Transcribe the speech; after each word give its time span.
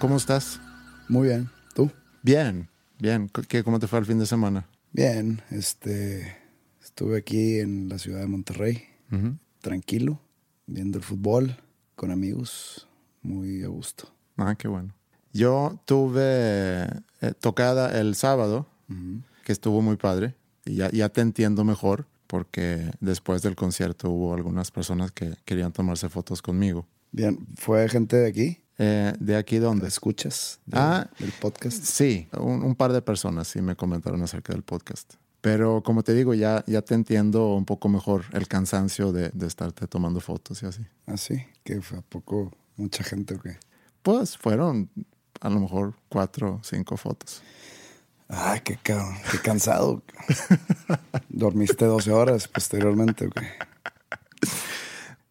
¿Cómo 0.00 0.16
estás? 0.16 0.58
Muy 1.10 1.28
bien. 1.28 1.50
¿Tú? 1.74 1.90
Bien, 2.22 2.70
bien. 2.98 3.30
¿Qué, 3.48 3.62
¿Cómo 3.62 3.78
te 3.78 3.86
fue 3.86 3.98
el 3.98 4.06
fin 4.06 4.18
de 4.18 4.24
semana? 4.24 4.66
Bien. 4.92 5.42
Este, 5.50 6.38
estuve 6.82 7.18
aquí 7.18 7.58
en 7.58 7.90
la 7.90 7.98
ciudad 7.98 8.20
de 8.20 8.26
Monterrey, 8.26 8.82
tranquilo, 9.60 10.18
viendo 10.66 10.96
el 10.96 11.04
fútbol 11.04 11.54
con 11.96 12.10
amigos, 12.10 12.88
muy 13.20 13.62
a 13.62 13.68
gusto. 13.68 14.08
Ah, 14.38 14.54
qué 14.56 14.68
bueno. 14.68 14.94
Yo 15.34 15.78
tuve 15.84 16.84
eh, 17.20 17.34
tocada 17.38 18.00
el 18.00 18.14
sábado, 18.14 18.66
que 19.44 19.52
estuvo 19.52 19.82
muy 19.82 19.96
padre, 19.96 20.34
y 20.64 20.76
ya, 20.76 20.90
ya 20.90 21.10
te 21.10 21.20
entiendo 21.20 21.62
mejor, 21.62 22.06
porque 22.26 22.90
después 23.00 23.42
del 23.42 23.54
concierto 23.54 24.08
hubo 24.08 24.32
algunas 24.32 24.70
personas 24.70 25.12
que 25.12 25.34
querían 25.44 25.72
tomarse 25.72 26.08
fotos 26.08 26.40
conmigo. 26.40 26.86
Bien, 27.12 27.46
¿fue 27.56 27.86
gente 27.90 28.16
de 28.16 28.28
aquí? 28.28 28.58
Eh, 28.82 29.12
¿De 29.20 29.36
aquí 29.36 29.58
dónde? 29.58 29.88
¿Escuchas 29.88 30.58
ah, 30.72 31.06
del 31.18 31.32
podcast? 31.32 31.84
Sí, 31.84 32.26
un, 32.32 32.62
un, 32.62 32.74
par 32.74 32.94
de 32.94 33.02
personas 33.02 33.46
sí 33.46 33.60
me 33.60 33.76
comentaron 33.76 34.22
acerca 34.22 34.54
del 34.54 34.62
podcast. 34.62 35.16
Pero 35.42 35.82
como 35.82 36.02
te 36.02 36.14
digo, 36.14 36.32
ya, 36.32 36.64
ya 36.66 36.80
te 36.80 36.94
entiendo 36.94 37.48
un 37.52 37.66
poco 37.66 37.90
mejor 37.90 38.24
el 38.32 38.48
cansancio 38.48 39.12
de, 39.12 39.28
de 39.34 39.46
estarte 39.46 39.86
tomando 39.86 40.20
fotos 40.20 40.62
y 40.62 40.66
así. 40.66 40.82
¿Ah, 41.06 41.18
sí? 41.18 41.44
¿Que 41.62 41.82
fue 41.82 41.98
a 41.98 42.00
poco 42.00 42.52
mucha 42.78 43.04
gente 43.04 43.34
o 43.34 43.40
qué? 43.40 43.58
Pues 44.02 44.38
fueron 44.38 44.88
a 45.42 45.50
lo 45.50 45.60
mejor 45.60 45.92
cuatro 46.08 46.54
o 46.54 46.64
cinco 46.64 46.96
fotos. 46.96 47.42
Ay, 48.28 48.60
qué, 48.60 48.78
qué 48.82 48.98
cansado. 49.44 50.02
¿Dormiste 51.28 51.84
12 51.84 52.12
horas 52.12 52.48
posteriormente 52.48 53.28
qué? 53.28 53.46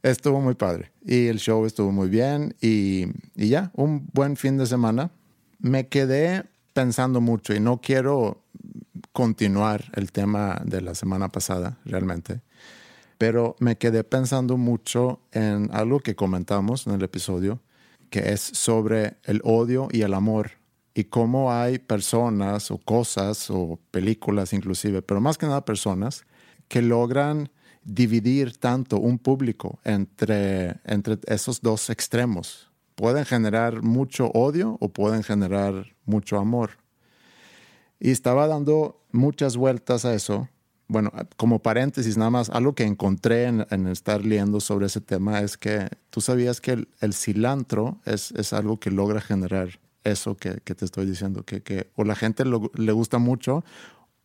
Estuvo 0.01 0.39
muy 0.39 0.55
padre. 0.55 0.91
Y 1.05 1.27
el 1.27 1.39
show 1.39 1.65
estuvo 1.65 1.91
muy 1.91 2.09
bien. 2.09 2.55
Y, 2.61 3.07
y, 3.35 3.49
ya, 3.49 3.71
un 3.75 4.07
buen 4.13 4.37
fin 4.37 4.57
de 4.57 4.65
semana. 4.65 5.11
Me 5.59 5.87
quedé 5.87 6.45
pensando 6.73 7.19
mucho 7.19 7.53
y 7.53 7.59
no 7.59 7.81
quiero 7.81 8.43
continuar 9.11 9.91
el 9.95 10.11
tema 10.11 10.61
de 10.63 10.81
la 10.81 10.95
semana 10.95 11.29
pasada 11.29 11.77
realmente, 11.83 12.41
pero 13.17 13.55
me 13.59 13.77
quedé 13.77 14.03
pensando 14.03 14.55
mucho 14.55 15.21
en 15.31 15.69
algo 15.73 15.99
que 15.99 16.15
comentamos 16.15 16.87
en 16.87 16.93
el 16.93 17.03
episodio, 17.03 17.59
que 18.09 18.31
es 18.31 18.39
sobre 18.39 19.17
el 19.23 19.41
odio 19.43 19.89
y 19.91 20.01
el 20.01 20.13
amor 20.13 20.51
y 20.93 21.05
cómo 21.05 21.51
hay 21.51 21.79
personas 21.79 22.71
o 22.71 22.77
cosas 22.77 23.49
o 23.49 23.79
películas 23.91 24.53
inclusive, 24.53 25.01
pero 25.01 25.21
más 25.21 25.37
que 25.37 25.47
nada 25.47 25.65
personas 25.65 26.25
que 26.67 26.81
logran 26.81 27.49
dividir 27.93 28.57
tanto 28.57 28.97
un 28.97 29.17
público 29.17 29.79
entre, 29.83 30.79
entre 30.85 31.17
esos 31.27 31.61
dos 31.61 31.89
extremos. 31.89 32.71
Pueden 32.95 33.25
generar 33.25 33.81
mucho 33.81 34.27
odio 34.33 34.77
o 34.79 34.89
pueden 34.89 35.23
generar 35.23 35.95
mucho 36.05 36.37
amor. 36.37 36.71
Y 37.99 38.11
estaba 38.11 38.47
dando 38.47 39.01
muchas 39.11 39.57
vueltas 39.57 40.05
a 40.05 40.13
eso. 40.13 40.47
Bueno, 40.87 41.11
como 41.37 41.59
paréntesis, 41.59 42.17
nada 42.17 42.31
más, 42.31 42.49
algo 42.49 42.73
que 42.73 42.83
encontré 42.83 43.45
en, 43.45 43.87
estar 43.87 44.25
leyendo 44.25 44.59
sobre 44.59 44.87
ese 44.87 45.01
tema 45.01 45.39
es 45.39 45.57
que 45.57 45.87
tú 46.09 46.21
sabías 46.21 46.61
que 46.61 46.87
el, 46.99 47.13
cilantro 47.13 47.99
es, 48.05 48.31
es, 48.31 48.53
algo 48.53 48.79
que 48.79 48.89
logra 48.89 49.21
generar 49.21 49.79
eso 50.03 50.35
que, 50.35 50.61
que 50.63 50.73
te 50.73 50.85
estoy 50.85 51.05
diciendo, 51.05 51.43
que, 51.43 51.61
que 51.61 51.91
o 51.95 52.03
la 52.03 52.15
gente 52.15 52.43
le 52.45 52.91
gusta 52.91 53.19
mucho 53.19 53.63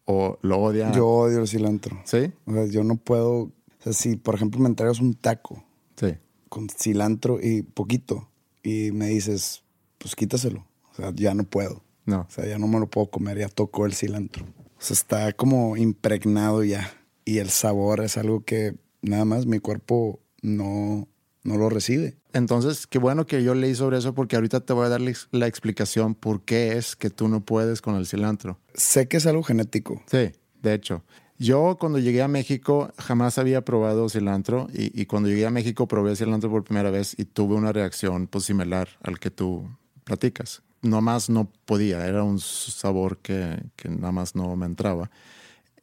o 0.05 0.39
lo 0.43 0.59
odia? 0.59 0.93
Yo 0.93 1.09
odio 1.09 1.41
el 1.41 1.49
cilantro. 1.49 2.01
¿Sí? 2.05 2.33
O 2.47 2.53
sea, 2.53 2.67
yo 2.67 2.85
no 2.85 2.97
puedo. 2.97 3.35
O 3.35 3.53
sea, 3.81 3.93
si 3.93 4.17
por 4.17 4.35
ejemplo 4.35 4.61
me 4.61 4.69
entregas 4.69 5.01
un 5.01 5.15
taco 5.15 5.63
sí. 5.97 6.15
con 6.49 6.69
cilantro 6.69 7.39
y 7.41 7.63
poquito 7.63 8.29
y 8.63 8.91
me 8.93 9.09
dices, 9.09 9.63
pues 9.99 10.17
quítaselo. 10.17 10.67
O 10.93 10.95
sea, 10.95 11.13
ya 11.15 11.35
no 11.35 11.45
puedo. 11.45 11.83
No. 12.07 12.21
O 12.21 12.31
sea, 12.31 12.47
ya 12.47 12.59
no 12.59 12.67
me 12.69 12.79
lo 12.79 12.87
puedo 12.89 13.11
comer, 13.11 13.39
ya 13.39 13.49
tocó 13.49 13.87
el 13.87 13.95
cilantro. 13.95 14.45
O 14.45 14.81
sea, 14.83 14.95
está 14.95 15.33
como 15.33 15.77
impregnado 15.77 16.65
ya. 16.65 16.91
Y 17.25 17.39
el 17.39 17.51
sabor 17.51 18.01
es 18.01 18.19
algo 18.19 18.45
que 18.45 18.75
nada 19.03 19.25
más 19.25 19.47
mi 19.47 19.59
cuerpo 19.59 20.21
no, 20.43 21.09
no 21.43 21.57
lo 21.57 21.69
recibe. 21.71 22.17
Entonces, 22.35 22.89
qué 22.89 22.99
bueno 22.99 23.27
que 23.27 23.45
yo 23.45 23.55
leí 23.55 23.77
sobre 23.77 23.97
eso 23.97 24.13
porque 24.13 24.35
ahorita 24.35 24.61
te 24.61 24.73
voy 24.73 24.87
a 24.87 24.89
dar 24.89 25.01
la 25.31 25.47
explicación 25.47 26.17
por 26.17 26.43
qué 26.43 26.77
es 26.77 26.97
que 26.97 27.09
tú 27.09 27.29
no 27.29 27.45
puedes 27.45 27.81
con 27.81 27.95
el 27.95 28.07
cilantro. 28.07 28.59
Sé 28.75 29.07
que 29.07 29.19
es 29.19 29.27
algo 29.27 29.45
genético. 29.45 30.03
Sí, 30.07 30.33
de 30.61 30.75
hecho. 30.75 31.05
Yo 31.39 31.77
cuando 31.79 32.01
llegué 32.01 32.23
a 32.23 32.29
México 32.29 32.91
jamás 32.99 33.39
había 33.39 33.65
probado 33.65 34.09
cilantro 34.09 34.67
y, 34.73 35.01
y, 35.01 35.07
cuando 35.07 35.29
llegué 35.29 35.47
a 35.47 35.51
México 35.51 35.87
probé 35.87 36.17
cilantro 36.17 36.51
por 36.51 36.65
primera 36.65 36.91
vez 36.91 37.15
y 37.17 37.25
tuve 37.25 37.55
una 37.55 37.73
reacción 37.73 38.27
pues, 38.27 38.45
similar 38.45 38.89
al 39.03 39.21
que 39.21 39.31
tú 39.31 39.69
platicas. 40.03 40.63
Nomás 40.83 41.31
no 41.31 41.51
podía, 41.65 42.05
era 42.07 42.25
un 42.25 42.41
sabor 42.41 43.19
que, 43.19 43.63
que 43.77 43.89
nada 43.89 44.13
más 44.13 44.35
no 44.35 44.57
me 44.57 44.67
entraba. 44.67 45.09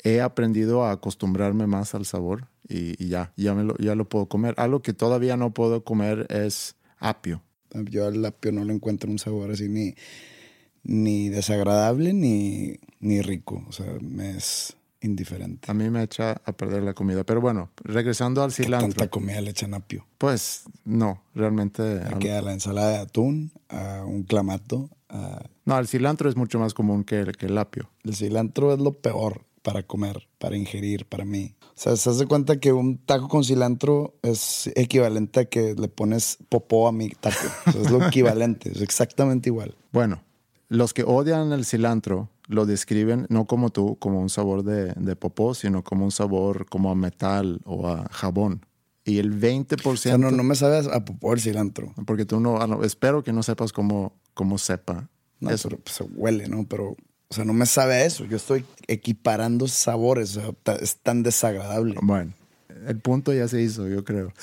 He 0.03 0.19
aprendido 0.19 0.83
a 0.83 0.91
acostumbrarme 0.91 1.65
más 1.65 1.95
al 1.95 2.05
sabor 2.05 2.50
y, 2.71 3.07
ya, 3.07 3.33
ya, 3.35 3.53
me 3.53 3.63
lo, 3.63 3.75
ya 3.77 3.95
lo 3.95 4.07
puedo 4.07 4.27
comer. 4.27 4.55
Algo 4.57 4.81
que 4.81 4.93
todavía 4.93 5.37
no 5.37 5.53
puedo 5.53 5.83
comer 5.83 6.27
es 6.29 6.75
apio. 6.97 7.41
Yo 7.73 8.07
al 8.07 8.23
apio 8.25 8.51
no 8.51 8.63
le 8.63 8.73
encuentro 8.73 9.09
un 9.09 9.19
sabor 9.19 9.51
así 9.51 9.69
ni, 9.69 9.95
ni 10.83 11.29
desagradable 11.29 12.13
ni, 12.13 12.77
ni 12.99 13.21
rico. 13.21 13.63
O 13.67 13.71
sea, 13.71 13.87
me 14.01 14.37
es 14.37 14.75
indiferente. 15.01 15.69
A 15.71 15.73
mí 15.73 15.89
me 15.89 16.03
echa 16.03 16.41
a 16.45 16.51
perder 16.53 16.83
la 16.83 16.93
comida. 16.93 17.23
Pero 17.23 17.41
bueno, 17.41 17.71
regresando 17.83 18.43
al 18.43 18.51
cilantro. 18.51 18.89
¿Qué 18.89 18.95
tanta 18.95 19.11
comida 19.11 19.41
le 19.41 19.51
echan 19.51 19.73
apio? 19.73 20.05
Pues 20.17 20.63
no, 20.85 21.23
realmente. 21.33 22.01
Aquí 22.13 22.29
a 22.29 22.41
la 22.41 22.53
ensalada 22.53 22.89
de 22.89 22.97
atún, 22.97 23.51
a 23.69 24.03
un 24.05 24.23
clamato. 24.23 24.89
A... 25.09 25.43
No, 25.65 25.77
el 25.77 25.87
cilantro 25.87 26.29
es 26.29 26.35
mucho 26.35 26.59
más 26.59 26.73
común 26.73 27.03
que 27.03 27.25
que 27.37 27.47
el 27.47 27.57
apio. 27.57 27.89
El 28.03 28.15
cilantro 28.15 28.73
es 28.73 28.79
lo 28.79 28.93
peor 28.93 29.45
para 29.61 29.83
comer, 29.83 30.27
para 30.37 30.57
ingerir, 30.57 31.05
para 31.05 31.25
mí. 31.25 31.55
O 31.61 31.73
sea, 31.75 31.95
se 31.95 32.09
hace 32.09 32.25
cuenta 32.25 32.59
que 32.59 32.73
un 32.73 32.97
taco 32.97 33.27
con 33.27 33.43
cilantro 33.43 34.15
es 34.21 34.69
equivalente 34.75 35.41
a 35.41 35.45
que 35.45 35.75
le 35.75 35.87
pones 35.87 36.37
popó 36.49 36.87
a 36.87 36.91
mi 36.91 37.09
taco. 37.09 37.47
es 37.67 37.89
lo 37.89 38.05
equivalente, 38.07 38.71
es 38.71 38.81
exactamente 38.81 39.49
igual. 39.49 39.75
Bueno, 39.91 40.23
los 40.67 40.93
que 40.93 41.03
odian 41.03 41.51
el 41.51 41.65
cilantro 41.65 42.29
lo 42.47 42.65
describen 42.65 43.27
no 43.29 43.45
como 43.45 43.69
tú, 43.69 43.97
como 43.99 44.19
un 44.19 44.29
sabor 44.29 44.63
de, 44.63 44.93
de 44.93 45.15
popó, 45.15 45.53
sino 45.53 45.83
como 45.83 46.05
un 46.05 46.11
sabor 46.11 46.65
como 46.67 46.91
a 46.91 46.95
metal 46.95 47.61
o 47.65 47.87
a 47.87 48.07
jabón. 48.11 48.65
Y 49.03 49.17
el 49.17 49.39
20%... 49.39 49.85
O 49.85 49.97
sea, 49.97 50.17
no, 50.17 50.29
no 50.31 50.43
me 50.43 50.55
sabes 50.55 50.87
a 50.87 51.03
popó 51.03 51.33
el 51.33 51.39
cilantro. 51.39 51.93
Porque 52.05 52.25
tú 52.25 52.39
no... 52.39 52.57
Ah, 52.57 52.79
espero 52.83 53.23
que 53.23 53.33
no 53.33 53.41
sepas 53.41 53.73
cómo, 53.73 54.13
cómo 54.33 54.57
sepa 54.57 55.09
no, 55.39 55.49
eso. 55.49 55.69
Pero, 55.69 55.81
pues, 55.81 55.95
se 55.95 56.03
huele, 56.03 56.47
¿no? 56.47 56.65
Pero 56.67 56.95
o 57.31 57.33
sea, 57.33 57.45
no 57.45 57.53
me 57.53 57.65
sabe 57.65 58.05
eso. 58.05 58.25
Yo 58.25 58.35
estoy 58.35 58.65
equiparando 58.87 59.69
sabores. 59.69 60.35
O 60.35 60.53
sea, 60.65 60.75
es 60.75 60.97
tan 60.97 61.23
desagradable. 61.23 61.95
Bueno, 62.01 62.33
el 62.85 62.99
punto 62.99 63.31
ya 63.31 63.47
se 63.47 63.61
hizo, 63.61 63.87
yo 63.87 64.03
creo. 64.03 64.33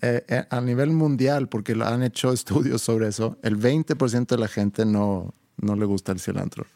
Eh, 0.00 0.24
eh, 0.28 0.44
a 0.48 0.60
nivel 0.60 0.90
mundial, 0.90 1.48
porque 1.48 1.72
han 1.72 2.04
hecho 2.04 2.32
estudios 2.32 2.82
sobre 2.82 3.08
eso, 3.08 3.36
el 3.42 3.58
20% 3.58 4.28
de 4.28 4.38
la 4.38 4.46
gente 4.46 4.86
no, 4.86 5.34
no 5.56 5.74
le 5.74 5.86
gusta 5.86 6.12
el 6.12 6.20
cilantro. 6.20 6.66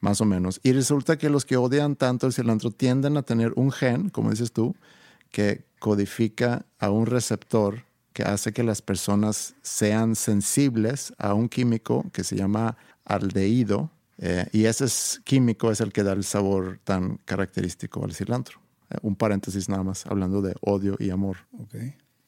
más 0.00 0.20
o 0.20 0.26
menos. 0.26 0.60
Y 0.62 0.72
resulta 0.72 1.16
que 1.16 1.30
los 1.30 1.46
que 1.46 1.56
odian 1.56 1.96
tanto 1.96 2.26
el 2.26 2.34
cilantro 2.34 2.70
tienden 2.70 3.16
a 3.16 3.22
tener 3.22 3.54
un 3.56 3.72
gen, 3.72 4.10
como 4.10 4.28
dices 4.28 4.52
tú, 4.52 4.76
que 5.30 5.64
codifica 5.78 6.66
a 6.78 6.90
un 6.90 7.06
receptor 7.06 7.82
que 8.12 8.24
hace 8.24 8.52
que 8.52 8.62
las 8.62 8.82
personas 8.82 9.54
sean 9.62 10.16
sensibles 10.16 11.14
a 11.16 11.32
un 11.32 11.48
químico 11.48 12.04
que 12.12 12.24
se 12.24 12.36
llama 12.36 12.76
aldehído. 13.06 13.90
Eh, 14.18 14.46
y 14.52 14.64
ese 14.64 14.84
es- 14.86 15.20
químico 15.24 15.70
es 15.70 15.80
el 15.80 15.92
que 15.92 16.02
da 16.02 16.12
el 16.12 16.24
sabor 16.24 16.80
tan 16.84 17.18
característico 17.24 18.04
al 18.04 18.12
cilantro. 18.14 18.60
Eh, 18.90 18.96
un 19.02 19.16
paréntesis 19.16 19.68
nada 19.68 19.82
más, 19.82 20.06
hablando 20.06 20.42
de 20.42 20.54
odio 20.60 20.96
y 20.98 21.10
amor. 21.10 21.36
Ok. 21.58 21.74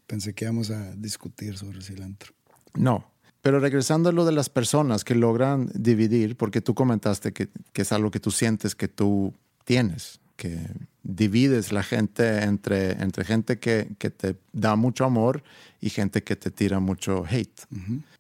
Pensé 0.07 0.35
que 0.35 0.45
íbamos 0.45 0.71
a 0.71 0.95
discutir 0.97 1.57
sobre 1.57 1.81
cilantro. 1.83 2.33
No. 2.75 3.11
Pero 3.43 3.59
regresando 3.59 4.11
a 4.11 4.13
lo 4.13 4.25
de 4.27 4.33
las 4.33 4.51
personas 4.51 5.03
que 5.05 5.15
logran 5.15 5.71
dividir, 5.75 6.37
porque 6.37 6.61
tú 6.61 6.75
comentaste 6.75 7.33
que, 7.33 7.49
que 7.73 7.83
es 7.83 7.93
algo 7.93 8.11
que 8.11 8.21
tú 8.21 8.31
sientes 8.31 8.75
que 8.75 8.89
tú 8.89 9.33
tienes, 9.65 10.21
que 10.37 10.59
divides 11.03 11.73
la 11.73 11.83
gente 11.83 12.43
entre, 12.43 12.93
entre 13.03 13.25
gente 13.25 13.59
que, 13.59 13.93
que 13.99 14.11
te 14.11 14.37
da 14.53 14.77
mucho 14.77 15.05
amor 15.07 15.43
y 15.81 15.89
gente 15.91 16.23
que 16.23 16.37
te 16.37 16.51
tira 16.51 16.81
mucho 16.81 17.25
hate. 17.27 17.63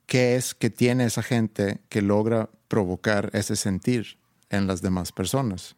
¿Qué 0.06 0.36
es 0.36 0.54
que 0.54 0.70
tiene 0.70 1.04
esa 1.04 1.22
gente 1.22 1.80
que 1.90 2.00
logra 2.00 2.48
provocar 2.70 3.28
ese 3.34 3.56
sentir 3.56 4.18
en 4.48 4.66
las 4.66 4.80
demás 4.80 5.10
personas? 5.10 5.76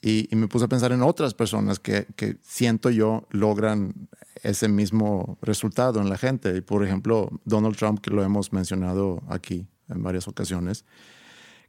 Y, 0.00 0.28
me 0.36 0.46
puse 0.46 0.66
a 0.66 0.68
pensar 0.68 0.92
en 0.92 1.02
otras 1.02 1.34
personas 1.34 1.80
que, 1.80 2.06
que 2.14 2.36
siento 2.42 2.90
yo 2.90 3.26
logran 3.30 4.08
ese 4.44 4.68
mismo 4.68 5.38
resultado 5.42 6.00
en 6.00 6.08
la 6.08 6.16
gente. 6.16 6.62
Por 6.62 6.84
ejemplo, 6.84 7.40
Donald 7.44 7.76
Trump, 7.76 8.00
que 8.00 8.10
lo 8.10 8.22
hemos 8.22 8.52
mencionado 8.52 9.22
aquí 9.28 9.66
en 9.88 10.04
varias 10.04 10.28
ocasiones, 10.28 10.84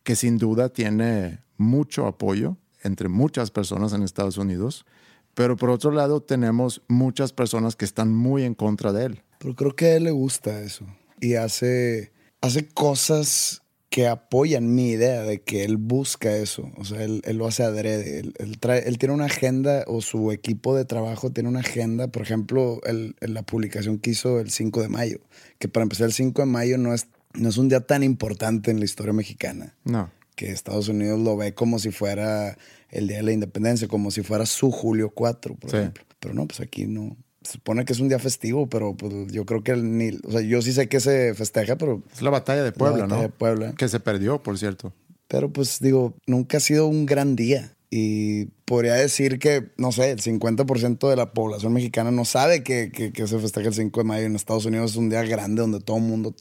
que 0.03 0.15
sin 0.15 0.37
duda 0.37 0.69
tiene 0.69 1.39
mucho 1.57 2.05
apoyo 2.05 2.57
entre 2.83 3.09
muchas 3.09 3.49
personas 3.49 3.93
en 3.93 4.03
Estados 4.03 4.37
Unidos, 4.37 4.85
pero 5.33 5.55
por 5.55 5.69
otro 5.69 5.91
lado 5.91 6.21
tenemos 6.21 6.81
muchas 6.87 7.33
personas 7.33 7.75
que 7.75 7.85
están 7.85 8.13
muy 8.13 8.43
en 8.43 8.53
contra 8.53 8.93
de 8.93 9.05
él. 9.05 9.23
Pero 9.39 9.55
creo 9.55 9.75
que 9.75 9.85
a 9.85 9.95
él 9.95 10.03
le 10.03 10.11
gusta 10.11 10.61
eso. 10.61 10.85
Y 11.19 11.35
hace, 11.35 12.11
hace 12.41 12.67
cosas 12.67 13.63
que 13.89 14.07
apoyan 14.07 14.75
mi 14.75 14.89
idea 14.89 15.23
de 15.23 15.41
que 15.41 15.63
él 15.63 15.77
busca 15.77 16.35
eso. 16.37 16.71
O 16.77 16.85
sea, 16.85 17.03
él, 17.03 17.21
él 17.25 17.37
lo 17.37 17.47
hace 17.47 17.63
adrede. 17.63 18.19
Él, 18.19 18.33
él 18.37 18.59
trae, 18.59 18.87
él 18.87 18.99
tiene 18.99 19.15
una 19.15 19.25
agenda 19.25 19.83
o 19.87 20.01
su 20.01 20.31
equipo 20.31 20.75
de 20.75 20.85
trabajo 20.85 21.31
tiene 21.31 21.49
una 21.49 21.61
agenda. 21.61 22.07
Por 22.07 22.21
ejemplo, 22.21 22.81
el- 22.85 23.15
la 23.19 23.41
publicación 23.41 23.97
que 23.97 24.11
hizo 24.11 24.39
el 24.39 24.51
5 24.51 24.81
de 24.83 24.89
mayo. 24.89 25.19
Que 25.57 25.67
para 25.69 25.81
empezar, 25.83 26.05
el 26.05 26.13
5 26.13 26.43
de 26.43 26.45
mayo 26.45 26.77
no 26.77 26.93
es, 26.93 27.07
no 27.33 27.49
es 27.49 27.57
un 27.57 27.67
día 27.67 27.79
tan 27.81 28.03
importante 28.03 28.69
en 28.69 28.77
la 28.79 28.85
historia 28.85 29.13
mexicana 29.13 29.75
No, 29.85 30.11
que 30.35 30.51
Estados 30.51 30.87
Unidos 30.87 31.19
lo 31.19 31.35
ve 31.35 31.53
como 31.55 31.79
si 31.79 31.89
fuera 31.91 32.57
el 32.91 33.07
Día 33.07 33.17
de 33.17 33.23
la 33.23 33.31
Independencia, 33.31 33.87
como 33.87 34.11
si 34.11 34.21
fuera 34.21 34.45
su 34.45 34.69
Julio 34.71 35.09
4, 35.09 35.55
por 35.55 35.71
Sí. 35.71 35.77
ejemplo. 35.77 36.03
Pero 36.19 36.33
no, 36.35 36.45
pues 36.47 36.59
aquí 36.59 36.85
no. 36.85 37.17
Se 37.49 37.53
supone 37.53 37.83
que 37.83 37.93
es 37.93 37.99
un 37.99 38.09
día 38.09 38.19
festivo, 38.19 38.67
pero 38.69 38.95
pues, 38.95 39.11
yo 39.31 39.43
creo 39.45 39.63
que 39.63 39.71
el 39.71 39.97
ni, 39.97 40.09
o 40.23 40.31
sea, 40.31 40.41
yo 40.41 40.61
sí 40.61 40.71
sé 40.71 40.87
que 40.87 40.99
se 40.99 41.33
festeja, 41.33 41.77
pero, 41.77 42.03
es 42.13 42.21
la 42.21 42.29
batalla 42.29 42.63
de 42.63 42.71
Puebla, 42.71 43.03
batalla 43.05 43.15
¿no? 43.15 43.21
de 43.23 43.29
Puebla. 43.29 43.73
Que 43.75 43.87
se 43.89 43.99
perdió, 43.99 44.43
por 44.43 44.57
cierto. 44.59 44.93
pero 45.27 45.51
pues 45.51 45.79
digo, 45.79 46.13
nunca 46.27 46.57
ha 46.57 46.59
sido 46.59 46.85
un 46.87 47.05
gran 47.07 47.35
día. 47.35 47.73
Y 47.91 48.45
podría 48.65 48.93
decir 48.93 49.39
que, 49.39 49.69
no 49.77 49.91
sé, 49.91 50.11
el 50.11 50.21
50% 50.21 51.09
de 51.09 51.15
la 51.15 51.33
población 51.33 51.73
mexicana 51.73 52.11
no 52.11 52.23
sabe 52.23 52.61
que, 52.61 52.91
que- 52.91 53.11
que 53.11 53.25
se 53.27 53.39
festeja 53.39 53.69
el 53.69 53.73
5 53.73 53.99
de 53.99 54.03
mayo. 54.03 54.25
En 54.27 54.35
Estados 54.35 54.65
Unidos 54.65 54.91
es 54.91 54.97
un 54.97 55.09
día 55.09 55.23
grande 55.23 55.61
donde 55.63 55.79
todo 55.79 55.97
el 55.97 56.03
mundo 56.03 56.35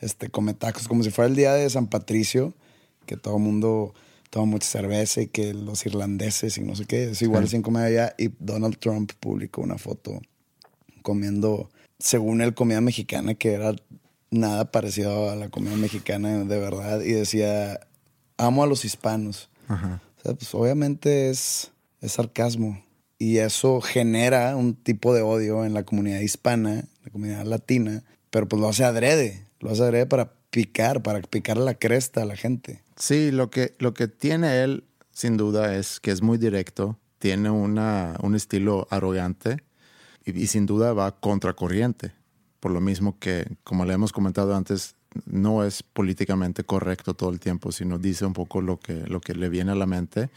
este, 0.00 0.28
come 0.30 0.54
tacos, 0.54 0.86
como 0.86 1.02
si 1.02 1.10
fuera 1.10 1.28
el 1.28 1.34
día 1.34 1.52
de 1.54 1.68
San 1.68 1.88
Patricio, 1.88 2.54
que 3.06 3.16
todo 3.16 3.38
el 3.38 3.42
mundo 3.42 3.92
toma 4.30 4.46
mucha 4.46 4.68
cerveza 4.68 5.20
y 5.20 5.26
que 5.26 5.52
los 5.52 5.84
irlandeses 5.84 6.58
y 6.58 6.60
no 6.62 6.76
sé 6.76 6.84
qué. 6.84 7.10
Es 7.10 7.22
igual 7.22 7.42
el 7.42 7.48
5 7.48 7.70
de 7.70 7.72
mayo 7.72 7.86
allá. 7.86 8.14
Y 8.16 8.30
Donald 8.38 8.78
Trump 8.78 9.10
publicó 9.18 9.62
una 9.62 9.78
foto 9.78 10.20
comiendo, 11.04 11.70
según 11.98 12.40
él, 12.40 12.54
comida 12.54 12.80
mexicana, 12.80 13.34
que 13.34 13.52
era 13.52 13.76
nada 14.30 14.72
parecido 14.72 15.30
a 15.30 15.36
la 15.36 15.50
comida 15.50 15.76
mexicana 15.76 16.42
de 16.44 16.58
verdad. 16.58 17.02
Y 17.02 17.12
decía, 17.12 17.78
amo 18.38 18.64
a 18.64 18.66
los 18.66 18.84
hispanos. 18.84 19.50
Ajá. 19.68 20.00
O 20.18 20.22
sea, 20.22 20.34
pues 20.34 20.52
obviamente 20.54 21.30
es, 21.30 21.70
es 22.00 22.12
sarcasmo. 22.12 22.82
Y 23.18 23.36
eso 23.36 23.80
genera 23.80 24.56
un 24.56 24.74
tipo 24.74 25.14
de 25.14 25.22
odio 25.22 25.64
en 25.64 25.74
la 25.74 25.84
comunidad 25.84 26.20
hispana, 26.20 26.84
la 27.04 27.12
comunidad 27.12 27.44
latina, 27.44 28.02
pero 28.30 28.48
pues 28.48 28.60
lo 28.60 28.68
hace 28.68 28.84
adrede. 28.84 29.46
Lo 29.60 29.70
hace 29.70 29.82
adrede 29.82 30.06
para 30.06 30.32
picar, 30.50 31.02
para 31.02 31.20
picar 31.20 31.58
la 31.58 31.74
cresta 31.74 32.22
a 32.22 32.24
la 32.24 32.36
gente. 32.36 32.82
Sí, 32.96 33.30
lo 33.30 33.50
que, 33.50 33.74
lo 33.78 33.92
que 33.92 34.08
tiene 34.08 34.62
él, 34.62 34.84
sin 35.12 35.36
duda, 35.36 35.76
es 35.76 36.00
que 36.00 36.10
es 36.10 36.22
muy 36.22 36.38
directo, 36.38 36.98
tiene 37.18 37.50
una, 37.50 38.16
un 38.22 38.34
estilo 38.34 38.88
arrogante 38.90 39.62
y, 40.24 40.38
y 40.38 40.46
sin 40.46 40.66
duda 40.66 40.92
va 40.92 41.12
contracorriente. 41.20 42.12
Por 42.60 42.72
lo 42.72 42.80
mismo 42.80 43.18
que, 43.18 43.46
como 43.62 43.84
le 43.84 43.94
hemos 43.94 44.12
comentado 44.12 44.54
antes, 44.56 44.94
no 45.26 45.64
es 45.64 45.82
políticamente 45.82 46.64
correcto 46.64 47.14
todo 47.14 47.30
el 47.30 47.38
tiempo, 47.38 47.70
sino 47.72 47.98
dice 47.98 48.24
un 48.26 48.32
poco 48.32 48.60
lo 48.60 48.78
que, 48.78 49.06
lo 49.06 49.20
que 49.20 49.34
le 49.34 49.48
viene 49.48 49.72
a 49.72 49.76
la 49.76 49.86
mente 49.86 50.30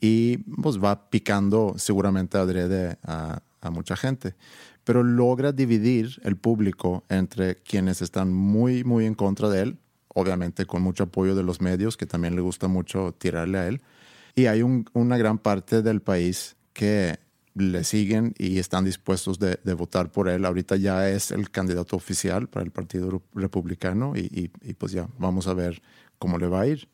y 0.00 0.38
pues 0.38 0.78
va 0.82 1.08
picando 1.08 1.74
seguramente 1.78 2.36
adrede 2.38 2.98
a, 3.04 3.40
a 3.60 3.70
mucha 3.70 3.96
gente. 3.96 4.34
Pero 4.84 5.02
logra 5.02 5.52
dividir 5.52 6.20
el 6.24 6.36
público 6.36 7.04
entre 7.08 7.56
quienes 7.56 8.02
están 8.02 8.32
muy, 8.32 8.84
muy 8.84 9.06
en 9.06 9.14
contra 9.14 9.48
de 9.48 9.62
él, 9.62 9.78
obviamente 10.08 10.66
con 10.66 10.82
mucho 10.82 11.04
apoyo 11.04 11.34
de 11.34 11.42
los 11.42 11.60
medios, 11.62 11.96
que 11.96 12.06
también 12.06 12.36
le 12.36 12.42
gusta 12.42 12.68
mucho 12.68 13.14
tirarle 13.16 13.58
a 13.58 13.66
él. 13.68 13.80
Y 14.36 14.46
hay 14.46 14.62
un- 14.62 14.84
una 14.92 15.16
gran 15.16 15.38
parte 15.38 15.80
del 15.80 16.02
país 16.02 16.56
que 16.74 17.18
le 17.54 17.84
siguen 17.84 18.34
y 18.38 18.58
están 18.58 18.84
dispuestos 18.84 19.38
de, 19.38 19.56
votar 19.74 20.10
por 20.10 20.28
él. 20.28 20.44
Ahorita 20.44 20.76
ya 20.76 21.08
es 21.08 21.30
el 21.30 21.50
candidato 21.50 21.96
oficial 21.96 22.48
para 22.48 22.64
el 22.64 22.70
Partido 22.70 23.22
Republicano 23.32 24.14
y, 24.16 24.48
pues 24.78 24.92
ya 24.92 25.08
vamos 25.18 25.46
a 25.46 25.54
ver 25.54 25.80
cómo 26.18 26.38
le 26.38 26.48
va 26.48 26.62
a 26.62 26.66
ir. 26.66 26.88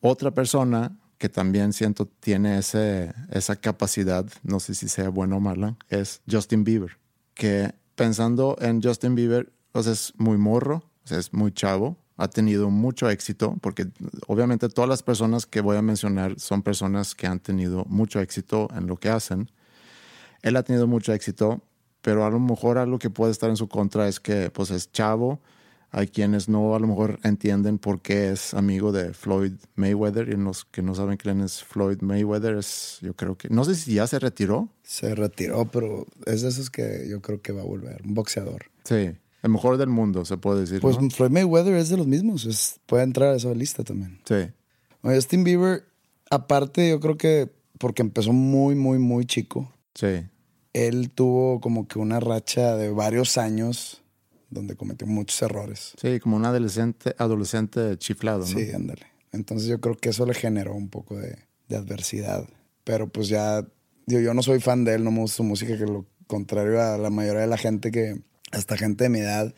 Otra 0.00 0.32
persona 0.32 0.96
que 1.18 1.28
también 1.28 1.72
siento 1.72 2.06
tiene 2.06 2.58
esa 2.58 3.56
capacidad, 3.60 4.26
no 4.42 4.58
sé 4.58 4.74
si 4.74 4.88
sea 4.88 5.10
buena 5.10 5.36
o 5.36 5.40
mala, 5.40 5.76
es 5.88 6.22
Justin 6.30 6.64
Bieber. 6.64 6.98
Que 7.34 7.74
pensando 7.94 8.56
en 8.60 8.82
Justin 8.82 9.14
Bieber, 9.14 9.52
pues 9.72 9.86
es 9.86 10.14
muy 10.16 10.38
morro, 10.38 10.90
sea, 11.10 11.18
es 11.18 11.32
muy 11.32 11.52
chavo, 11.52 11.98
ha 12.16 12.28
tenido 12.28 12.70
mucho 12.70 13.08
éxito, 13.08 13.56
porque 13.60 13.88
obviamente 14.26 14.68
todas 14.68 14.88
las 14.88 15.02
personas 15.02 15.46
que 15.46 15.60
voy 15.60 15.76
a 15.76 15.82
mencionar 15.82 16.38
son 16.38 16.62
personas 16.62 17.14
que 17.14 17.26
han 17.26 17.40
tenido 17.40 17.84
mucho 17.86 18.20
éxito 18.20 18.68
en 18.74 18.86
lo 18.86 18.96
que 18.96 19.08
hacen. 19.08 19.50
Él 20.42 20.56
ha 20.56 20.62
tenido 20.62 20.86
mucho 20.86 21.12
éxito, 21.12 21.62
pero 22.02 22.24
a 22.24 22.30
lo 22.30 22.40
mejor 22.40 22.78
algo 22.78 22.98
que 22.98 23.10
puede 23.10 23.32
estar 23.32 23.50
en 23.50 23.56
su 23.56 23.68
contra 23.68 24.08
es 24.08 24.20
que 24.20 24.50
pues 24.50 24.70
es 24.70 24.90
chavo. 24.92 25.40
Hay 25.92 26.06
quienes 26.06 26.48
no 26.48 26.76
a 26.76 26.78
lo 26.78 26.86
mejor 26.86 27.18
entienden 27.24 27.78
por 27.78 28.00
qué 28.00 28.30
es 28.30 28.54
amigo 28.54 28.92
de 28.92 29.12
Floyd 29.12 29.54
Mayweather 29.74 30.28
y 30.28 30.36
los 30.36 30.64
que 30.64 30.82
no 30.82 30.94
saben 30.94 31.16
quién 31.16 31.40
es 31.40 31.64
Floyd 31.64 31.98
Mayweather 32.00 32.56
es 32.58 32.98
yo 33.02 33.14
creo 33.14 33.36
que 33.36 33.48
no 33.50 33.64
sé 33.64 33.74
si 33.74 33.94
ya 33.94 34.06
se 34.06 34.20
retiró. 34.20 34.68
Se 34.84 35.14
retiró, 35.16 35.64
pero 35.64 36.06
es 36.26 36.42
de 36.42 36.48
esos 36.48 36.70
que 36.70 37.06
yo 37.10 37.20
creo 37.20 37.42
que 37.42 37.50
va 37.52 37.62
a 37.62 37.64
volver, 37.64 38.02
un 38.04 38.14
boxeador. 38.14 38.66
Sí, 38.84 39.10
el 39.42 39.50
mejor 39.50 39.78
del 39.78 39.88
mundo 39.88 40.24
se 40.24 40.36
puede 40.36 40.60
decir. 40.60 40.80
Pues 40.80 41.00
¿no? 41.00 41.10
Floyd 41.10 41.32
Mayweather 41.32 41.74
es 41.74 41.88
de 41.88 41.96
los 41.96 42.06
mismos, 42.06 42.46
es- 42.46 42.78
puede 42.86 43.02
entrar 43.02 43.32
a 43.32 43.36
esa 43.36 43.52
lista 43.52 43.82
también. 43.82 44.20
Sí, 44.24 44.46
Justin 45.02 45.42
Bieber, 45.42 45.84
aparte 46.30 46.88
yo 46.88 47.00
creo 47.00 47.16
que 47.16 47.50
porque 47.78 48.02
empezó 48.02 48.32
muy, 48.32 48.74
muy, 48.76 48.98
muy 49.00 49.24
chico, 49.24 49.72
sí, 49.94 50.24
él 50.72 51.10
tuvo 51.10 51.60
como 51.60 51.88
que 51.88 51.98
una 51.98 52.20
racha 52.20 52.76
de 52.76 52.90
varios 52.90 53.38
años 53.38 54.02
donde 54.50 54.74
cometió 54.76 55.06
muchos 55.06 55.40
errores. 55.42 55.92
sí, 56.00 56.18
como 56.20 56.36
un 56.36 56.44
adolescente, 56.44 57.14
adolescente 57.18 57.96
chiflado, 57.98 58.40
¿no? 58.40 58.46
Sí, 58.46 58.70
ándale. 58.72 59.06
Entonces 59.32 59.68
yo 59.68 59.80
creo 59.80 59.96
que 59.96 60.08
eso 60.08 60.26
le 60.26 60.34
generó 60.34 60.74
un 60.74 60.88
poco 60.88 61.16
de, 61.16 61.38
de 61.68 61.76
adversidad. 61.76 62.48
Pero 62.82 63.08
pues 63.08 63.28
ya, 63.28 63.64
digo, 64.06 64.20
yo 64.20 64.34
no 64.34 64.42
soy 64.42 64.58
fan 64.60 64.84
de 64.84 64.94
él, 64.94 65.04
no 65.04 65.12
me 65.12 65.20
gusta 65.20 65.36
su 65.36 65.44
música, 65.44 65.76
que 65.78 65.84
lo 65.86 66.04
contrario 66.26 66.82
a 66.82 66.98
la 66.98 67.10
mayoría 67.10 67.42
de 67.42 67.46
la 67.46 67.58
gente 67.58 67.90
que, 67.92 68.20
hasta 68.50 68.76
gente 68.76 69.04
de 69.04 69.10
mi 69.10 69.20
edad 69.20 69.54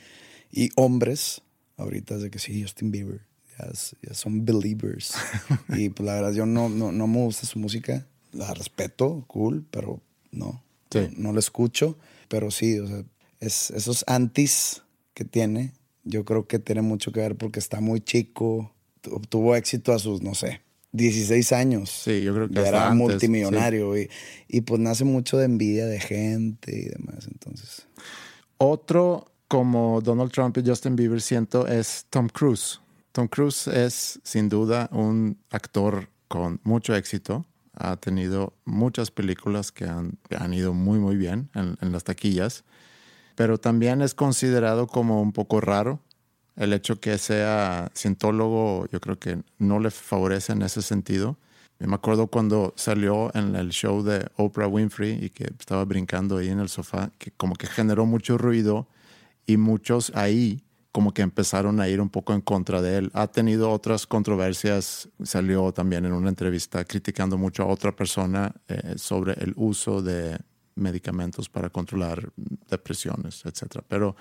y 0.50 0.68
hombres, 0.76 1.40
ahorita 1.78 2.16
es 2.16 2.22
de 2.22 2.30
que 2.30 2.38
sí, 2.38 2.60
Justin 2.62 2.90
Bieber, 2.90 3.22
ya, 3.58 3.64
es- 3.72 3.96
ya 4.02 4.12
son 4.12 4.44
believers. 4.44 5.14
y 5.70 5.88
pues 5.88 6.04
la 6.06 6.14
verdad 6.16 6.32
yo 6.32 6.44
no, 6.44 6.68
no, 6.68 6.92
no 6.92 7.06
me 7.06 7.18
gusta 7.24 7.46
su 7.46 7.58
música, 7.58 8.06
la 8.32 8.52
respeto, 8.52 9.24
cool, 9.26 9.64
pero 9.70 10.02
no, 10.32 10.62
Sí. 10.92 11.14
no, 11.16 11.32
la 11.32 11.38
escucho. 11.40 11.96
Pero 12.28 12.50
sí, 12.50 12.78
o 12.78 12.86
sea, 12.86 13.02
es, 13.40 13.70
esos 13.70 14.04
antis 14.06 14.82
que 15.14 15.24
tiene, 15.24 15.72
yo 16.04 16.24
creo 16.24 16.46
que 16.46 16.58
tiene 16.58 16.82
mucho 16.82 17.12
que 17.12 17.20
ver 17.20 17.36
porque 17.36 17.58
está 17.58 17.80
muy 17.80 18.00
chico, 18.00 18.72
tu- 19.00 19.14
obtuvo 19.14 19.54
éxito 19.56 19.92
a 19.92 19.98
sus, 19.98 20.22
no 20.22 20.34
sé, 20.34 20.62
16 20.92 21.52
años. 21.52 21.90
Sí, 21.90 22.22
yo 22.22 22.34
creo 22.34 22.48
que 22.50 22.60
era 22.60 22.88
antes, 22.90 22.98
multimillonario 22.98 23.96
y, 23.98 24.08
y 24.48 24.60
pues 24.62 24.80
nace 24.80 25.04
mucho 25.04 25.38
de 25.38 25.44
envidia 25.46 25.86
de 25.86 26.00
gente 26.00 26.74
y 26.76 26.84
demás, 26.86 27.26
entonces. 27.30 27.86
Otro 28.58 29.26
como 29.48 30.00
Donald 30.00 30.30
Trump 30.32 30.56
y 30.58 30.62
Justin 30.66 30.96
Bieber 30.96 31.20
siento 31.20 31.66
es 31.66 32.06
Tom 32.10 32.28
Cruise. 32.28 32.80
Tom 33.12 33.28
Cruise 33.28 33.66
es 33.68 34.20
sin 34.22 34.48
duda 34.48 34.88
un 34.92 35.38
actor 35.50 36.08
con 36.28 36.60
mucho 36.64 36.94
éxito. 36.94 37.44
Ha 37.74 37.96
tenido 37.96 38.52
muchas 38.64 39.10
películas 39.10 39.72
que 39.72 39.86
han, 39.86 40.18
han 40.36 40.54
ido 40.54 40.74
muy, 40.74 40.98
muy 40.98 41.16
bien 41.16 41.48
en, 41.54 41.76
en 41.80 41.92
las 41.92 42.04
taquillas. 42.04 42.64
Pero 43.34 43.58
también 43.58 44.02
es 44.02 44.14
considerado 44.14 44.86
como 44.86 45.22
un 45.22 45.32
poco 45.32 45.60
raro 45.60 46.00
el 46.56 46.72
hecho 46.72 47.00
que 47.00 47.18
sea 47.18 47.90
cientólogo, 47.94 48.86
yo 48.90 49.00
creo 49.00 49.18
que 49.18 49.42
no 49.58 49.80
le 49.80 49.90
favorece 49.90 50.52
en 50.52 50.62
ese 50.62 50.82
sentido. 50.82 51.38
Me 51.78 51.94
acuerdo 51.94 52.28
cuando 52.28 52.74
salió 52.76 53.34
en 53.34 53.56
el 53.56 53.70
show 53.70 54.02
de 54.02 54.28
Oprah 54.36 54.68
Winfrey 54.68 55.24
y 55.24 55.30
que 55.30 55.44
estaba 55.58 55.84
brincando 55.84 56.36
ahí 56.36 56.48
en 56.48 56.60
el 56.60 56.68
sofá, 56.68 57.10
que 57.18 57.32
como 57.32 57.54
que 57.54 57.66
generó 57.66 58.06
mucho 58.06 58.38
ruido 58.38 58.86
y 59.46 59.56
muchos 59.56 60.12
ahí 60.14 60.62
como 60.92 61.14
que 61.14 61.22
empezaron 61.22 61.80
a 61.80 61.88
ir 61.88 62.00
un 62.00 62.10
poco 62.10 62.34
en 62.34 62.42
contra 62.42 62.82
de 62.82 62.98
él. 62.98 63.10
Ha 63.14 63.26
tenido 63.28 63.70
otras 63.70 64.06
controversias, 64.06 65.08
salió 65.22 65.72
también 65.72 66.04
en 66.04 66.12
una 66.12 66.28
entrevista 66.28 66.84
criticando 66.84 67.38
mucho 67.38 67.62
a 67.62 67.66
otra 67.66 67.96
persona 67.96 68.54
eh, 68.68 68.94
sobre 68.96 69.32
el 69.42 69.54
uso 69.56 70.02
de 70.02 70.38
medicamentos 70.74 71.48
para 71.48 71.70
controlar 71.70 72.30
depresiones, 72.68 73.42
etc. 73.46 73.82
Pero 73.88 74.16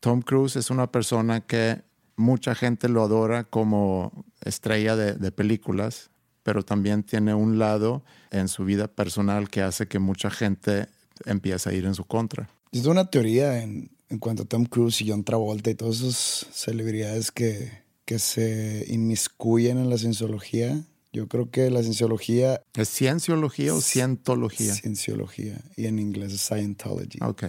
Tom 0.00 0.20
Cruise 0.20 0.56
es 0.56 0.70
una 0.70 0.92
persona 0.92 1.40
que 1.40 1.82
mucha 2.16 2.54
gente 2.54 2.88
lo 2.88 3.02
adora 3.02 3.44
como 3.44 4.26
estrella 4.42 4.94
de, 4.94 5.14
de 5.14 5.32
películas, 5.32 6.10
pero 6.42 6.62
también 6.62 7.02
tiene 7.02 7.32
un 7.32 7.58
lado 7.58 8.04
en 8.30 8.48
su 8.48 8.64
vida 8.64 8.88
personal 8.88 9.48
que 9.48 9.62
hace 9.62 9.88
que 9.88 9.98
mucha 9.98 10.30
gente 10.30 10.88
empiece 11.24 11.70
a 11.70 11.72
ir 11.72 11.86
en 11.86 11.94
su 11.94 12.04
contra. 12.04 12.48
Es 12.72 12.84
una 12.84 13.10
teoría 13.10 13.62
en, 13.62 13.90
en 14.10 14.18
cuanto 14.18 14.44
a 14.44 14.46
Tom 14.46 14.64
Cruise 14.64 15.00
y 15.00 15.10
John 15.10 15.24
Travolta 15.24 15.70
y 15.70 15.74
todas 15.74 16.00
esas 16.00 16.46
celebridades 16.52 17.30
que, 17.30 17.70
que 18.04 18.18
se 18.18 18.86
inmiscuyen 18.88 19.78
en 19.78 19.90
la 19.90 19.98
cienciología. 19.98 20.82
Yo 21.12 21.28
creo 21.28 21.50
que 21.50 21.70
la 21.70 21.82
cienciología... 21.82 22.62
¿Es 22.74 22.88
cienciología 22.90 23.74
o 23.74 23.80
cientología? 23.80 24.74
Cienciología. 24.74 25.60
Y 25.76 25.86
en 25.86 25.98
inglés 25.98 26.32
es 26.32 26.42
Scientology. 26.42 27.18
Ok. 27.22 27.44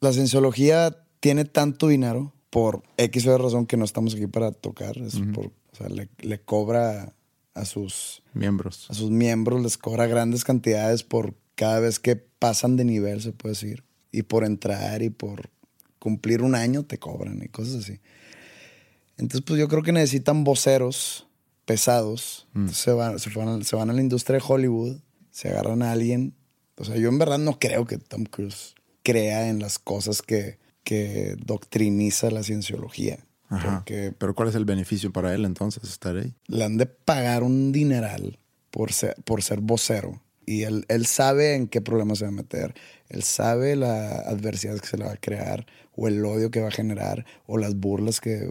La 0.00 0.12
cienciología 0.12 0.96
tiene 1.20 1.44
tanto 1.44 1.88
dinero 1.88 2.32
por 2.50 2.82
X 2.96 3.26
o 3.26 3.38
razón 3.38 3.66
que 3.66 3.76
no 3.76 3.84
estamos 3.84 4.14
aquí 4.14 4.26
para 4.26 4.52
tocar. 4.52 4.96
Es 4.98 5.20
por, 5.34 5.46
o 5.46 5.76
sea, 5.76 5.88
le, 5.88 6.08
le 6.20 6.40
cobra 6.40 7.14
a 7.54 7.64
sus 7.64 8.22
Miembros. 8.32 8.86
a 8.90 8.94
sus 8.94 9.10
miembros 9.10 9.60
les 9.62 9.76
cobra 9.76 10.06
grandes 10.06 10.44
cantidades 10.44 11.02
por 11.02 11.34
cada 11.56 11.80
vez 11.80 11.98
que 11.98 12.16
pasan 12.16 12.76
de 12.76 12.84
nivel, 12.84 13.20
se 13.20 13.32
puede 13.32 13.54
decir. 13.54 13.84
Y 14.12 14.22
por 14.22 14.44
entrar 14.44 15.02
y 15.02 15.10
por 15.10 15.50
cumplir 16.00 16.42
un 16.42 16.56
año 16.56 16.82
te 16.82 16.98
cobran 16.98 17.40
y 17.40 17.48
cosas 17.48 17.76
así. 17.76 18.00
Entonces, 19.16 19.42
pues 19.46 19.60
yo 19.60 19.68
creo 19.68 19.84
que 19.84 19.92
necesitan 19.92 20.42
voceros 20.42 21.28
pesados. 21.66 22.48
Entonces, 22.54 22.78
se, 22.78 22.92
van, 22.92 23.20
se, 23.20 23.30
van, 23.30 23.62
se 23.64 23.76
van 23.76 23.90
a 23.90 23.92
la 23.92 24.00
industria 24.00 24.38
de 24.38 24.44
Hollywood, 24.46 24.96
se 25.30 25.50
agarran 25.50 25.82
a 25.82 25.92
alguien. 25.92 26.34
O 26.76 26.84
sea, 26.84 26.96
yo 26.96 27.08
en 27.08 27.18
verdad 27.18 27.38
no 27.38 27.58
creo 27.60 27.86
que 27.86 27.98
Tom 27.98 28.24
Cruise 28.24 28.74
crea 29.04 29.48
en 29.48 29.60
las 29.60 29.78
cosas 29.78 30.22
que, 30.22 30.58
que 30.82 31.36
doctriniza 31.44 32.30
la 32.30 32.42
cienciología. 32.42 33.18
Ajá. 33.48 33.78
Porque 33.78 34.12
Pero 34.16 34.34
¿cuál 34.34 34.48
es 34.48 34.54
el 34.54 34.64
beneficio 34.64 35.12
para 35.12 35.34
él 35.34 35.44
entonces 35.44 35.84
estar 35.84 36.16
ahí? 36.16 36.34
le 36.46 36.64
han 36.64 36.76
de 36.76 36.86
pagar 36.86 37.42
un 37.42 37.72
dineral 37.72 38.38
por 38.70 38.92
ser, 38.92 39.14
por 39.24 39.42
ser 39.42 39.60
vocero. 39.60 40.22
Y 40.46 40.62
él, 40.62 40.84
él 40.88 41.06
sabe 41.06 41.54
en 41.54 41.68
qué 41.68 41.80
problema 41.80 42.14
se 42.14 42.24
va 42.24 42.30
a 42.30 42.32
meter. 42.32 42.74
Él 43.08 43.22
sabe 43.22 43.76
la 43.76 44.20
adversidad 44.20 44.78
que 44.80 44.86
se 44.86 44.96
le 44.96 45.04
va 45.04 45.12
a 45.12 45.16
crear, 45.16 45.66
o 45.94 46.08
el 46.08 46.24
odio 46.24 46.50
que 46.50 46.60
va 46.60 46.68
a 46.68 46.72
generar, 46.72 47.24
o 47.46 47.58
las 47.58 47.74
burlas 47.76 48.20
que 48.20 48.48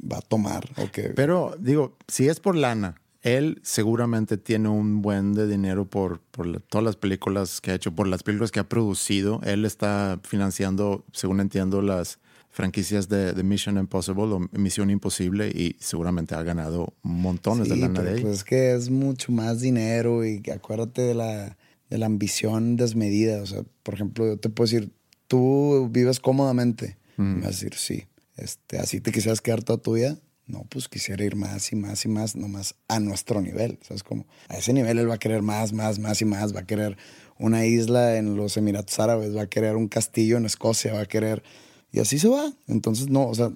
va 0.00 0.18
a 0.18 0.22
tomar. 0.22 0.68
O 0.76 0.90
que, 0.92 1.10
Pero 1.10 1.56
digo, 1.58 1.96
si 2.08 2.28
es 2.28 2.40
por 2.40 2.54
lana, 2.56 3.00
él 3.22 3.60
seguramente 3.64 4.36
tiene 4.36 4.68
un 4.68 5.02
buen 5.02 5.32
de 5.34 5.48
dinero 5.48 5.84
por, 5.86 6.20
por 6.20 6.46
la- 6.46 6.60
todas 6.60 6.84
las 6.84 6.96
películas 6.96 7.60
que 7.60 7.72
ha 7.72 7.74
hecho, 7.74 7.92
por 7.92 8.06
las 8.06 8.22
películas 8.22 8.52
que 8.52 8.60
ha 8.60 8.68
producido. 8.68 9.40
Él 9.44 9.64
está 9.64 10.20
financiando, 10.22 11.04
según 11.12 11.40
entiendo, 11.40 11.82
las 11.82 12.18
franquicias 12.50 13.08
de, 13.08 13.32
de 13.32 13.42
Mission 13.42 13.76
Impossible 13.78 14.22
o 14.32 14.48
Misión 14.52 14.90
Imposible 14.90 15.48
y 15.48 15.76
seguramente 15.80 16.34
ha 16.34 16.42
ganado 16.42 16.94
montones 17.02 17.68
de 17.68 17.76
lana 17.76 18.00
pero 18.00 18.10
de 18.10 18.16
ahí. 18.16 18.22
pues 18.22 18.34
es 18.38 18.44
que 18.44 18.74
es 18.74 18.88
mucho 18.88 19.30
más 19.32 19.60
dinero 19.60 20.24
y 20.24 20.40
acuérdate 20.54 21.02
de 21.02 21.14
la, 21.14 21.58
de 21.90 21.98
la 21.98 22.06
ambición 22.06 22.76
desmedida. 22.76 23.42
O 23.42 23.46
sea, 23.46 23.62
por 23.82 23.94
ejemplo, 23.94 24.24
yo 24.26 24.38
te 24.38 24.48
puedo 24.48 24.66
decir, 24.70 24.90
tú 25.28 25.88
vives 25.90 26.20
cómodamente. 26.20 26.96
Y 27.18 27.22
Me 27.22 27.36
vas 27.36 27.46
a 27.46 27.50
decir, 27.50 27.74
sí. 27.74 28.06
Este, 28.36 28.78
¿Así 28.78 29.00
te 29.00 29.12
quisieras 29.12 29.40
quedar 29.40 29.62
toda 29.62 29.78
tu 29.78 29.94
vida? 29.94 30.18
No, 30.46 30.64
pues 30.68 30.88
quisiera 30.88 31.24
ir 31.24 31.34
más 31.34 31.72
y 31.72 31.76
más 31.76 32.04
y 32.04 32.08
más, 32.08 32.36
nomás 32.36 32.76
a 32.86 33.00
nuestro 33.00 33.40
nivel. 33.40 33.78
¿Sabes 33.82 34.02
cómo? 34.02 34.26
A 34.48 34.58
ese 34.58 34.72
nivel 34.72 34.98
él 34.98 35.10
va 35.10 35.14
a 35.14 35.18
querer 35.18 35.42
más, 35.42 35.72
más, 35.72 35.98
más 35.98 36.20
y 36.20 36.24
más. 36.24 36.54
Va 36.54 36.60
a 36.60 36.66
querer 36.66 36.96
una 37.38 37.66
isla 37.66 38.16
en 38.16 38.36
los 38.36 38.56
Emiratos 38.56 38.98
Árabes, 39.00 39.36
va 39.36 39.42
a 39.42 39.46
querer 39.48 39.76
un 39.76 39.88
castillo 39.88 40.36
en 40.36 40.46
Escocia, 40.46 40.94
va 40.94 41.00
a 41.00 41.06
querer... 41.06 41.42
Y 41.90 41.98
así 41.98 42.18
se 42.18 42.28
va. 42.28 42.52
Entonces, 42.68 43.08
no, 43.08 43.26
o 43.26 43.34
sea, 43.34 43.50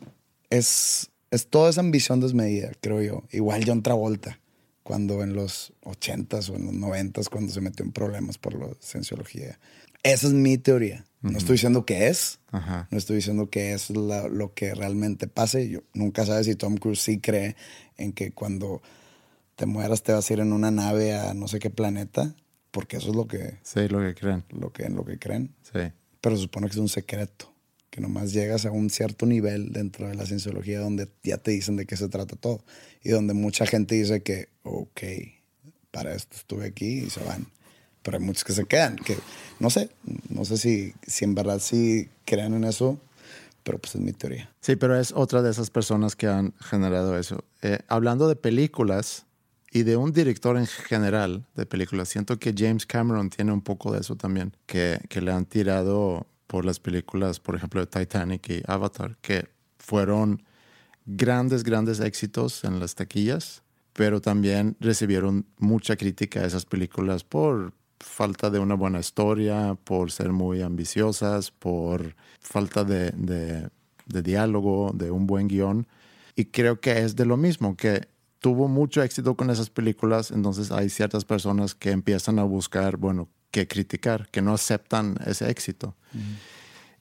es, 0.48 1.10
es 1.30 1.46
toda 1.46 1.70
esa 1.70 1.80
ambición 1.80 2.20
desmedida, 2.20 2.72
creo 2.80 3.02
yo. 3.02 3.22
Igual 3.30 3.64
John 3.66 3.82
Travolta, 3.82 4.40
cuando 4.82 5.22
en 5.22 5.34
los 5.34 5.72
80s 5.82 6.50
o 6.50 6.56
en 6.56 6.66
los 6.66 6.74
90s, 6.74 7.28
cuando 7.28 7.52
se 7.52 7.60
metió 7.60 7.84
en 7.84 7.92
problemas 7.92 8.38
por 8.38 8.54
la 8.54 8.68
cienciología. 8.80 9.58
Esa 10.02 10.26
es 10.28 10.32
mi 10.32 10.58
teoría. 10.58 11.04
No 11.22 11.36
estoy 11.36 11.54
diciendo 11.56 11.84
que 11.84 12.08
es, 12.08 12.38
Ajá. 12.50 12.88
no 12.90 12.96
estoy 12.96 13.16
diciendo 13.16 13.50
que 13.50 13.74
es 13.74 13.90
la- 13.90 14.28
lo 14.28 14.54
que 14.54 14.74
realmente 14.74 15.26
pase. 15.26 15.68
Yo 15.68 15.80
nunca 15.92 16.24
sabes 16.24 16.46
si 16.46 16.54
Tom 16.54 16.76
Cruise 16.78 17.00
sí 17.02 17.20
cree 17.20 17.56
en 17.98 18.14
que 18.14 18.32
cuando 18.32 18.80
te 19.56 19.66
mueras 19.66 20.02
te 20.02 20.12
vas 20.12 20.30
a 20.30 20.32
ir 20.32 20.40
en 20.40 20.54
una 20.54 20.70
nave 20.70 21.14
a 21.14 21.34
no 21.34 21.46
sé 21.46 21.58
qué 21.58 21.68
planeta, 21.68 22.34
porque 22.70 22.96
eso 22.96 23.10
es 23.10 23.16
lo 23.16 23.26
que, 23.26 23.58
Sí, 23.62 23.86
lo 23.88 23.98
que 24.00 24.14
creen. 24.14 24.44
lo 24.48 24.72
que, 24.72 24.88
lo 24.88 25.04
que 25.04 25.18
creen. 25.18 25.54
Sí. 25.62 25.80
Pero 26.22 26.36
se 26.36 26.42
supone 26.42 26.68
que 26.68 26.72
es 26.72 26.78
un 26.78 26.88
secreto, 26.88 27.52
que 27.90 28.00
nomás 28.00 28.32
llegas 28.32 28.64
a 28.64 28.70
un 28.70 28.88
cierto 28.88 29.26
nivel 29.26 29.72
dentro 29.72 30.08
de 30.08 30.14
la 30.14 30.24
cienciología 30.24 30.80
donde 30.80 31.08
ya 31.22 31.36
te 31.36 31.50
dicen 31.50 31.76
de 31.76 31.84
qué 31.84 31.98
se 31.98 32.08
trata 32.08 32.36
todo 32.36 32.64
y 33.02 33.10
donde 33.10 33.34
mucha 33.34 33.66
gente 33.66 33.96
dice 33.96 34.22
que, 34.22 34.48
ok, 34.62 35.02
para 35.90 36.14
esto 36.14 36.36
estuve 36.36 36.64
aquí 36.64 37.00
y 37.00 37.10
se 37.10 37.22
van. 37.22 37.46
Pero 38.10 38.20
hay 38.20 38.26
muchos 38.26 38.42
que 38.42 38.52
se 38.52 38.64
quedan, 38.64 38.96
que 38.96 39.16
no 39.60 39.70
sé, 39.70 39.88
no 40.30 40.44
sé 40.44 40.56
si, 40.56 40.94
si 41.06 41.24
en 41.24 41.36
verdad 41.36 41.60
sí 41.60 42.08
crean 42.24 42.54
en 42.54 42.64
eso, 42.64 42.98
pero 43.62 43.78
pues 43.78 43.94
es 43.94 44.00
mi 44.00 44.12
teoría. 44.12 44.50
Sí, 44.60 44.74
pero 44.74 44.98
es 44.98 45.12
otra 45.12 45.42
de 45.42 45.50
esas 45.52 45.70
personas 45.70 46.16
que 46.16 46.26
han 46.26 46.52
generado 46.58 47.16
eso. 47.16 47.44
Eh, 47.62 47.78
hablando 47.86 48.26
de 48.26 48.34
películas 48.34 49.26
y 49.70 49.84
de 49.84 49.96
un 49.96 50.12
director 50.12 50.56
en 50.56 50.66
general 50.66 51.46
de 51.54 51.66
películas, 51.66 52.08
siento 52.08 52.36
que 52.40 52.52
James 52.56 52.84
Cameron 52.84 53.30
tiene 53.30 53.52
un 53.52 53.62
poco 53.62 53.92
de 53.92 54.00
eso 54.00 54.16
también, 54.16 54.56
que, 54.66 54.98
que 55.08 55.20
le 55.20 55.30
han 55.30 55.44
tirado 55.44 56.26
por 56.48 56.64
las 56.64 56.80
películas, 56.80 57.38
por 57.38 57.54
ejemplo, 57.54 57.80
de 57.80 57.86
Titanic 57.86 58.48
y 58.48 58.62
Avatar, 58.66 59.18
que 59.22 59.50
fueron 59.78 60.42
grandes, 61.06 61.62
grandes 61.62 62.00
éxitos 62.00 62.64
en 62.64 62.80
las 62.80 62.96
taquillas, 62.96 63.62
pero 63.92 64.20
también 64.20 64.76
recibieron 64.80 65.46
mucha 65.58 65.94
crítica 65.94 66.40
a 66.40 66.46
esas 66.46 66.64
películas 66.64 67.22
por 67.22 67.72
falta 68.00 68.50
de 68.50 68.58
una 68.58 68.74
buena 68.74 68.98
historia, 69.00 69.76
por 69.84 70.10
ser 70.10 70.32
muy 70.32 70.62
ambiciosas, 70.62 71.50
por 71.50 72.14
falta 72.40 72.82
de, 72.84 73.10
de- 73.12 73.68
de 74.06 74.22
diálogo, 74.22 74.90
de 74.94 75.10
un 75.10 75.26
buen 75.26 75.46
guion. 75.46 75.86
Y 76.34 76.46
creo 76.46 76.80
que 76.80 76.98
es 77.02 77.14
de 77.14 77.26
lo 77.26 77.36
mismo, 77.36 77.76
que 77.76 78.08
tuvo 78.40 78.66
mucho 78.68 79.02
éxito 79.02 79.36
con 79.36 79.50
esas 79.50 79.70
películas, 79.70 80.30
entonces 80.30 80.72
hay 80.72 80.88
ciertas 80.88 81.24
personas 81.24 81.74
que 81.74 81.90
empiezan 81.90 82.38
a 82.38 82.44
buscar, 82.44 82.96
bueno, 82.96 83.28
que 83.50 83.68
criticar, 83.68 84.28
que 84.30 84.40
no 84.42 84.54
aceptan 84.54 85.16
ese 85.26 85.50
éxito. 85.50 85.94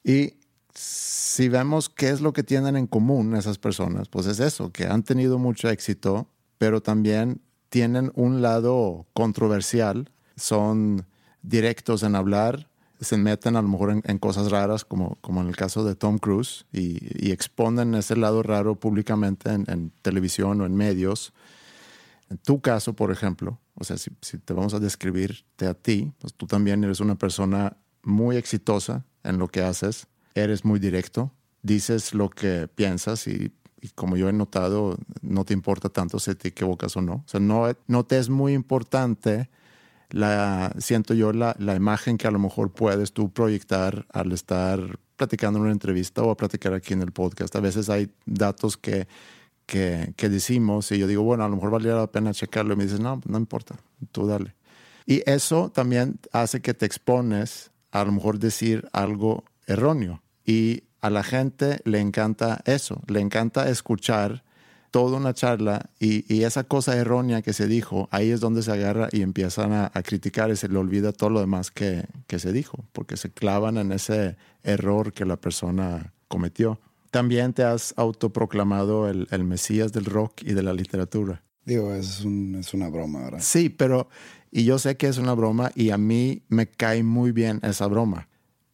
Y 0.04 0.34
si 0.74 1.50
vemos 1.50 1.90
qué 1.90 2.10
es 2.10 2.22
lo 2.22 2.34
que 2.34 2.44
tienen 2.44 2.76
en 2.76 2.88
común 2.88 3.36
esas 3.36 3.58
personas, 3.58 4.08
pues 4.10 4.26
es 4.28 4.40
eso, 4.40 4.72
que 4.72 4.86
han 4.86 5.04
tenido 5.04 5.38
mucho 5.40 5.70
éxito, 5.70 6.28
pero 6.58 6.82
también 6.82 7.42
tienen 7.70 8.12
un 8.16 8.42
lado 8.42 9.06
controversial, 9.14 10.12
son 10.40 11.06
directos 11.42 12.04
en 12.04 12.16
hablar, 12.16 12.68
se 13.00 13.18
meten 13.18 13.56
a 13.56 13.62
lo 13.62 13.68
mejor 13.70 13.92
en, 13.92 14.02
en 14.06 14.18
cosas 14.18 14.52
raras, 14.52 14.84
como, 14.84 15.18
como 15.22 15.42
en 15.42 15.48
el 15.48 15.56
caso 15.56 15.84
de 15.84 15.96
Tom 15.96 16.18
Cruise, 16.18 16.66
y, 16.74 17.28
y 17.28 17.32
exponen 17.32 17.96
ese 17.96 18.16
lado 18.16 18.44
raro 18.44 18.76
públicamente 18.76 19.52
en, 19.52 19.66
en 19.70 19.92
televisión 20.02 20.60
o 20.62 20.66
en 20.66 20.76
medios. 20.76 21.34
En 22.30 22.38
tu 22.38 22.62
caso, 22.62 22.94
por 22.94 23.12
ejemplo, 23.12 23.60
o 23.76 23.84
sea, 23.84 23.98
si, 23.98 24.12
si 24.22 24.38
te 24.38 24.54
vamos 24.54 24.74
a 24.74 24.80
describirte 24.80 25.66
a 25.66 25.74
ti, 25.74 26.12
pues 26.20 26.34
tú 26.34 26.46
también 26.46 26.84
eres 26.84 27.00
una 27.00 27.16
persona 27.16 27.78
muy 28.04 28.36
exitosa 28.36 29.06
en 29.24 29.38
lo 29.38 29.48
que 29.48 29.62
haces, 29.62 30.08
eres 30.36 30.66
muy 30.66 30.80
directo, 30.80 31.32
dices 31.64 32.14
lo 32.14 32.30
que 32.30 32.68
piensas 32.68 33.28
y, 33.28 33.52
y 33.82 33.90
como 33.90 34.18
yo 34.18 34.30
he 34.30 34.34
notado, 34.34 34.98
no 35.22 35.46
te 35.46 35.54
importa 35.54 35.90
tanto 35.90 36.20
si 36.20 36.36
te 36.36 36.50
equivocas 36.50 36.96
o 36.98 37.02
no. 37.02 37.14
O 37.14 37.24
sea, 37.26 37.40
no, 37.40 37.66
no 37.88 38.06
te 38.06 38.18
es 38.18 38.30
muy 38.30 38.54
importante 38.54 39.50
la, 40.10 40.74
siento 40.80 41.14
yo, 41.14 41.34
la, 41.34 41.56
la 41.60 41.76
imagen 41.76 42.18
que 42.18 42.28
a 42.28 42.32
lo 42.32 42.40
mejor 42.40 42.72
puedes 42.72 43.14
tú 43.14 43.32
proyectar 43.32 44.06
al 44.12 44.32
estar 44.32 45.00
platicando 45.16 45.60
en 45.60 45.64
una 45.64 45.72
entrevista 45.72 46.24
o 46.24 46.32
a 46.32 46.38
platicar 46.38 46.74
aquí 46.74 46.94
en 46.94 47.02
el 47.02 47.12
podcast. 47.12 47.56
A 47.56 47.60
veces 47.60 47.90
hay 47.90 48.10
datos 48.26 48.78
que, 48.78 49.08
que, 49.66 50.14
que 50.16 50.30
decimos 50.30 50.92
y 50.92 51.00
yo 51.00 51.08
digo, 51.08 51.24
bueno, 51.24 51.44
a 51.44 51.50
lo 51.50 51.56
mejor 51.56 51.72
valdría 51.72 51.96
la 51.96 52.08
pena 52.08 52.34
checarlo 52.34 52.74
y 52.74 52.78
me 52.78 52.84
dices, 52.86 53.00
no, 53.00 53.22
no 53.26 53.38
importa, 53.38 53.76
tú 54.12 54.26
dale. 54.26 54.56
Y 55.06 55.24
eso 55.30 55.72
también 55.72 56.20
hace 56.32 56.62
que 56.62 56.74
te 56.74 56.86
expones 56.86 57.72
a 57.92 58.04
lo 58.04 58.12
mejor 58.12 58.40
decir 58.40 58.88
algo 58.94 59.44
erróneo. 59.66 60.22
Y 60.46 60.84
a 61.02 61.10
la 61.10 61.24
gente 61.24 61.80
le 61.86 62.00
encanta 62.00 62.62
eso, 62.66 63.02
le 63.08 63.20
encanta 63.20 63.70
escuchar 63.70 64.44
toda 64.92 65.18
una 65.18 65.34
charla 65.34 65.90
y, 66.00 66.32
y, 66.34 66.44
esa 66.44 66.64
cosa 66.64 66.96
errónea 66.96 67.42
que 67.42 67.54
se 67.54 67.68
dijo, 67.68 68.08
ahí 68.12 68.32
es 68.32 68.40
donde 68.40 68.64
se 68.64 68.72
agarra 68.72 69.10
y 69.12 69.22
empiezan 69.22 69.72
a, 69.72 69.92
a 69.94 70.04
criticar 70.04 70.50
y 70.50 70.56
se 70.56 70.68
le 70.68 70.78
olvida 70.78 71.12
todo 71.12 71.30
lo 71.30 71.40
demás 71.40 71.72
que, 71.72 72.06
que, 72.28 72.40
se 72.40 72.52
dijo, 72.52 72.86
porque 72.92 73.18
se 73.18 73.32
clavan 73.32 73.78
en 73.78 73.92
ese 73.92 74.38
error 74.64 75.14
que 75.14 75.26
la 75.26 75.38
persona 75.38 76.14
cometió. 76.28 76.80
También 77.12 77.54
te 77.54 77.64
has 77.64 77.94
autoproclamado 77.98 79.10
el, 79.10 79.28
el 79.32 79.44
Mesías 79.44 79.92
del 79.94 80.06
rock 80.06 80.42
y 80.44 80.54
de 80.54 80.64
la 80.64 80.74
literatura. 80.74 81.44
Digo, 81.66 81.94
es, 81.94 82.22
un, 82.22 82.56
es 82.56 82.74
una 82.74 82.90
broma, 82.90 83.24
¿verdad? 83.24 83.40
Sí, 83.42 83.70
pero, 83.70 84.10
y 84.52 84.64
yo 84.64 84.80
sé 84.80 84.98
que 84.98 85.08
es 85.08 85.18
una 85.18 85.34
broma 85.34 85.72
y 85.76 85.92
a 85.92 85.98
mí 85.98 86.44
me 86.50 86.68
cae 86.68 87.04
muy 87.04 87.32
bien 87.32 87.60
esa 87.64 87.88
broma 87.88 88.28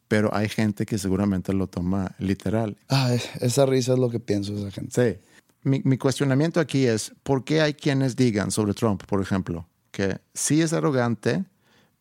pero 0.08 0.32
hay 0.34 0.48
gente 0.48 0.86
que 0.86 0.98
seguramente 0.98 1.52
lo 1.52 1.66
toma 1.66 2.14
literal. 2.18 2.76
Ah, 2.88 3.12
esa 3.40 3.66
risa 3.66 3.94
es 3.94 3.98
lo 3.98 4.10
que 4.10 4.20
pienso 4.20 4.56
esa 4.56 4.70
gente. 4.70 4.92
Sí. 4.92 5.20
Mi, 5.66 5.80
mi, 5.84 5.98
cuestionamiento 5.98 6.60
aquí 6.60 6.86
es, 6.86 7.12
¿por 7.22 7.44
qué 7.44 7.60
hay 7.60 7.74
quienes 7.74 8.16
digan 8.16 8.50
sobre 8.50 8.72
Trump, 8.72 9.02
por 9.04 9.20
ejemplo, 9.20 9.66
que 9.90 10.18
sí 10.32 10.62
es 10.62 10.72
arrogante, 10.72 11.44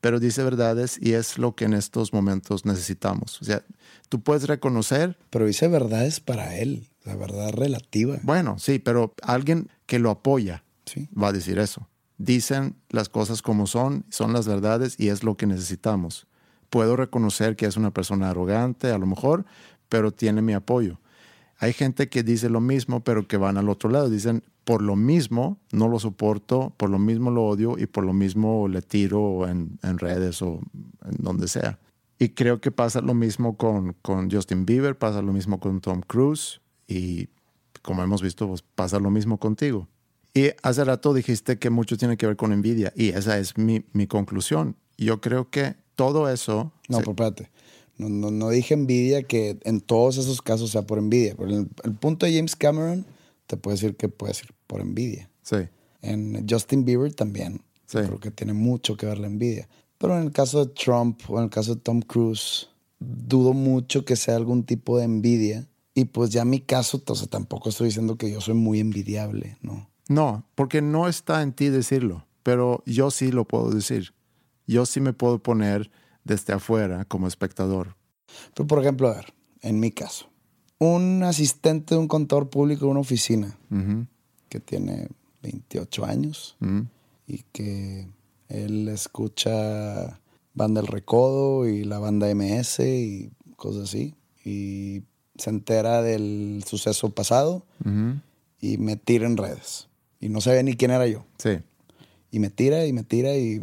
pero 0.01 0.19
dice 0.19 0.43
verdades 0.43 0.99
y 1.01 1.13
es 1.13 1.37
lo 1.37 1.55
que 1.55 1.65
en 1.65 1.73
estos 1.73 2.13
momentos 2.13 2.65
necesitamos? 2.65 3.41
O 3.41 3.45
sea, 3.45 3.63
tú 4.07 4.21
puedes 4.21 4.47
reconocer... 4.47 5.17
Pero 5.31 5.47
dice 5.47 5.67
verdades 5.67 6.19
para 6.19 6.57
él, 6.57 6.87
la 7.03 7.15
verdad 7.15 7.51
relativa. 7.51 8.19
Bueno, 8.21 8.59
sí, 8.59 8.79
pero 8.79 9.13
alguien 9.23 9.69
que 9.87 9.99
lo 9.99 10.11
apoya 10.11 10.63
sí. 10.85 11.09
va 11.19 11.29
a 11.29 11.33
decir 11.33 11.57
eso. 11.57 11.87
Dicen 12.17 12.75
las 12.89 13.09
cosas 13.09 13.41
como 13.41 13.67
son, 13.67 14.05
son 14.09 14.31
las 14.31 14.47
verdades 14.47 14.95
y 14.99 15.09
es 15.09 15.23
lo 15.23 15.35
que 15.35 15.47
necesitamos 15.47 16.27
puedo 16.75 16.97
reconocer 16.97 17.55
que 17.55 17.65
es 17.65 17.77
una 17.77 17.91
persona 17.91 18.29
arrogante, 18.29 18.91
a 18.91 18.97
lo 18.97 19.05
mejor, 19.05 19.45
pero 19.87 20.11
tiene 20.11 20.41
mi 20.41 20.51
apoyo. 20.51 20.99
Hay 21.57 21.73
gente 21.73 22.09
que 22.09 22.23
dice 22.23 22.49
lo 22.49 22.61
mismo, 22.61 23.03
pero 23.03 23.27
que 23.27 23.37
van 23.37 23.57
al 23.57 23.69
otro 23.69 23.89
lado. 23.89 24.09
Dicen, 24.09 24.43
por 24.65 24.81
lo 24.81 24.95
mismo 24.95 25.59
no 25.71 25.87
lo 25.87 25.99
soporto, 25.99 26.73
por 26.77 26.89
lo 26.89 26.99
mismo 26.99 27.31
lo 27.31 27.45
odio 27.45 27.77
y 27.77 27.85
por 27.85 28.03
lo 28.03 28.13
mismo 28.13 28.67
le 28.67 28.81
tiro 28.81 29.47
en, 29.47 29.79
en 29.83 29.97
redes 29.97 30.41
o 30.41 30.59
en 31.05 31.15
donde 31.19 31.47
sea. 31.47 31.79
Y 32.17 32.29
creo 32.29 32.61
que 32.61 32.71
pasa 32.71 33.01
lo 33.01 33.13
mismo 33.13 33.57
con, 33.57 33.93
con 34.01 34.31
Justin 34.31 34.65
Bieber, 34.65 34.97
pasa 34.97 35.21
lo 35.21 35.33
mismo 35.33 35.59
con 35.59 35.81
Tom 35.81 36.01
Cruise 36.01 36.61
y 36.87 37.27
como 37.81 38.03
hemos 38.03 38.21
visto, 38.21 38.47
pues 38.47 38.61
pasa 38.61 38.99
lo 38.99 39.11
mismo 39.11 39.37
contigo. 39.37 39.87
Y 40.33 40.49
hace 40.63 40.83
rato 40.83 41.13
dijiste 41.13 41.59
que 41.59 41.69
mucho 41.69 41.97
tiene 41.97 42.17
que 42.17 42.25
ver 42.27 42.35
con 42.35 42.51
envidia 42.51 42.91
y 42.95 43.09
esa 43.09 43.37
es 43.37 43.57
mi, 43.57 43.85
mi 43.93 44.07
conclusión. 44.07 44.75
Yo 44.97 45.21
creo 45.21 45.49
que 45.49 45.75
todo 45.95 46.29
eso. 46.29 46.73
No, 46.89 46.99
pero 46.99 47.11
espérate. 47.11 47.51
No, 47.97 48.09
no, 48.09 48.31
no, 48.31 48.49
dije 48.49 48.73
envidia 48.73 49.23
que 49.23 49.57
en 49.63 49.79
todos 49.81 50.17
esos 50.17 50.41
casos 50.41 50.71
sea 50.71 50.83
por 50.83 50.97
envidia. 50.97 51.35
Pero 51.37 51.49
el, 51.49 51.69
el, 51.83 51.93
punto 51.93 52.25
de 52.25 52.35
James 52.35 52.55
Cameron 52.55 53.05
te 53.47 53.57
puede 53.57 53.75
decir 53.75 53.95
que 53.95 54.09
puede 54.09 54.33
ser 54.33 54.53
por 54.67 54.81
envidia. 54.81 55.29
Sí. 55.41 55.57
En 56.01 56.45
Justin 56.49 56.85
Bieber 56.85 57.13
también. 57.13 57.61
Sí. 57.85 57.99
Creo 57.99 58.19
que 58.19 58.31
tiene 58.31 58.53
mucho 58.53 58.97
que 58.97 59.05
ver 59.05 59.19
la 59.19 59.27
envidia. 59.27 59.67
Pero 59.97 60.17
en 60.17 60.25
el 60.25 60.31
caso 60.31 60.65
de 60.65 60.73
Trump 60.73 61.21
o 61.29 61.37
en 61.37 61.45
el 61.45 61.49
caso 61.49 61.75
de 61.75 61.81
Tom 61.81 62.01
Cruise, 62.01 62.67
dudo 62.99 63.53
mucho 63.53 64.03
que 64.03 64.15
sea 64.15 64.35
algún 64.35 64.63
tipo 64.63 64.97
de 64.97 65.05
envidia. 65.05 65.67
Y 65.93 66.05
pues 66.05 66.31
ya 66.31 66.43
mi 66.43 66.59
caso, 66.59 67.01
o 67.05 67.15
sea, 67.15 67.27
tampoco 67.27 67.69
estoy 67.69 67.87
diciendo 67.87 68.17
que 68.17 68.29
yo 68.29 68.41
soy 68.41 68.55
muy 68.55 68.81
envidiable, 68.81 69.57
¿no? 69.61 69.89
No, 70.09 70.43
porque 70.55 70.81
no 70.81 71.07
está 71.07 71.41
en 71.41 71.53
ti 71.53 71.69
decirlo, 71.69 72.25
pero 72.43 72.83
yo 72.85 73.09
sí 73.09 73.31
lo 73.31 73.45
puedo 73.45 73.71
decir 73.71 74.13
yo 74.67 74.85
sí 74.85 74.99
me 74.99 75.13
puedo 75.13 75.39
poner 75.39 75.91
desde 76.25 76.51
afuera 76.53 77.05
como 77.05 77.27
espectador. 77.27 77.95
Pero, 78.53 78.67
por 78.67 78.79
ejemplo, 78.81 79.07
a 79.07 79.13
ver, 79.15 79.33
en 79.61 79.79
mi 79.79 79.91
caso, 79.91 80.27
un 80.79 81.23
asistente 81.23 81.95
de 81.95 82.01
un 82.01 82.09
contador 82.09 82.49
público 82.49 82.85
de 82.85 82.91
una 82.91 82.99
oficina 82.99 83.57
uh 83.71 83.75
-huh. 83.75 84.07
que 84.49 84.59
tiene 84.59 85.07
28 85.41 86.05
años 86.05 86.57
uh 86.59 86.65
-huh. 86.65 86.87
y 87.27 87.43
que 87.53 88.07
él 88.49 88.89
escucha 88.89 90.19
Banda 90.53 90.81
El 90.81 90.87
Recodo 90.87 91.67
y 91.67 91.83
la 91.83 91.99
banda 91.99 92.27
MS 92.33 92.79
y 92.79 93.31
cosas 93.55 93.83
así, 93.83 94.15
y 94.43 95.03
se 95.37 95.49
entera 95.49 96.01
del 96.01 96.63
suceso 96.67 97.09
pasado 97.09 97.63
uh 97.83 97.89
-huh. 97.89 98.21
y 98.59 98.77
me 98.77 98.95
tira 98.97 99.25
en 99.27 99.37
redes. 99.37 99.87
Y 100.19 100.29
no 100.29 100.41
sabía 100.41 100.63
ni 100.63 100.75
quién 100.75 100.91
era 100.91 101.07
yo. 101.07 101.25
Sí. 101.37 101.59
Y 102.31 102.39
me 102.39 102.49
tira 102.49 102.85
y 102.85 102.93
me 102.93 103.03
tira 103.03 103.35
y 103.35 103.61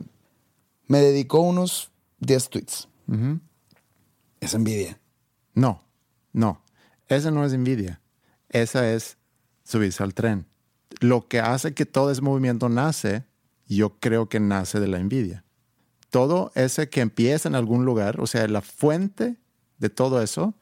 me 0.87 1.01
dedicó 1.01 1.41
unos 1.41 1.92
10 2.23 2.49
tweets. 2.49 2.89
Uh 3.09 3.15
-huh. 3.15 3.41
Es 4.41 4.55
envidia. 4.55 4.99
No, 5.55 5.83
no. 6.33 6.63
Esa 7.09 7.31
no 7.31 7.45
es 7.45 7.53
envidia. 7.53 8.01
Esa 8.49 8.91
es 8.91 9.17
subirse 9.65 10.03
al 10.03 10.15
tren. 10.15 10.47
Lo 11.01 11.29
que 11.29 11.41
hace 11.41 11.75
que 11.75 11.87
todo 11.87 12.11
ese 12.11 12.23
movimiento 12.23 12.69
nace, 12.69 13.25
yo 13.67 13.99
creo 13.99 14.29
que 14.29 14.41
nace 14.41 14.81
de 14.81 14.89
la 14.89 14.99
envidia. 14.99 15.45
Todo 16.11 16.53
ese 16.55 16.89
que 16.89 17.01
empieza 17.01 17.49
en 17.49 17.55
algún 17.55 17.85
lugar, 17.85 18.21
o 18.21 18.27
sea, 18.27 18.47
la 18.47 18.61
fuente 18.61 19.37
de 19.79 19.91
todo 19.91 20.23
eso, 20.23 20.55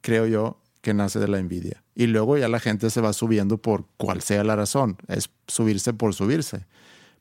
creo 0.00 0.26
yo 0.26 0.60
que 0.80 0.94
nace 0.94 1.18
de 1.18 1.28
la 1.28 1.38
envidia. 1.38 1.82
Y 1.94 2.06
luego 2.06 2.38
ya 2.38 2.48
la 2.48 2.60
gente 2.60 2.88
se 2.90 3.00
va 3.00 3.12
subiendo 3.12 3.58
por 3.58 3.86
cual 3.96 4.22
sea 4.22 4.44
la 4.44 4.56
razón. 4.56 4.96
Es 5.08 5.28
subirse 5.46 5.92
por 5.92 6.14
subirse. 6.14 6.66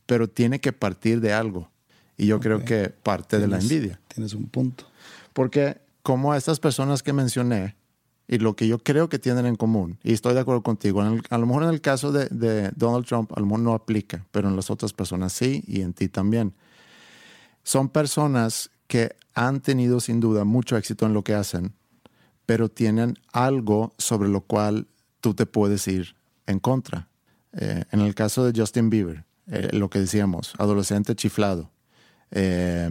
Pero 0.06 0.30
tiene 0.30 0.60
que 0.60 0.72
partir 0.72 1.20
de 1.20 1.34
algo. 1.34 1.71
Y 2.22 2.28
yo 2.28 2.38
okay. 2.38 2.52
creo 2.52 2.64
que 2.64 2.90
parte 2.90 3.38
tienes, 3.38 3.50
de 3.50 3.56
la 3.56 3.60
envidia. 3.60 4.00
Tienes 4.08 4.36
un 4.36 4.46
punto. 4.46 4.86
Porque 5.34 5.82
como 6.04 6.32
a 6.32 6.38
estas 6.38 6.60
personas 6.60 7.02
que 7.02 7.14
mencioné, 7.14 7.76
y 8.28 8.38
lo 8.38 8.56
que 8.56 8.68
yo 8.68 8.78
creo 8.78 9.10
que 9.10 9.18
tienen 9.18 9.48
en 9.48 9.56
común, 9.56 9.98
y 10.04 10.14
estoy 10.14 10.36
de 10.36 10.42
acuerdo 10.42 10.62
contigo, 10.62 11.02
el, 11.02 11.24
a 11.32 11.40
lo 11.40 11.48
mejor 11.48 11.64
en 11.64 11.70
el 11.70 11.82
caso 11.82 12.12
de, 12.12 12.28
de, 12.28 12.70
Donald 12.76 13.08
Trump, 13.08 13.32
a 13.36 13.40
lo 13.40 13.48
mejor 13.48 13.62
no 13.62 13.74
aplica, 13.74 14.24
pero 14.30 14.50
en 14.50 14.56
las 14.56 14.70
otras 14.70 14.94
personas 14.94 15.34
sí, 15.34 15.64
y 15.66 15.82
en 15.82 15.94
ti 15.94 16.10
también. 16.10 16.54
Son 17.64 17.90
personas 17.90 18.70
que 18.86 19.16
han 19.34 19.60
tenido 19.60 20.00
sin 20.00 20.20
duda 20.20 20.44
mucho 20.44 20.78
éxito 20.78 21.08
en 21.08 21.16
lo 21.16 21.24
que 21.24 21.34
hacen, 21.34 21.74
pero 22.46 22.70
tienen 22.70 23.18
algo 23.34 23.96
sobre 23.98 24.30
lo 24.30 24.42
cual 24.42 24.86
tú 25.22 25.34
te 25.34 25.48
puedes 25.48 25.88
ir 25.88 26.16
en 26.46 26.60
contra. 26.60 27.08
Eh, 27.54 27.84
en 27.92 28.02
el 28.02 28.14
caso 28.14 28.46
de 28.46 28.60
Justin 28.60 28.92
Bieber, 28.92 29.26
eh, 29.48 29.70
lo 29.72 29.90
que 29.90 29.98
decíamos, 29.98 30.54
adolescente 30.60 31.16
chiflado. 31.16 31.72
Eh, 32.32 32.90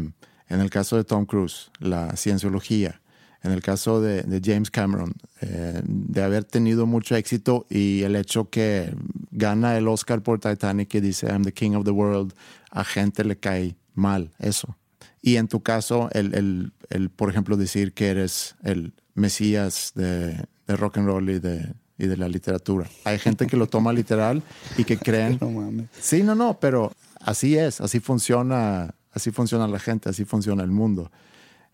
en 0.48 0.60
el 0.60 0.70
caso 0.70 0.96
de 0.96 1.04
Tom 1.04 1.26
Cruise, 1.26 1.70
la 1.78 2.16
cienciología. 2.16 3.00
En 3.42 3.52
el 3.52 3.62
caso 3.62 4.02
de, 4.02 4.22
de 4.22 4.40
James 4.44 4.70
Cameron, 4.70 5.14
eh, 5.40 5.80
de 5.84 6.22
haber 6.22 6.44
tenido 6.44 6.84
mucho 6.84 7.16
éxito 7.16 7.66
y 7.70 8.02
el 8.02 8.14
hecho 8.16 8.50
que 8.50 8.94
gana 9.30 9.78
el 9.78 9.88
Oscar 9.88 10.22
por 10.22 10.40
Titanic 10.40 10.94
y 10.94 11.00
dice 11.00 11.26
I'm 11.28 11.44
the 11.44 11.52
king 11.52 11.72
of 11.72 11.84
the 11.84 11.90
world, 11.90 12.34
a 12.70 12.84
gente 12.84 13.24
le 13.24 13.38
cae 13.38 13.76
mal 13.94 14.30
eso. 14.38 14.76
Y 15.22 15.36
en 15.36 15.48
tu 15.48 15.62
caso, 15.62 16.10
el, 16.12 16.34
el, 16.34 16.72
el 16.90 17.08
por 17.08 17.30
ejemplo, 17.30 17.56
decir 17.56 17.94
que 17.94 18.08
eres 18.08 18.56
el 18.62 18.92
mesías 19.14 19.92
de, 19.94 20.44
de 20.66 20.76
rock 20.76 20.98
and 20.98 21.06
roll 21.06 21.30
y 21.30 21.38
de, 21.38 21.74
y 21.98 22.06
de 22.06 22.16
la 22.16 22.28
literatura. 22.28 22.88
Hay 23.04 23.18
gente 23.18 23.46
que 23.46 23.56
lo 23.56 23.68
toma 23.68 23.92
literal 23.92 24.42
y 24.76 24.84
que 24.84 24.96
creen... 24.98 25.38
No 25.40 25.50
mames. 25.50 25.88
Sí, 25.98 26.22
no, 26.22 26.34
no, 26.34 26.58
pero 26.58 26.92
así 27.20 27.56
es, 27.56 27.80
así 27.80 28.00
funciona 28.00 28.94
Así 29.12 29.30
funciona 29.30 29.66
la 29.66 29.78
gente, 29.78 30.08
así 30.08 30.24
funciona 30.24 30.62
el 30.62 30.70
mundo. 30.70 31.10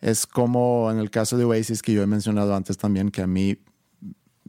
Es 0.01 0.27
como 0.27 0.90
en 0.90 0.99
el 0.99 1.11
caso 1.11 1.37
de 1.37 1.44
Oasis 1.44 1.83
que 1.83 1.92
yo 1.92 2.03
he 2.03 2.07
mencionado 2.07 2.55
antes 2.55 2.77
también, 2.77 3.11
que 3.11 3.22
a 3.22 3.27
mí, 3.27 3.59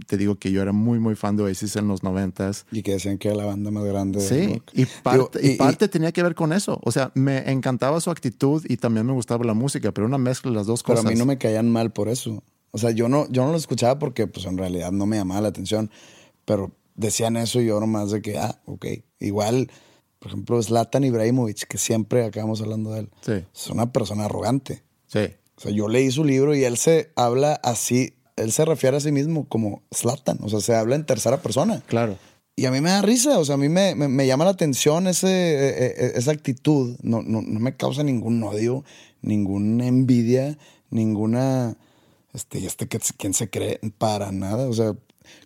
te 0.06 0.18
digo 0.18 0.36
que 0.36 0.52
yo 0.52 0.62
era 0.62 0.74
muy, 0.74 1.00
muy 1.00 1.16
fan 1.16 1.36
de 1.36 1.44
Oasis 1.44 1.76
en 1.76 1.88
los 1.88 2.04
noventas. 2.04 2.66
Y 2.72 2.84
que 2.84 2.94
decían 2.94 3.18
que 3.18 3.30
era 3.30 3.38
la 3.38 3.46
banda 3.46 3.72
más 3.72 3.84
grande. 3.84 4.22
Sí, 4.22 4.62
y 4.74 4.86
parte, 4.86 5.40
digo, 5.40 5.54
y, 5.54 5.56
y 5.56 5.58
parte 5.58 5.86
y, 5.86 5.88
tenía 5.88 6.12
que 6.12 6.24
ver 6.24 6.36
con 6.36 6.54
eso. 6.54 6.80
O 6.84 6.92
sea, 6.92 7.12
me 7.16 7.52
encantaba 7.52 8.00
su 8.02 8.12
actitud 8.12 8.64
y 8.68 8.78
también 8.78 9.06
me 9.06 9.14
gustaba 9.14 9.46
la 9.46 9.54
música, 9.54 9.92
pero 9.92 10.08
una 10.08 10.18
mezcla 10.18 10.52
de 10.52 10.58
las 10.58 10.68
dos 10.68 10.84
cosas. 10.84 11.04
Pero 11.04 11.10
a 11.10 11.14
mí 11.14 11.18
no 11.18 11.26
me 11.26 11.38
caían 11.38 11.70
mal 11.70 11.92
por 11.92 12.10
eso. 12.10 12.44
O 12.72 12.78
sea, 12.78 12.92
yo 12.92 13.10
no, 13.10 13.28
yo 13.30 13.46
no 13.46 13.52
lo 13.52 13.58
escuchaba 13.58 13.98
porque 13.98 14.28
pues 14.28 14.46
en 14.46 14.58
realidad 14.58 14.92
no 14.92 15.06
me 15.06 15.18
llamaba 15.18 15.42
la 15.42 15.48
atención, 15.48 15.90
pero 16.46 16.72
decían 16.96 17.38
eso 17.38 17.62
y 17.62 17.68
yo 17.68 17.80
nomás 17.80 18.12
de 18.12 18.22
que, 18.22 18.38
ah, 18.38 18.60
ok, 18.66 18.86
igual 19.20 19.72
por 20.28 20.34
ejemplo, 20.34 20.62
Zlatan 20.62 21.06
Ibrahimovic, 21.06 21.68
que 21.68 21.78
siempre 21.78 22.26
acabamos 22.26 22.62
hablando 22.62 22.92
de 22.92 23.00
él, 23.00 23.10
sí. 23.22 23.32
es 23.32 23.68
una 23.70 23.94
persona 23.94 24.26
arrogante. 24.26 24.84
Sí. 25.08 25.22
O 25.56 25.62
sea, 25.62 25.72
yo 25.72 25.88
leí 25.88 26.12
su 26.12 26.26
libro 26.26 26.54
y 26.54 26.66
él 26.66 26.76
se 26.76 27.12
habla 27.16 27.54
así, 27.64 28.16
él 28.36 28.52
se 28.52 28.66
refiere 28.66 28.98
a 28.98 29.00
sí 29.00 29.14
mismo 29.14 29.48
como 29.48 29.84
Zlatan, 29.96 30.40
o 30.42 30.50
sea, 30.50 30.60
se 30.60 30.76
habla 30.76 30.96
en 30.96 31.06
tercera 31.06 31.42
persona. 31.42 31.82
Claro. 31.88 32.18
Y 32.58 32.66
a 32.66 32.72
mí 32.72 32.82
me 32.82 32.90
da 32.90 33.02
risa, 33.02 33.40
o 33.40 33.46
sea, 33.46 33.56
a 33.56 33.58
mí 33.58 33.70
me, 33.70 33.96
me, 33.96 34.10
me 34.10 34.28
llama 34.28 34.44
la 34.44 34.52
atención 34.52 35.08
ese, 35.08 35.30
e, 35.30 36.18
esa 36.18 36.32
actitud, 36.32 36.98
no, 37.02 37.22
no, 37.22 37.42
no, 37.42 37.60
me 37.62 37.78
causa 37.78 38.04
ningún 38.04 38.44
odio, 38.44 38.84
ninguna 39.22 39.88
envidia, 39.88 40.58
ninguna, 40.90 41.78
este, 42.34 42.66
este, 42.66 42.90
¿quién 42.90 43.34
se 43.34 43.50
cree? 43.50 43.80
Para 43.98 44.34
nada, 44.34 44.68
o 44.68 44.74
sea, 44.74 44.94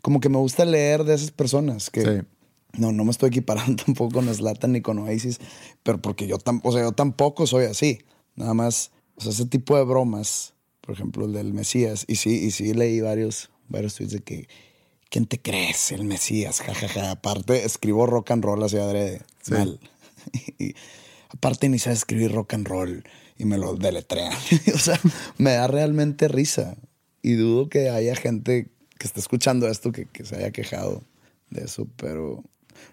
como 0.02 0.20
que 0.20 0.30
me 0.30 0.40
gusta 0.40 0.66
leer 0.66 1.04
de 1.04 1.14
esas 1.14 1.30
personas 1.30 1.92
que... 1.92 2.02
Sí 2.02 2.28
No, 2.78 2.92
no 2.92 3.04
me 3.04 3.12
estoy 3.12 3.30
equiparando 3.30 3.84
tampoco 3.86 4.16
con 4.16 4.34
Slatan 4.34 4.74
ni 4.74 4.82
con 4.82 5.00
Oasis, 5.00 5.40
pero 5.84 6.02
porque 6.02 6.28
yo, 6.28 6.38
o 6.64 6.72
sea, 6.72 6.82
yo 6.82 6.92
tampoco 6.92 7.48
soy 7.48 7.66
así. 7.66 8.00
Nada 8.36 8.54
más, 8.54 8.92
o 9.16 9.22
sea, 9.22 9.32
ese 9.32 9.46
tipo 9.46 9.76
de 9.76 9.84
bromas, 9.84 10.54
por 10.80 10.96
ejemplo, 10.96 11.26
el 11.26 11.34
del 11.34 11.54
Mesías, 11.54 12.06
y 12.08 12.16
sí, 12.16 12.46
y 12.46 12.52
sí 12.52 12.74
leí 12.74 13.02
varios, 13.02 13.50
varios 13.68 13.96
tweets 13.96 14.14
de 14.14 14.20
que, 14.22 14.48
¿quién 15.10 15.26
te 15.26 15.40
crees? 15.40 15.92
El 15.92 16.06
Mesías, 16.06 16.62
jajaja. 16.62 17.12
Aparte, 17.12 17.66
escribo 17.66 18.06
rock 18.06 18.32
and 18.32 18.44
roll 18.44 18.64
así 18.64 18.78
adrede, 18.78 19.22
mal. 19.50 19.80
y, 20.60 20.74
aparte, 21.30 21.68
ni 21.68 21.78
sabes 21.78 22.00
escribir 22.00 22.32
rock 22.32 22.54
and 22.54 22.68
roll 22.68 23.04
y 23.38 23.46
me 23.46 23.58
lo 23.58 23.76
deletrean. 23.76 24.34
o 24.74 24.78
sea, 24.78 25.00
me 25.38 25.54
da 25.54 25.68
realmente 25.68 26.28
risa. 26.28 26.78
Y 27.22 27.34
dudo 27.34 27.70
que 27.70 27.90
haya 27.90 28.16
gente 28.16 28.70
que 28.98 29.08
esté 29.08 29.20
escuchando 29.20 29.68
esto 29.68 29.92
que, 29.92 30.06
que 30.06 30.26
se 30.26 30.38
haya 30.38 30.52
quejado 30.52 31.04
de 31.52 31.66
eso, 31.66 31.88
pero 31.98 32.44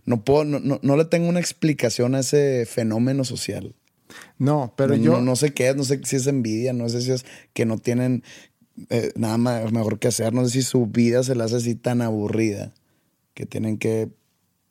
no 0.05 0.24
puedo, 0.24 0.44
no, 0.44 0.79
no, 0.83 0.96
le 0.96 1.05
tengo 1.05 1.29
una 1.29 1.40
explicación 1.40 2.14
a 2.14 2.20
ese 2.20 2.66
fenómeno 2.66 3.24
social. 3.24 3.74
No, 4.38 4.72
pero 4.77 4.94
yo. 4.94 5.20
No, 5.20 5.37
sé 5.37 5.53
qué 5.53 5.68
es, 5.68 5.77
no 5.77 5.85
sé 5.85 6.01
si 6.05 6.16
es 6.16 6.27
envidia, 6.27 6.72
no 6.72 6.88
sé 6.88 7.03
si 7.03 7.12
es 7.12 7.27
que 7.53 7.66
no 7.66 7.79
tienen 7.79 8.22
eh, 8.90 9.12
nada 9.16 9.38
más, 9.38 9.72
mejor 9.72 9.98
que 9.98 10.09
hacer, 10.09 10.33
no 10.33 10.44
sé 10.44 10.51
si 10.51 10.62
su 10.62 10.87
vida 10.87 11.22
se 11.22 11.35
la 11.35 11.44
hace 11.44 11.57
así 11.57 11.74
tan 11.74 12.01
aburrida 12.01 12.72
que 13.35 13.46
tienen 13.46 13.79
que 13.79 14.11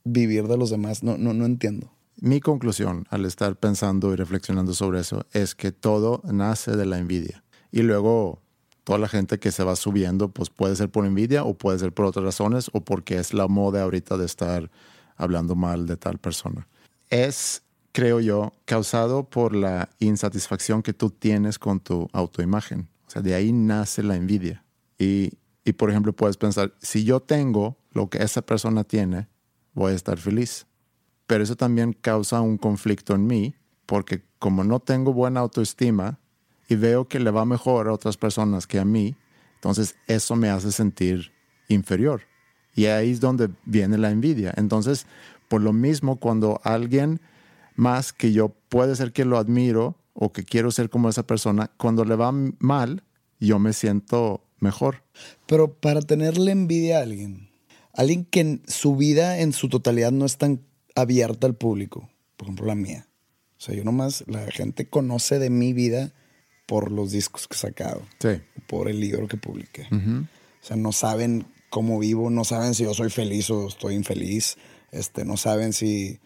vivir 0.04 0.48
de 0.48 0.58
los 0.58 0.70
demás. 0.70 1.04
No, 1.04 1.18
no, 1.18 1.34
no 1.34 1.46
entiendo. 1.46 1.92
Mi 2.20 2.40
conclusión 2.40 3.06
al 3.10 3.26
estar 3.26 3.58
pensando 3.58 4.12
y 4.12 4.16
reflexionando 4.16 4.74
sobre 4.74 5.02
eso 5.02 5.26
es 5.34 5.54
que 5.54 5.72
todo 5.72 6.22
nace 6.26 6.76
de 6.76 6.86
la 6.86 6.98
envidia. 6.98 7.44
Y 7.72 7.84
luego 7.84 8.42
toda 8.84 8.98
la 8.98 9.08
gente 9.08 9.38
que 9.38 9.52
se 9.52 9.64
va 9.64 9.76
subiendo, 9.76 10.30
pues 10.30 10.50
puede 10.50 10.76
ser 10.76 10.90
por 10.90 11.06
envidia 11.06 11.44
o 11.44 11.54
puede 11.56 11.78
ser 11.78 11.94
por 11.94 12.06
otras 12.06 12.24
razones 12.24 12.70
o 12.74 12.82
porque 12.82 13.20
es 13.20 13.34
la 13.34 13.48
moda 13.48 13.84
ahorita 13.84 14.18
de 14.18 14.26
estar 14.26 14.72
hablando 15.18 15.56
mal 15.56 15.88
de 15.88 15.98
tal 15.98 16.18
persona. 16.18 16.68
Es, 17.10 17.64
creo 17.92 18.20
yo, 18.20 18.54
causado 18.66 19.24
por 19.24 19.56
la 19.56 19.90
insatisfacción 20.00 20.84
que 20.84 20.94
tú 20.94 21.10
tienes 21.10 21.60
con 21.60 21.80
tu 21.80 22.08
autoimagen. 22.14 22.88
O 23.08 23.10
sea, 23.10 23.22
de 23.22 23.34
ahí 23.34 23.52
nace 23.52 24.04
la 24.04 24.16
envidia. 24.16 24.64
Y, 24.98 25.34
y 25.64 25.74
por 25.74 25.90
ejemplo, 25.90 26.14
puedes 26.14 26.38
pensar, 26.38 26.74
si 26.80 27.04
yo 27.04 27.20
tengo 27.20 27.78
lo 27.92 28.10
que 28.10 28.24
esa 28.24 28.42
persona 28.42 28.84
tiene, 28.84 29.28
voy 29.74 29.94
a 29.94 29.96
estar 29.96 30.18
feliz 30.18 30.68
pero 31.28 31.44
eso 31.44 31.56
también 31.58 31.94
causa 31.94 32.42
un 32.42 32.58
conflicto 32.58 33.14
en 33.14 33.28
mí, 33.28 33.54
porque 33.86 34.24
como 34.40 34.64
no 34.64 34.80
tengo 34.80 35.14
buena 35.14 35.42
autoestima 35.42 36.20
y 36.70 36.76
veo 36.76 37.08
que 37.08 37.20
le 37.20 37.32
va 37.32 37.46
mejor 37.46 37.90
a 37.90 37.94
otras 37.94 38.18
personas 38.18 38.66
que 38.66 38.80
a 38.80 38.86
mí, 38.86 39.16
entonces 39.56 39.96
eso 40.08 40.36
me 40.36 40.50
hace 40.50 40.72
sentir 40.72 41.34
inferior. 41.68 42.22
Y 42.78 42.86
ahí 42.86 43.10
es 43.10 43.20
donde 43.20 43.50
viene 43.66 43.98
la 43.98 44.12
envidia. 44.12 44.54
Entonces, 44.56 45.08
por 45.48 45.62
lo 45.62 45.74
mismo, 45.74 46.18
cuando 46.18 46.62
alguien 46.64 47.20
más 47.76 48.14
que 48.14 48.32
yo 48.32 48.50
puede 48.70 48.96
ser 48.96 49.12
que 49.12 49.26
lo 49.26 49.40
admiro 49.40 49.96
o 50.14 50.32
que 50.32 50.44
quiero 50.44 50.70
ser 50.70 50.92
como 50.92 51.10
esa 51.10 51.24
persona, 51.24 51.72
cuando 51.78 52.06
le 52.06 52.16
va 52.16 52.32
mal, 52.32 53.02
yo 53.40 53.58
me 53.58 53.74
siento 53.74 54.44
mejor. 54.60 55.02
Pero 55.48 55.74
para 55.74 56.02
tenerle 56.02 56.52
envidia 56.52 57.00
a 57.00 57.02
alguien, 57.02 57.50
alguien 57.94 58.26
que 58.26 58.62
su 58.68 58.96
vida 58.96 59.40
en 59.40 59.54
su 59.54 59.70
totalidad 59.70 60.12
no 60.12 60.26
es 60.26 60.38
tan 60.38 60.62
abierta 60.94 61.48
al 61.48 61.56
público, 61.56 62.08
por 62.36 62.46
ejemplo 62.46 62.68
la 62.68 62.76
mía. 62.76 63.08
O 63.58 63.60
sea, 63.60 63.74
yo 63.74 63.84
nomás, 63.84 64.24
la 64.28 64.46
gente 64.52 64.88
conoce 64.88 65.40
de 65.40 65.50
mi 65.50 65.74
vida 65.74 66.14
por 66.68 66.92
los 66.92 67.12
discos 67.12 67.48
que 67.48 67.56
he 67.56 67.58
sacado, 67.58 68.04
sí. 68.20 68.40
por 68.68 68.88
el 68.88 69.00
libro 69.00 69.28
que 69.28 69.38
publiqué. 69.38 69.88
O 69.92 70.66
sea, 70.66 70.76
no 70.78 70.92
saben 70.92 71.48
cómo 71.70 72.00
vivo, 72.00 72.30
no 72.30 72.44
saben 72.44 72.74
si 72.74 72.84
yo 72.84 72.94
soy 72.94 73.10
feliz 73.10 73.50
o 73.50 73.68
estoy 73.68 73.96
infeliz, 73.96 74.58
este, 74.92 75.26
no 75.26 75.38
saben 75.38 75.74
si... 75.74 76.20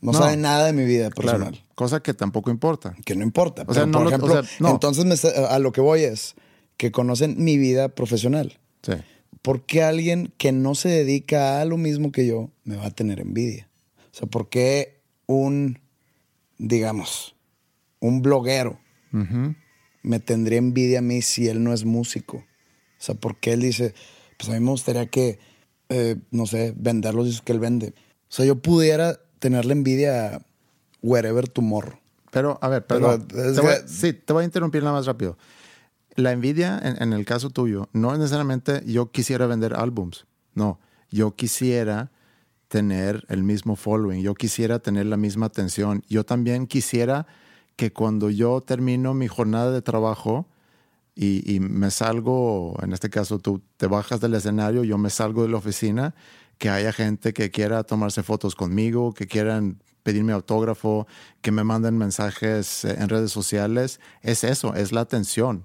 No, 0.00 0.12
saben 0.12 0.42
nada 0.42 0.66
de 0.66 0.72
mi 0.72 0.84
vida 0.84 1.10
personal. 1.10 1.60
cosa 1.74 2.00
que 2.00 2.14
tampoco 2.14 2.52
importa. 2.52 2.94
Que 3.04 3.16
no 3.16 3.24
importa. 3.24 3.64
O 3.66 3.74
sea, 3.74 3.84
por 3.86 4.06
ejemplo, 4.06 4.40
entonces 4.60 5.24
a 5.24 5.58
lo 5.58 5.72
que 5.72 5.80
voy 5.80 6.02
es 6.02 6.36
que 6.76 6.92
conocen 6.92 7.42
mi 7.42 7.58
vida 7.58 7.88
profesional. 7.88 8.60
Sí. 8.82 8.92
¿Por 9.42 9.66
qué 9.66 9.82
alguien 9.82 10.32
que 10.38 10.52
no 10.52 10.76
se 10.76 10.88
dedica 10.88 11.60
a 11.60 11.64
lo 11.64 11.76
mismo 11.76 12.12
que 12.12 12.26
yo 12.26 12.50
me 12.64 12.76
va 12.76 12.86
a 12.86 12.90
tener 12.90 13.18
envidia? 13.18 13.68
O 14.12 14.14
sea, 14.14 14.28
¿por 14.28 14.48
qué 14.48 15.00
un, 15.26 15.80
digamos, 16.58 17.34
un 18.00 18.22
bloguero 18.22 18.78
me 20.02 20.20
tendría 20.20 20.58
envidia 20.58 21.00
a 21.00 21.02
mí 21.02 21.22
si 21.22 21.48
él 21.48 21.62
no 21.64 21.72
es 21.72 21.84
músico? 21.84 22.38
O 22.38 23.00
sea, 23.00 23.14
¿por 23.14 23.36
qué 23.36 23.52
él 23.52 23.62
dice, 23.62 23.94
pues 24.38 24.48
a 24.48 24.52
mí 24.52 24.60
me 24.60 24.70
gustaría 24.70 25.06
que, 25.06 25.38
eh, 25.90 26.16
no 26.30 26.46
sé, 26.46 26.72
vender 26.76 27.14
los 27.14 27.26
discos 27.26 27.42
que 27.42 27.52
él 27.52 27.60
vende? 27.60 27.94
O 28.30 28.32
sea, 28.32 28.46
yo 28.46 28.56
pudiera 28.56 29.18
tenerle 29.38 29.72
envidia 29.72 30.36
a 30.36 30.42
Wherever 31.02 31.48
Tomorrow. 31.48 31.98
Pero, 32.30 32.58
a 32.62 32.68
ver, 32.68 32.86
pero, 32.86 33.18
sí, 33.86 34.12
te 34.12 34.32
voy 34.32 34.42
a 34.42 34.44
interrumpir 34.44 34.82
nada 34.82 34.94
más 34.94 35.06
rápido. 35.06 35.36
La 36.14 36.32
envidia, 36.32 36.80
en, 36.82 37.02
en, 37.02 37.12
el 37.12 37.24
caso 37.24 37.50
tuyo, 37.50 37.88
no 37.92 38.12
es 38.12 38.18
necesariamente 38.18 38.82
yo 38.86 39.10
quisiera 39.10 39.46
vender 39.46 39.74
álbums. 39.74 40.26
No, 40.54 40.78
yo 41.10 41.34
quisiera 41.34 42.10
tener 42.68 43.24
el 43.28 43.42
mismo 43.42 43.76
following, 43.76 44.22
yo 44.22 44.34
quisiera 44.34 44.78
tener 44.78 45.06
la 45.06 45.16
misma 45.16 45.46
atención. 45.46 46.04
Yo 46.08 46.24
también 46.24 46.66
quisiera 46.66 47.26
que 47.76 47.92
cuando 47.92 48.28
yo 48.28 48.60
termino 48.60 49.14
mi 49.14 49.28
jornada 49.28 49.70
de 49.70 49.82
trabajo 49.82 50.46
y, 51.20 51.58
me 51.58 51.90
salgo, 51.90 52.78
en 52.80 52.92
este 52.92 53.10
caso 53.10 53.40
tú 53.40 53.60
te 53.76 53.88
bajas 53.88 54.20
del 54.20 54.34
escenario, 54.34 54.84
yo 54.84 54.98
me 54.98 55.10
salgo 55.10 55.42
de 55.42 55.48
la 55.48 55.56
oficina, 55.56 56.14
que 56.58 56.70
haya 56.70 56.92
gente 56.92 57.32
que 57.32 57.50
quiera 57.50 57.82
tomarse 57.82 58.22
fotos 58.22 58.54
conmigo, 58.54 59.12
que 59.12 59.26
quieran 59.26 59.82
pedirme 60.04 60.32
autógrafo, 60.32 61.08
que 61.40 61.50
me 61.50 61.64
manden 61.64 61.98
mensajes 61.98 62.84
eh, 62.84 62.96
en 62.98 63.08
redes 63.08 63.32
sociales. 63.32 64.00
Es 64.22 64.44
eso, 64.44 64.74
es 64.74 64.92
la 64.92 65.00
atención 65.00 65.64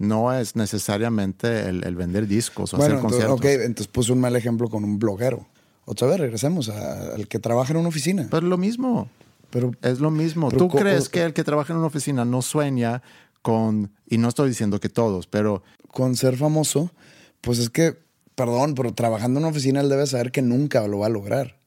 no 0.00 0.32
es 0.32 0.56
necesariamente 0.56 1.68
el, 1.68 1.94
vender 1.94 2.26
discos 2.26 2.72
o 2.72 2.78
hacer 2.78 2.98
conciertos. 3.00 3.38
Ok, 3.38 3.44
entonces 3.44 3.86
puse 3.86 4.12
un 4.12 4.18
mal 4.18 4.34
ejemplo 4.34 4.68
con 4.70 4.82
un 4.82 4.98
bloguero. 4.98 5.46
Otra 5.84 6.08
vez 6.08 6.18
regresemos 6.18 6.70
al 6.70 7.28
que 7.28 7.38
trabaja 7.38 7.74
en 7.74 7.80
una 7.80 7.90
oficina. 7.90 8.26
Pero 8.30 8.46
lo 8.46 8.56
mismo. 8.56 9.10
Pero, 9.50 9.72
es 9.82 10.00
lo 10.00 10.10
mismo. 10.10 10.50
¿Tú 10.50 10.68
crees 10.68 11.10
que 11.10 11.22
el 11.22 11.34
que 11.34 11.44
trabaja 11.44 11.74
en 11.74 11.80
una 11.80 11.88
oficina 11.88 12.24
no 12.24 12.40
sueña 12.40 13.02
con, 13.42 13.92
y 14.06 14.18
no 14.18 14.28
estoy 14.28 14.48
diciendo 14.48 14.80
que 14.80 14.88
todos, 14.88 15.26
pero... 15.26 15.62
Con 15.88 16.16
ser 16.16 16.36
famoso, 16.36 16.92
pues 17.40 17.58
es 17.58 17.68
que, 17.68 17.96
perdón, 18.36 18.76
pero 18.76 18.94
trabajando 18.94 19.40
en 19.40 19.44
una 19.44 19.50
oficina 19.50 19.80
él 19.80 19.88
debe 19.88 20.06
saber 20.06 20.30
que 20.30 20.40
nunca 20.40 20.86
lo 20.86 21.00
va 21.00 21.06
a 21.06 21.10
lograr. 21.10 21.58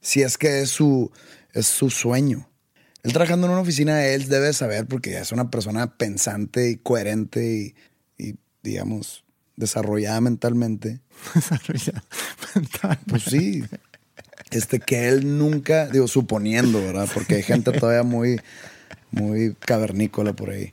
Si 0.00 0.22
es 0.22 0.38
que 0.38 0.60
es 0.60 0.70
su, 0.70 1.10
es 1.52 1.66
su 1.66 1.90
sueño. 1.90 2.48
Él 3.02 3.12
trabajando 3.12 3.46
en 3.46 3.54
una 3.54 3.62
oficina, 3.62 4.04
él 4.06 4.28
debe 4.28 4.52
saber 4.52 4.86
porque 4.86 5.18
es 5.18 5.32
una 5.32 5.50
persona 5.50 5.96
pensante 5.96 6.70
y 6.70 6.76
coherente 6.76 7.74
y, 8.16 8.22
y 8.22 8.36
digamos, 8.62 9.24
desarrollada 9.56 10.20
mentalmente. 10.20 11.00
Desarrollada 11.34 12.04
mentalmente. 12.54 13.04
Pues 13.10 13.22
sí. 13.24 13.64
Este, 14.50 14.80
que 14.80 15.08
él 15.08 15.36
nunca, 15.36 15.88
digo, 15.88 16.08
suponiendo, 16.08 16.80
¿verdad? 16.80 17.08
Porque 17.12 17.36
hay 17.36 17.42
gente 17.42 17.72
todavía 17.72 18.02
muy, 18.02 18.40
muy 19.10 19.54
cavernícola 19.54 20.32
por 20.32 20.50
ahí. 20.50 20.72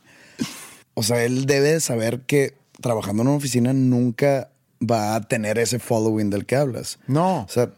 O 0.96 1.04
sea, 1.04 1.24
él 1.24 1.46
debe 1.46 1.80
saber 1.80 2.22
que 2.22 2.54
trabajando 2.82 3.22
en 3.22 3.30
una 3.30 3.38
oficina 3.38 3.74
nunca 3.74 4.50
va 4.82 5.16
a 5.16 5.22
tener 5.22 5.58
ese 5.58 5.80
following 5.80 6.30
del 6.30 6.46
que 6.46 6.56
hablas. 6.56 7.00
No. 7.08 7.44
O 7.44 7.48
sea, 7.48 7.72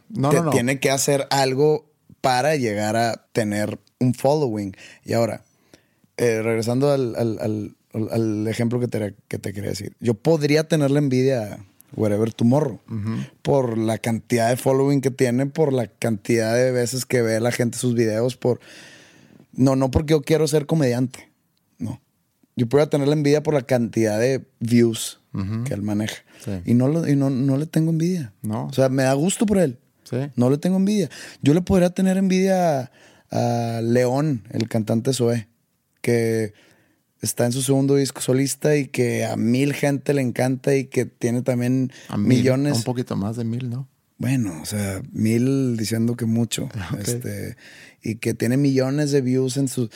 tiene 0.51 0.80
que 0.80 0.89
hacer 0.89 1.27
algo 1.30 1.86
para 2.21 2.56
llegar 2.56 2.95
a 2.95 3.25
tener 3.32 3.80
un 3.99 4.13
following. 4.13 4.75
Y 5.03 5.13
ahora, 5.13 5.43
eh, 6.17 6.41
regresando 6.41 6.91
al, 6.91 7.15
al 8.12 8.47
ejemplo 8.47 8.80
que 8.80 8.88
te, 8.88 9.15
que 9.27 9.39
te 9.39 9.53
quería 9.53 9.69
decir. 9.69 9.95
Yo 9.99 10.13
podría 10.13 10.67
tenerle 10.67 10.99
envidia 10.99 11.53
a 11.53 11.60
Wherever 11.95 12.34
Tomorrow 12.34 12.80
por 13.41 13.77
la 13.77 13.97
cantidad 13.97 14.49
de 14.49 14.58
following 14.58 15.01
que 15.01 15.12
tiene, 15.12 15.45
por 15.45 15.73
la 15.73 15.88
cantidad 15.88 16.56
de 16.56 16.71
veces 16.71 17.06
que 17.06 17.21
ve 17.21 17.39
la 17.39 17.51
gente 17.51 17.77
sus 17.77 17.95
videos, 17.95 18.36
por... 18.36 18.60
No, 19.53 19.75
no 19.75 19.89
porque 19.89 20.12
yo 20.12 20.21
quiero 20.21 20.47
ser 20.47 20.65
comediante. 20.65 21.26
Yo 22.58 22.67
podría 22.67 22.89
tenerle 22.89 23.13
envidia 23.13 23.41
por 23.41 23.54
la 23.54 23.62
cantidad 23.62 24.20
de 24.20 24.46
views 24.60 25.22
que 25.65 25.74
él 25.74 25.84
maneja. 25.84 26.24
Y, 26.65 26.74
no, 26.74 27.08
y 27.08 27.15
no, 27.15 27.30
no, 27.30 27.58
le 27.58 27.67
tengo 27.67 27.91
envidia. 27.91 28.34
No. 28.41 28.65
O 28.65 28.74
sea, 28.74 28.89
me 28.89 29.04
da 29.04 29.13
gusto 29.13 29.46
por 29.46 29.60
él. 29.60 29.78
No 30.36 30.50
le 30.50 30.58
tengo 30.58 30.78
envidia. 30.78 31.10
Yo 31.41 31.54
le 31.54 31.62
podría 31.62 31.91
tener 31.91 32.17
envidia 32.17 32.91
a, 33.30 33.78
a 33.78 33.82
León, 33.82 34.43
el 34.52 34.67
cantante 34.67 35.13
Zoe, 35.13 35.48
que 36.02 36.54
está 37.22 37.46
en 37.46 37.52
su 37.52 37.62
segundo 37.62 37.96
disco 37.96 38.22
solista 38.22 38.76
y 38.76 38.88
que 38.88 39.26
a 39.26 39.36
mil 39.36 39.74
gente 39.74 40.13
le 40.13 40.22
encanta 40.22 40.76
y 40.76 40.86
que 40.86 41.06
tiene 41.06 41.41
también 41.41 41.91
millones. 42.17 42.78
Un 42.78 42.84
poquito 42.84 43.15
más 43.15 43.36
de 43.36 43.43
mil, 43.43 43.70
¿no? 43.70 43.88
Bueno, 44.17 44.60
o 44.62 44.65
sea, 44.65 45.02
mil 45.12 45.78
diciendo 45.78 46.15
que 46.15 46.26
mucho. 46.26 46.70
Este, 47.00 47.56
y 48.02 48.15
que 48.15 48.34
tiene 48.34 48.58
millones 48.58 49.12
de 49.12 49.22
views 49.22 49.58
en 49.58 49.67
su. 49.67 49.89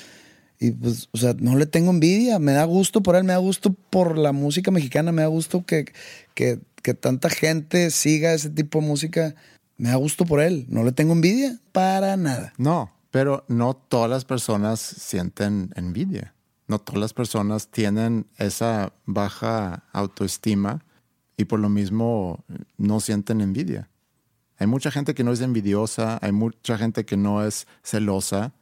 Y 0.62 0.70
pues, 0.74 1.10
o 1.12 1.18
sea, 1.18 1.36
no 1.40 1.58
le 1.58 1.66
tengo 1.66 1.90
envidia. 1.90 2.38
Me 2.38 2.52
da 2.52 2.66
gusto 2.66 3.02
por 3.02 3.16
él, 3.16 3.24
me 3.24 3.34
da 3.34 3.40
gusto 3.40 3.74
por 3.90 4.16
la 4.16 4.32
música 4.32 4.70
mexicana, 4.70 5.12
me 5.12 5.24
da 5.24 5.28
gusto 5.28 5.66
que, 5.66 5.92
que, 6.36 6.60
que 6.84 6.94
tanta 6.94 7.32
gente 7.32 7.90
siga 7.90 8.32
ese 8.32 8.52
tipo 8.52 8.80
de 8.80 8.86
música. 8.86 9.36
Me 9.78 9.90
da 9.90 9.96
gusto 9.96 10.24
por 10.24 10.40
él. 10.40 10.68
No 10.70 10.84
le 10.84 10.92
tengo 10.92 11.14
envidia 11.14 11.60
para 11.72 12.16
nada. 12.16 12.54
No, 12.60 12.92
pero 13.10 13.44
no 13.48 13.74
todas 13.74 14.08
las 14.08 14.24
personas 14.24 14.80
sienten 14.80 15.74
envidia. 15.76 16.36
No 16.68 16.78
todas 16.78 17.02
las 17.02 17.14
personas 17.14 17.70
tienen 17.70 18.28
esa 18.38 18.94
baja 19.08 19.86
autoestima 19.92 20.86
y 21.38 21.46
por 21.46 21.60
lo 21.60 21.70
mismo 21.70 22.46
no 22.78 23.00
sienten 23.00 23.42
envidia. 23.42 23.90
Hay 24.60 24.68
mucha 24.68 24.92
gente 24.92 25.16
que 25.16 25.24
no 25.24 25.34
es 25.34 25.42
envidiosa, 25.42 26.20
hay 26.22 26.34
mucha 26.34 26.78
gente 26.78 27.04
que 27.04 27.18
no 27.18 27.44
es 27.44 27.66
celosa 27.82 28.54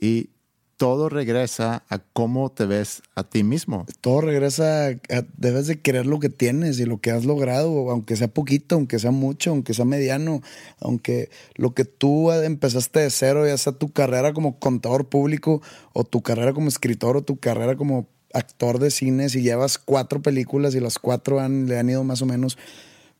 y 0.00 0.30
todo 0.76 1.08
regresa 1.08 1.84
a 1.88 1.98
cómo 1.98 2.50
te 2.50 2.66
ves 2.66 3.02
a 3.14 3.24
ti 3.24 3.42
mismo. 3.42 3.86
Todo 4.00 4.20
regresa 4.20 4.88
a, 4.88 5.24
debes 5.36 5.66
de 5.66 5.80
querer 5.80 6.06
lo 6.06 6.20
que 6.20 6.28
tienes 6.28 6.78
y 6.78 6.84
lo 6.84 7.00
que 7.00 7.10
has 7.10 7.24
logrado, 7.24 7.90
aunque 7.90 8.16
sea 8.16 8.28
poquito, 8.28 8.74
aunque 8.74 8.98
sea 8.98 9.10
mucho, 9.10 9.50
aunque 9.50 9.74
sea 9.74 9.84
mediano, 9.84 10.42
aunque 10.78 11.30
lo 11.54 11.74
que 11.74 11.84
tú 11.84 12.30
empezaste 12.30 13.00
de 13.00 13.10
cero, 13.10 13.46
ya 13.46 13.56
sea 13.56 13.72
tu 13.72 13.90
carrera 13.90 14.34
como 14.34 14.58
contador 14.58 15.08
público 15.08 15.62
o 15.92 16.04
tu 16.04 16.22
carrera 16.22 16.52
como 16.52 16.68
escritor 16.68 17.16
o 17.16 17.22
tu 17.22 17.38
carrera 17.38 17.76
como 17.76 18.08
actor 18.34 18.78
de 18.78 18.90
cine, 18.90 19.30
si 19.30 19.40
llevas 19.40 19.78
cuatro 19.78 20.20
películas 20.20 20.74
y 20.74 20.80
las 20.80 20.98
cuatro 20.98 21.36
le 21.48 21.78
han 21.78 21.88
ido 21.88 22.04
más 22.04 22.20
o 22.20 22.26
menos, 22.26 22.58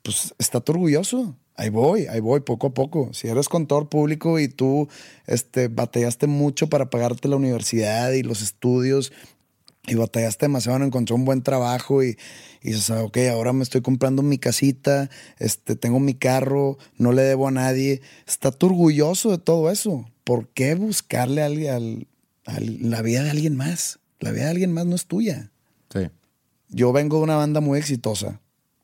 pues 0.03 0.35
está 0.38 0.62
orgulloso 0.66 1.35
ahí 1.57 1.71
voy, 1.71 2.07
ahí 2.07 2.21
voy, 2.21 2.40
poco 2.40 2.69
a 2.69 2.75
poco. 2.75 3.11
Si 3.12 3.29
eres 3.29 3.49
contador 3.49 3.88
público 3.88 4.38
y 4.38 4.49
tú 4.49 4.88
este, 5.27 5.69
batallaste 5.69 6.27
mucho 6.27 6.69
para 6.69 6.90
pagarte 6.90 7.29
la 7.29 7.37
universidad 7.37 8.12
y 8.12 8.23
los 8.23 8.42
estudios 8.42 9.12
y 9.87 9.95
batallaste 9.95 10.47
demasiado 10.47 10.79
en 10.79 10.85
encontrar 10.85 11.16
un 11.19 11.25
buen 11.25 11.42
trabajo 11.42 12.03
y, 12.03 12.19
y 12.62 12.71
dices, 12.71 12.90
ah, 12.90 13.05
ok, 13.05 13.19
ahora 13.31 13.53
me 13.53 13.62
estoy 13.62 13.81
comprando 13.81 14.23
mi 14.23 14.38
casita, 14.38 15.09
este, 15.38 15.77
tengo 15.77 16.01
mi 16.01 16.14
carro, 16.14 16.79
no 16.99 17.12
le 17.12 17.23
debo 17.23 17.49
a 17.49 17.53
nadie. 17.53 18.03
Está 18.27 18.51
orgulloso 18.61 19.31
de 19.31 19.38
todo 19.38 19.71
eso. 19.71 20.11
¿Por 20.25 20.49
qué 20.49 20.75
buscarle 20.75 21.42
a, 21.42 21.79
la 21.79 23.03
vida 23.03 23.23
de 23.23 23.31
alguien 23.31 23.57
más? 23.57 24.01
La 24.19 24.33
vida 24.33 24.45
de 24.45 24.51
alguien 24.51 24.73
más 24.73 24.87
no 24.87 24.97
es 24.97 25.07
tuya. 25.07 25.53
Sí. 25.92 26.11
Yo 26.69 26.92
vengo 26.92 27.19
de 27.19 27.23
una 27.23 27.37
banda 27.37 27.61
muy 27.61 27.79
exitosa 27.79 28.40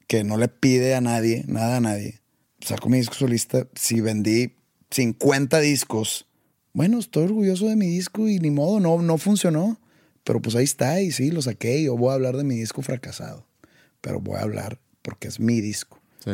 que 0.07 0.25
no 0.25 0.37
le 0.37 0.47
pide 0.47 0.95
a 0.95 1.01
nadie, 1.01 1.45
nada 1.49 1.79
a 1.79 1.81
nadie 1.81 2.22
saco 2.63 2.89
mi 2.89 2.99
disco 2.99 3.15
solista, 3.15 3.67
si 3.75 4.01
vendí 4.01 4.57
50 4.91 5.61
discos, 5.61 6.27
bueno, 6.73 6.99
estoy 6.99 7.25
orgulloso 7.25 7.69
de 7.69 7.77
mi 7.77 7.87
disco 7.87 8.29
y 8.29 8.39
ni 8.39 8.51
modo, 8.51 8.81
no, 8.81 9.01
no 9.03 9.19
funcionó. 9.19 9.79
Pero 10.25 10.41
pues 10.41 10.55
ahí 10.55 10.65
está 10.65 11.01
y 11.01 11.11
sí, 11.11 11.31
lo 11.31 11.43
saqué 11.43 11.79
y 11.79 11.85
yo 11.85 11.97
voy 11.97 12.11
a 12.11 12.15
hablar 12.15 12.37
de 12.37 12.45
mi 12.45 12.55
disco 12.55 12.81
fracasado. 12.83 13.47
Pero 14.01 14.21
voy 14.21 14.37
a 14.37 14.43
hablar 14.43 14.79
porque 15.03 15.29
es 15.29 15.41
mi 15.41 15.61
disco. 15.61 16.01
Sí. 16.25 16.33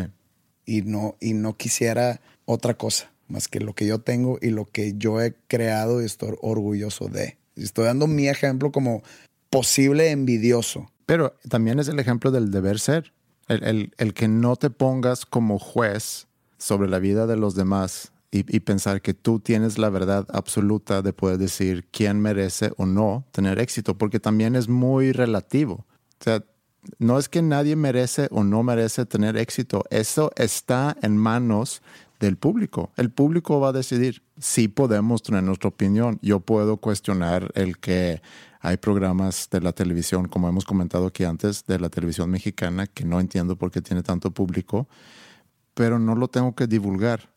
Y 0.67 0.83
no, 0.83 1.17
y 1.21 1.33
no 1.33 1.57
quisiera 1.57 2.21
otra 2.45 2.75
cosa 2.75 3.11
más 3.29 3.49
que 3.49 3.61
lo 3.61 3.75
que 3.75 3.87
yo 3.87 4.01
tengo 4.01 4.39
y 4.41 4.51
lo 4.51 4.65
que 4.65 4.95
yo 4.97 5.21
he 5.23 5.35
creado 5.47 6.03
y 6.03 6.07
estoy 6.07 6.35
orgulloso 6.41 7.09
de. 7.09 7.39
Estoy 7.57 7.87
dando 7.87 8.07
mi 8.07 8.29
ejemplo 8.29 8.73
como 8.73 9.03
posible 9.51 10.11
envidioso. 10.11 10.91
Pero 11.07 11.35
también 11.49 11.79
es 11.79 11.89
el 11.89 11.99
ejemplo 11.99 12.31
del 12.31 12.51
deber 12.51 12.79
ser. 12.79 13.13
El, 13.49 14.15
que 14.15 14.29
no 14.29 14.57
te 14.57 14.71
pongas 14.71 15.25
como 15.25 15.59
juez 15.59 16.27
sobre 16.59 16.89
la 16.89 16.99
vida 16.99 17.27
de 17.27 17.37
los 17.37 17.55
demás 17.55 18.13
y, 18.31 18.61
pensar 18.61 19.01
que 19.01 19.15
tú 19.15 19.41
tienes 19.41 19.79
la 19.79 19.89
verdad 19.89 20.27
absoluta 20.31 21.01
de 21.01 21.15
poder 21.15 21.39
decir 21.39 21.87
quién 21.91 22.21
merece 22.21 22.73
o 22.77 22.85
no 22.85 23.25
tener 23.33 23.59
éxito, 23.59 23.97
porque 23.97 24.21
también 24.21 24.55
es 24.55 24.69
muy 24.69 25.13
relativo. 25.13 25.87
O 26.21 26.25
sea, 26.25 26.45
no 26.99 27.19
es 27.19 27.31
que 27.31 27.41
nadie 27.41 27.75
merece 27.75 28.29
o 28.31 28.45
no 28.45 28.63
merece 28.63 29.07
tener 29.07 29.39
éxito, 29.39 29.85
eso 29.91 30.31
está 30.37 30.95
en 31.01 31.17
manos 31.17 31.81
del 32.21 32.37
público. 32.37 32.91
El 32.97 33.11
público 33.11 33.61
va 33.61 33.69
a 33.69 33.73
decidir 33.73 34.23
si 34.39 34.69
podemos 34.69 35.23
tener 35.23 35.43
nuestra 35.43 35.69
opinión. 35.69 36.19
Yo 36.23 36.41
puedo 36.41 36.77
cuestionar 36.79 37.51
el 37.55 37.79
que 37.79 38.21
hay 38.61 38.77
programas 38.77 39.49
de 39.51 39.61
la 39.61 39.73
televisión, 39.73 40.29
como 40.29 40.49
hemos 40.49 40.65
comentado 40.65 41.07
aquí 41.07 41.25
antes, 41.25 41.65
de 41.67 41.79
la 41.79 41.89
televisión 41.89 42.31
mexicana, 42.31 42.87
que 42.87 43.05
no 43.05 43.21
entiendo 43.21 43.57
por 43.57 43.71
qué 43.71 43.81
tiene 43.81 44.03
tanto 44.03 44.31
público, 44.31 44.89
pero 45.75 45.99
no 45.99 46.15
lo 46.17 46.29
tengo 46.29 46.55
que 46.55 46.67
divulgar. 46.67 47.33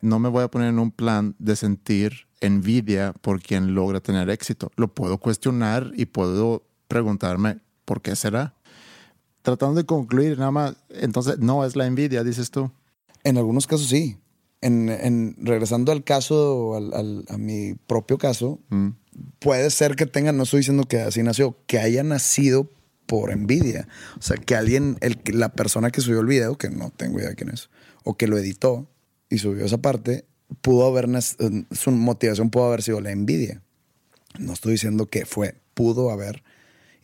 No 0.00 0.18
me 0.18 0.28
voy 0.28 0.42
a 0.42 0.48
poner 0.48 0.68
en 0.68 0.78
un 0.78 0.90
plan 0.90 1.36
de 1.38 1.56
sentir 1.56 2.26
envidia 2.40 3.12
por 3.20 3.40
quien 3.40 3.74
logra 3.74 4.00
tener 4.00 4.30
éxito. 4.30 4.72
Lo 4.76 4.88
puedo 4.88 5.18
cuestionar 5.18 5.92
y 5.94 6.06
puedo 6.06 6.64
preguntarme 6.88 7.60
por 7.84 8.00
qué 8.00 8.16
será. 8.16 8.54
Tratando 9.42 9.74
de 9.74 9.84
concluir, 9.84 10.38
nada 10.38 10.50
más, 10.50 10.76
entonces 10.88 11.38
no 11.38 11.64
es 11.64 11.76
la 11.76 11.86
envidia, 11.86 12.24
dices 12.24 12.50
tú. 12.50 12.70
En 13.24 13.36
algunos 13.36 13.66
casos 13.66 13.88
sí. 13.88 14.16
En, 14.60 15.36
regresando 15.44 15.90
al 15.90 16.04
caso, 16.04 16.76
al, 16.76 17.24
a 17.28 17.36
mi 17.36 17.74
propio 17.74 18.16
caso, 18.16 18.60
mm 18.70 18.90
puede 19.38 19.70
ser 19.70 19.96
que 19.96 20.06
tenga, 20.06 20.32
no 20.32 20.44
estoy 20.44 20.58
diciendo 20.58 20.84
que 20.84 21.00
así 21.00 21.22
nació, 21.22 21.58
que 21.66 21.78
haya 21.78 22.02
nacido 22.02 22.70
por 23.06 23.30
envidia. 23.30 23.88
O 24.18 24.22
sea, 24.22 24.36
que 24.36 24.54
alguien, 24.54 24.96
el, 25.00 25.20
la 25.32 25.50
persona 25.50 25.90
que 25.90 26.00
subió 26.00 26.20
el 26.20 26.26
video, 26.26 26.56
que 26.56 26.70
no 26.70 26.90
tengo 26.90 27.18
idea 27.18 27.30
de 27.30 27.34
quién 27.34 27.50
es, 27.50 27.70
o 28.04 28.16
que 28.16 28.26
lo 28.26 28.38
editó 28.38 28.88
y 29.28 29.38
subió 29.38 29.64
esa 29.64 29.78
parte, 29.78 30.24
pudo 30.60 30.86
haber, 30.86 31.08
eh, 31.14 31.64
su 31.70 31.90
motivación 31.90 32.50
pudo 32.50 32.66
haber 32.66 32.82
sido 32.82 33.00
la 33.00 33.10
envidia. 33.10 33.62
No 34.38 34.52
estoy 34.52 34.72
diciendo 34.72 35.06
que 35.06 35.26
fue, 35.26 35.56
pudo 35.74 36.10
haber, 36.10 36.42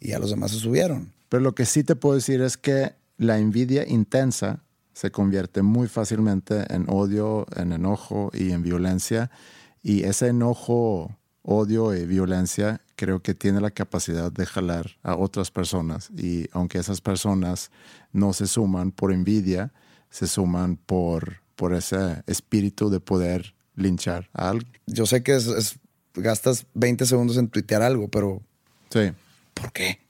y 0.01 0.12
a 0.12 0.18
los 0.18 0.31
demás 0.31 0.53
se 0.53 0.59
subieron. 0.59 1.12
Pero 1.29 1.42
lo 1.42 1.55
que 1.55 1.66
sí 1.66 1.85
te 1.85 1.97
puedo 1.97 2.14
decir 2.14 2.40
es 2.40 2.57
que 2.57 2.92
la 3.18 3.38
envidia 3.38 3.87
intensa 3.87 4.62
se 4.94 5.11
convierte 5.11 5.62
muy 5.62 5.88
fácilmente 5.88 6.64
en 6.75 6.87
odio, 6.88 7.47
en 7.55 7.73
enojo 7.73 8.31
y 8.33 8.53
en 8.53 8.62
violencia. 8.62 9.31
Y 9.83 10.05
ese 10.05 10.29
enojo 10.29 11.17
odio 11.50 11.94
y 11.94 12.04
violencia 12.04 12.82
creo 12.94 13.22
que 13.22 13.34
tiene 13.34 13.62
la 13.62 13.70
capacidad 13.70 14.30
de 14.30 14.44
jalar 14.44 14.98
a 15.02 15.16
otras 15.16 15.50
personas 15.50 16.11
y 16.11 16.46
aunque 16.52 16.78
esas 16.78 17.00
personas 17.00 17.70
no 18.12 18.34
se 18.34 18.46
suman 18.46 18.92
por 18.92 19.12
envidia, 19.12 19.72
se 20.11 20.26
suman 20.26 20.76
por, 20.76 21.40
por 21.56 21.72
ese 21.72 22.22
espíritu 22.26 22.90
de 22.90 23.00
poder 23.00 23.54
linchar 23.76 24.28
a 24.34 24.50
alguien. 24.50 24.70
Yo 24.87 25.06
sé 25.06 25.22
que 25.22 25.37
es, 25.37 25.78
gastas 26.12 26.66
20 26.74 27.06
segundos 27.06 27.38
en 27.38 27.48
tuitear 27.48 27.80
algo, 27.80 28.08
pero 28.08 28.42
sí. 28.90 29.12
¿por 29.54 29.72
qué? 29.72 30.00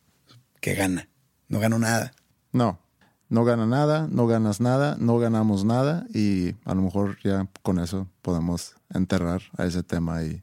¿Qué 0.61 0.74
gana? 0.74 1.09
No 1.48 1.61
gano 1.61 1.79
nada. 1.79 2.11
No, 2.53 2.81
no 3.29 3.44
gana 3.44 3.66
nada, 3.66 4.09
no 4.11 4.27
ganas 4.27 4.61
nada, 4.61 4.96
no 4.98 5.18
ganamos 5.18 5.64
nada 5.64 6.05
y 6.12 6.57
a 6.64 6.74
lo 6.74 6.83
mejor 6.83 7.16
ya 7.22 7.46
con 7.62 7.79
eso 7.79 8.09
podemos 8.22 8.74
enterrar 8.92 9.42
a 9.57 9.66
ese 9.66 9.85
tema 9.85 10.24
y 10.24 10.42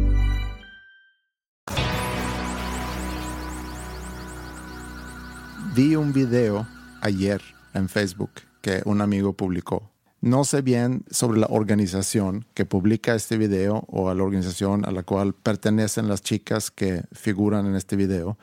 Vi 5.73 5.95
un 5.95 6.11
video 6.11 6.67
ayer 6.99 7.41
en 7.73 7.87
Facebook 7.87 8.31
que 8.59 8.81
un 8.83 8.99
amigo 8.99 9.31
publicó. 9.31 9.89
No 10.19 10.43
sé 10.43 10.61
bien 10.61 11.05
sobre 11.09 11.39
la 11.39 11.47
organización 11.49 12.45
que 12.53 12.65
publica 12.65 13.15
este 13.15 13.37
video 13.37 13.85
o 13.87 14.09
a 14.09 14.15
la 14.15 14.21
organización 14.21 14.83
a 14.83 14.91
la 14.91 15.03
cual 15.03 15.33
pertenecen 15.33 16.09
las 16.09 16.21
chicas 16.23 16.71
que 16.71 17.05
figuran 17.13 17.67
en 17.67 17.75
este 17.75 17.95
video, 17.95 18.37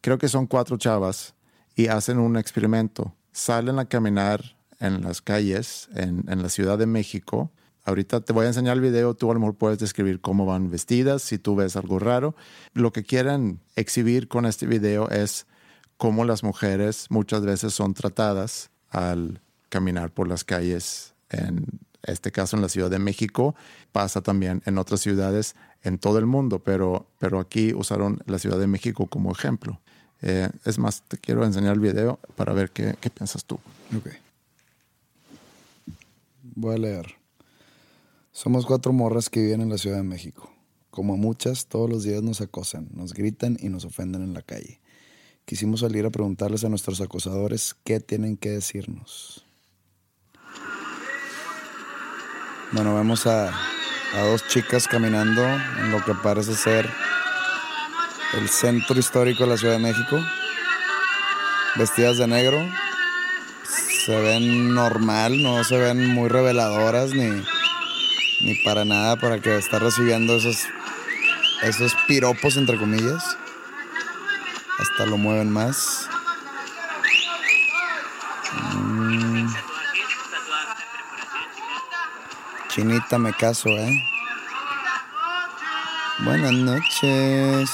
creo 0.00 0.18
que 0.18 0.28
son 0.28 0.46
cuatro 0.46 0.76
chavas 0.76 1.34
y 1.74 1.88
hacen 1.88 2.16
un 2.16 2.36
experimento. 2.36 3.12
Salen 3.32 3.80
a 3.80 3.86
caminar 3.86 4.56
en 4.78 5.02
las 5.02 5.22
calles 5.22 5.88
en, 5.96 6.22
la 6.28 6.48
Ciudad 6.48 6.78
de 6.78 6.86
México. 6.86 7.50
Ahorita 7.84 8.20
te 8.20 8.32
voy 8.32 8.44
a 8.44 8.48
enseñar 8.48 8.76
el 8.76 8.82
video, 8.82 9.14
tú 9.14 9.32
a 9.32 9.52
puedes 9.52 9.80
describir 9.80 10.20
cómo 10.20 10.46
van 10.46 10.70
vestidas, 10.70 11.22
si 11.22 11.38
tú 11.38 11.56
ves 11.56 11.74
algo 11.74 11.98
raro. 11.98 12.36
Lo 12.72 12.92
que 12.92 13.02
quieren 13.02 13.58
exhibir 13.74 14.28
con 14.28 14.46
este 14.46 14.68
video 14.68 15.10
es 15.10 15.44
cómo 15.96 16.24
las 16.24 16.42
mujeres 16.42 17.06
muchas 17.10 17.42
veces 17.42 17.74
son 17.74 17.94
tratadas 17.94 18.70
al 18.90 19.40
caminar 19.68 20.10
por 20.10 20.28
las 20.28 20.44
calles, 20.44 21.14
en 21.30 21.66
este 22.02 22.30
caso 22.32 22.56
en 22.56 22.62
la 22.62 22.68
Ciudad 22.68 22.90
de 22.90 22.98
México, 22.98 23.54
pasa 23.92 24.20
también 24.20 24.62
en 24.66 24.78
otras 24.78 25.00
ciudades 25.00 25.56
en 25.82 25.98
todo 25.98 26.18
el 26.18 26.26
mundo, 26.26 26.60
pero, 26.60 27.06
pero 27.18 27.40
aquí 27.40 27.74
usaron 27.74 28.20
la 28.26 28.38
Ciudad 28.38 28.58
de 28.58 28.66
México 28.66 29.06
como 29.06 29.32
ejemplo. 29.32 29.80
Eh, 30.22 30.48
es 30.64 30.78
más, 30.78 31.02
te 31.02 31.18
quiero 31.18 31.44
enseñar 31.44 31.74
el 31.74 31.80
video 31.80 32.18
para 32.36 32.52
ver 32.52 32.70
qué, 32.70 32.96
qué 33.00 33.10
piensas 33.10 33.44
tú. 33.44 33.58
Ok. 33.96 34.08
Voy 36.54 36.74
a 36.74 36.78
leer. 36.78 37.14
Somos 38.32 38.66
cuatro 38.66 38.92
morras 38.92 39.28
que 39.28 39.40
viven 39.40 39.60
en 39.60 39.68
la 39.68 39.78
Ciudad 39.78 39.96
de 39.96 40.02
México. 40.02 40.50
Como 40.90 41.16
muchas, 41.16 41.66
todos 41.66 41.90
los 41.90 42.04
días 42.04 42.22
nos 42.22 42.40
acosan, 42.40 42.88
nos 42.92 43.12
gritan 43.12 43.56
y 43.60 43.68
nos 43.68 43.84
ofenden 43.84 44.22
en 44.22 44.32
la 44.32 44.42
calle. 44.42 44.80
Quisimos 45.46 45.78
salir 45.78 46.04
a 46.04 46.10
preguntarles 46.10 46.64
a 46.64 46.68
nuestros 46.68 47.00
acosadores 47.00 47.76
qué 47.84 48.00
tienen 48.00 48.36
que 48.36 48.48
decirnos. 48.48 49.46
Bueno, 52.72 52.96
vemos 52.96 53.28
a, 53.28 53.56
dos 54.12 54.44
chicas 54.48 54.88
caminando 54.88 55.44
en 55.44 55.92
lo 55.92 56.04
que 56.04 56.14
parece 56.14 56.56
ser 56.56 56.90
el 58.34 58.48
centro 58.48 58.98
histórico 58.98 59.44
de 59.44 59.50
la 59.50 59.56
Ciudad 59.56 59.74
de 59.74 59.84
México, 59.84 60.18
vestidas 61.76 62.18
de 62.18 62.26
negro. 62.26 62.58
Se 64.04 64.20
ven 64.20 64.74
normal, 64.74 65.40
no 65.40 65.62
se 65.62 65.76
ven 65.78 66.08
muy 66.08 66.28
reveladoras 66.28 67.10
ni, 67.10 67.30
ni 68.40 68.54
para 68.64 68.84
nada 68.84 69.14
para 69.14 69.40
que 69.40 69.56
estar 69.56 69.80
recibiendo 69.80 70.34
esos, 70.34 70.64
esos 71.62 71.94
piropos, 72.08 72.56
entre 72.56 72.76
comillas. 72.78 73.38
Hasta 74.78 75.06
lo 75.06 75.16
mueven 75.16 75.50
más. 75.50 76.08
Mm. 78.52 79.54
Chinita, 82.68 83.18
me 83.18 83.32
caso, 83.32 83.68
¿eh? 83.70 83.90
Buenas 86.20 86.52
noches. 86.52 87.70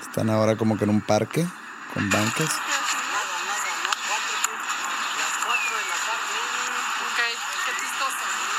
Están 0.00 0.30
ahora 0.30 0.56
como 0.56 0.76
que 0.76 0.84
en 0.84 0.90
un 0.90 1.00
parque 1.00 1.46
con 1.94 2.08
bancas. 2.10 2.50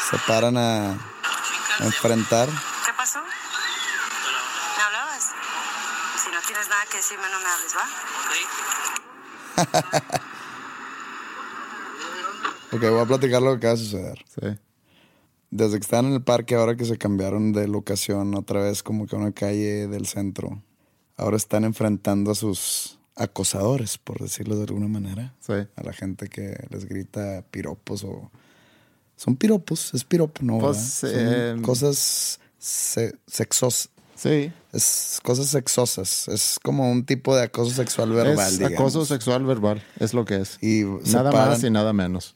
Se 0.10 0.18
paran 0.28 0.58
a, 0.58 0.92
a 0.92 1.86
enfrentar. 1.86 2.50
¿Qué 2.86 2.94
pasó? 2.94 3.22
¿Me 4.78 4.84
hablabas? 4.84 5.32
Si 6.22 6.30
no 6.32 6.42
tienes 6.42 6.68
nada 6.68 6.81
que 6.92 6.98
decirme, 6.98 7.24
no 7.32 7.40
me 7.40 7.46
hables, 7.48 7.74
¿va? 7.76 7.86
Ok, 12.74 12.80
voy 12.90 13.00
a 13.02 13.06
platicar 13.06 13.42
lo 13.42 13.52
que 13.52 13.58
acaba 13.58 13.74
de 13.74 13.80
suceder. 13.80 14.26
Sí. 14.30 14.48
Desde 15.50 15.74
que 15.78 15.84
están 15.84 16.06
en 16.06 16.14
el 16.14 16.24
parque, 16.24 16.56
ahora 16.56 16.76
que 16.78 16.86
se 16.86 16.98
cambiaron 16.98 17.52
de 17.52 17.68
locación 17.68 18.34
otra 18.36 18.62
vez 18.62 18.82
como 18.82 19.06
que 19.08 19.16
a 19.16 19.20
una 19.20 19.34
calle 19.34 19.88
del 19.88 20.08
centro, 20.08 20.64
ahora 21.18 21.36
están 21.36 21.66
enfrentando 21.66 22.32
a 22.32 22.36
sus 22.36 22.98
acosadores, 23.16 23.98
por 23.98 24.20
decirlo 24.20 24.56
de 24.56 24.64
alguna 24.64 24.88
manera. 24.88 25.36
Sí. 25.42 25.52
A 25.76 25.84
la 25.84 25.92
gente 25.92 26.28
que 26.30 26.56
les 26.70 26.86
grita 26.86 27.44
piropos 27.52 28.06
o... 28.06 28.32
Son 29.18 29.36
piropos, 29.36 29.94
es 29.94 30.06
piropo, 30.06 30.42
¿no? 30.42 30.58
Pues, 30.60 31.04
eh, 31.04 31.58
cosas 31.62 32.40
se- 32.58 33.20
sexos... 33.28 33.90
Sí. 34.22 34.54
Es 34.72 35.20
cosas 35.24 35.48
sexosas. 35.48 36.28
Es 36.28 36.60
como 36.62 36.92
un 36.92 37.06
tipo 37.06 37.36
de 37.36 37.44
acoso 37.44 37.72
sexual 37.72 38.12
verbal, 38.12 38.48
es 38.48 38.60
digamos. 38.60 38.80
acoso 38.80 39.06
sexual 39.06 39.46
verbal, 39.46 39.84
es 40.00 40.14
lo 40.14 40.26
que 40.26 40.36
es. 40.36 40.60
Y 40.62 40.84
nada 41.12 41.32
paran, 41.32 41.50
más 41.50 41.64
y 41.64 41.72
nada 41.72 41.92
menos. 41.92 42.36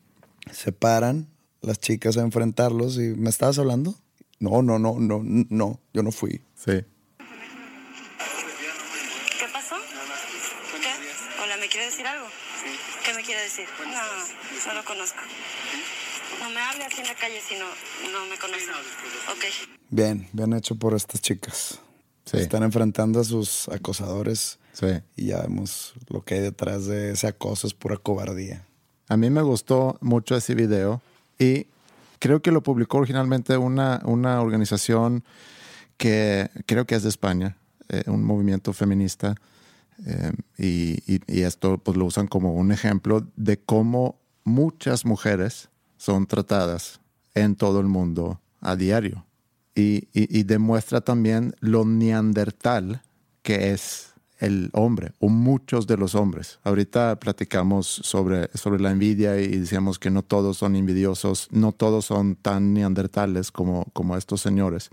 se 0.52 0.72
paran 0.72 1.30
las 1.62 1.80
chicas 1.80 2.18
a 2.18 2.22
enfrentarlos 2.22 2.98
y 2.98 3.14
¿me 3.16 3.30
estabas 3.30 3.60
hablando? 3.60 3.94
No, 4.40 4.64
no, 4.64 4.80
no, 4.80 4.96
no, 5.00 5.22
no, 5.24 5.80
yo 5.94 6.02
no 6.02 6.12
fui. 6.12 6.42
Sí. 6.56 6.84
¿Qué 9.40 9.48
pasó? 9.54 9.76
¿Qué? 10.82 11.44
Hola, 11.44 11.58
¿me 11.58 11.68
quiere 11.68 11.86
decir 11.86 12.08
algo? 12.08 12.26
¿Qué 13.06 13.14
me 13.14 13.22
quiere 13.24 13.44
decir? 13.44 13.66
No, 13.86 14.68
no 14.68 14.74
lo 14.74 14.84
conozco. 14.86 15.20
No 16.46 16.52
me 16.54 16.62
hable 16.62 16.84
aquí 16.86 17.02
en 17.02 17.08
la 17.08 17.16
calle 17.16 17.40
si 17.42 17.56
no, 17.56 17.66
no 18.12 18.26
me 18.30 18.38
conoce. 18.38 18.66
Ok. 19.32 19.70
Bien, 19.90 20.28
bien 20.32 20.54
hecho 20.54 20.76
por 20.76 20.94
estas 20.94 21.20
chicas. 21.20 21.80
Sí. 22.26 22.38
Están 22.38 22.62
enfrentando 22.62 23.20
a 23.20 23.24
sus 23.24 23.68
acosadores 23.70 24.60
Sí. 24.74 24.88
y 25.16 25.28
ya 25.28 25.42
vemos 25.42 25.96
lo 26.08 26.24
que 26.24 26.36
hay 26.36 26.42
detrás 26.42 26.86
de 26.86 27.12
ese 27.14 27.26
acoso, 27.28 27.66
es 27.66 27.74
pura 27.74 27.98
cobardía. 27.98 28.64
A 29.08 29.18
mí 29.18 29.30
me 29.32 29.42
gustó 29.42 29.98
mucho 30.02 30.36
ese 30.36 30.54
video 30.54 31.02
y 31.40 31.66
creo 32.20 32.42
que 32.44 32.52
lo 32.52 32.62
publicó 32.62 32.98
originalmente 33.00 33.58
una, 33.58 34.02
una 34.06 34.40
organización 34.42 35.24
que 35.98 36.50
creo 36.68 36.86
que 36.86 36.94
es 36.96 37.02
de 37.04 37.10
España, 37.10 37.58
eh, 37.90 38.04
un 38.08 38.24
movimiento 38.24 38.72
feminista. 38.74 39.34
eh, 40.06 40.34
y, 40.60 41.00
y- 41.12 41.22
y 41.26 41.42
esto 41.44 41.78
pues 41.78 41.96
lo 41.98 42.04
usan 42.06 42.28
como 42.28 42.54
un 42.54 42.72
ejemplo 42.74 43.26
de 43.38 43.58
cómo 43.58 44.20
muchas 44.44 45.06
mujeres 45.06 45.70
son 46.06 46.28
tratadas 46.28 47.00
en 47.34 47.56
todo 47.56 47.80
el 47.80 47.88
mundo 47.88 48.40
a 48.62 48.76
diario. 48.76 49.26
Y, 49.74 50.44
demuestra 50.44 51.02
también 51.02 51.56
lo 51.60 51.84
neandertal 51.84 53.02
que 53.42 53.72
es 53.72 54.14
el 54.40 54.70
hombre, 54.74 55.14
o 55.20 55.30
muchos 55.30 55.88
de 55.88 55.98
los 55.98 56.14
hombres. 56.14 56.60
Ahorita 56.64 57.20
platicamos 57.20 57.88
sobre, 57.88 58.50
sobre 58.54 58.80
la 58.82 58.92
envidia 58.92 59.38
y 59.42 59.58
decíamos 59.58 59.98
que 59.98 60.12
no 60.12 60.22
todos 60.22 60.58
son 60.58 60.76
envidiosos, 60.76 61.48
no 61.52 61.72
todos 61.72 62.06
son 62.06 62.36
tan 62.36 62.74
neandertales 62.74 63.52
como, 63.52 63.86
como 63.94 64.16
estos 64.16 64.42
señores. 64.42 64.92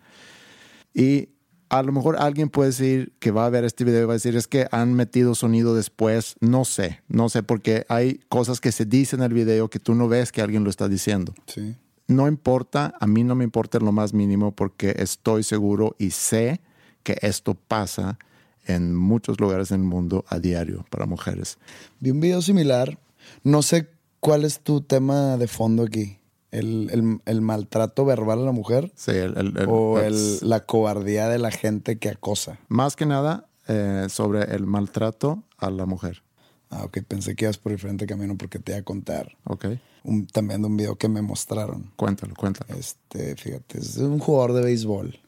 Y 0.94 1.28
a 1.72 1.82
lo 1.82 1.90
mejor 1.90 2.16
alguien 2.18 2.50
puede 2.50 2.68
decir 2.68 3.14
que 3.18 3.30
va 3.30 3.46
a 3.46 3.50
ver 3.50 3.64
este 3.64 3.84
video 3.84 4.02
y 4.02 4.04
va 4.04 4.12
a 4.12 4.20
decir 4.20 4.36
es 4.36 4.46
que 4.46 4.68
han 4.72 4.92
metido 4.92 5.34
sonido 5.34 5.74
después. 5.74 6.36
No 6.40 6.66
sé, 6.66 7.00
no 7.08 7.30
sé, 7.30 7.42
porque 7.42 7.86
hay 7.88 8.20
cosas 8.28 8.60
que 8.60 8.72
se 8.72 8.84
dicen 8.84 9.20
en 9.20 9.26
el 9.26 9.32
video 9.32 9.70
que 9.70 9.78
tú 9.78 9.94
no 9.94 10.06
ves 10.06 10.32
que 10.32 10.42
alguien 10.42 10.64
lo 10.64 10.70
está 10.70 10.86
diciendo. 10.86 11.32
Sí. 11.46 11.74
No 12.08 12.28
importa, 12.28 12.94
a 13.00 13.06
mí 13.06 13.24
no 13.24 13.34
me 13.34 13.44
importa 13.44 13.78
en 13.78 13.86
lo 13.86 13.92
más 13.92 14.12
mínimo 14.12 14.52
porque 14.52 14.94
estoy 14.98 15.44
seguro 15.44 15.96
y 15.98 16.10
sé 16.10 16.60
que 17.04 17.16
esto 17.22 17.54
pasa 17.54 18.18
en 18.66 18.94
muchos 18.94 19.40
lugares 19.40 19.70
del 19.70 19.80
mundo 19.80 20.26
a 20.28 20.38
diario 20.38 20.84
para 20.90 21.06
mujeres. 21.06 21.56
Vi 22.00 22.10
un 22.10 22.20
video 22.20 22.42
similar. 22.42 22.98
No 23.44 23.62
sé 23.62 23.88
cuál 24.20 24.44
es 24.44 24.60
tu 24.60 24.82
tema 24.82 25.38
de 25.38 25.48
fondo 25.48 25.84
aquí. 25.84 26.18
¿El, 26.52 26.88
el- 26.92 27.20
el 27.24 27.40
maltrato 27.40 28.04
verbal 28.04 28.40
a 28.40 28.44
la 28.44 28.52
mujer? 28.52 28.92
Sí, 28.94 29.10
el- 29.12 29.54
¿O 29.66 29.98
la 30.42 30.60
cobardía 30.64 31.28
de 31.28 31.38
la 31.38 31.50
gente 31.50 31.98
que 31.98 32.10
acosa? 32.10 32.58
más 32.68 32.94
que 32.94 33.06
nada 33.06 33.46
eh, 33.68 34.06
sobre 34.08 34.54
el 34.54 34.66
maltrato 34.66 35.42
a 35.58 35.70
la 35.70 35.86
mujer. 35.86 36.22
Ah, 36.70 36.84
ok. 36.84 36.98
Pensé 37.08 37.34
que 37.34 37.46
ibas 37.46 37.58
por 37.58 37.72
diferente 37.72 38.06
camino 38.06 38.36
porque 38.36 38.58
te 38.58 38.72
iba 38.72 38.78
a 38.80 38.82
contar. 38.82 39.36
Ok, 39.44 39.66
Un- 40.04 40.26
también 40.26 40.60
de 40.62 40.68
un 40.68 40.76
video 40.76 40.96
que 40.96 41.08
me 41.08 41.22
mostraron. 41.22 41.90
cuéntalo, 41.96 42.34
cuéntalo. 42.34 42.74
Este, 42.78 43.34
fíjate, 43.36 43.78
es 43.78 43.96
un 43.98 44.18
jugador 44.18 44.52
de 44.54 44.62
béisbol 44.62 45.20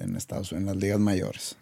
en 0.00 0.16
Estados 0.16 0.52
Unidos, 0.52 0.68
en 0.70 0.74
las 0.74 0.82
ligas 0.82 1.00
mayores. 1.00 1.56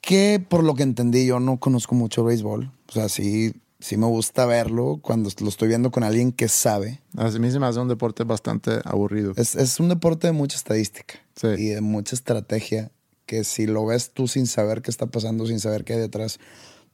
Que 0.00 0.44
por 0.46 0.62
lo 0.64 0.74
que 0.74 0.82
entendí, 0.84 1.26
yo 1.26 1.40
no 1.40 1.58
conozco 1.58 1.94
mucho 1.94 2.24
béisbol. 2.24 2.70
O 2.88 2.92
sea, 2.92 3.08
sí, 3.08 3.54
sí 3.80 3.96
me 3.96 4.06
gusta 4.06 4.46
verlo 4.46 4.98
cuando 5.02 5.30
lo 5.40 5.48
estoy 5.48 5.68
viendo 5.68 5.90
con 5.90 6.02
alguien 6.04 6.32
que 6.32 6.48
sabe. 6.48 7.00
A 7.16 7.28
mí 7.30 7.50
se 7.50 7.58
me 7.58 7.66
hace 7.66 7.78
un 7.78 7.88
deporte 7.88 8.24
bastante 8.24 8.80
aburrido. 8.84 9.32
Es, 9.36 9.54
es 9.54 9.78
un 9.80 9.88
deporte 9.88 10.26
de 10.26 10.32
mucha 10.32 10.56
estadística 10.56 11.14
Sí. 11.36 11.48
y 11.56 11.68
de 11.68 11.80
mucha 11.80 12.14
estrategia. 12.14 12.90
Que 13.26 13.44
si 13.44 13.66
lo 13.66 13.84
ves 13.84 14.12
tú 14.12 14.26
sin 14.26 14.46
saber 14.46 14.80
qué 14.80 14.90
está 14.90 15.06
pasando, 15.06 15.46
sin 15.46 15.60
saber 15.60 15.84
qué 15.84 15.92
hay 15.94 16.00
detrás, 16.00 16.40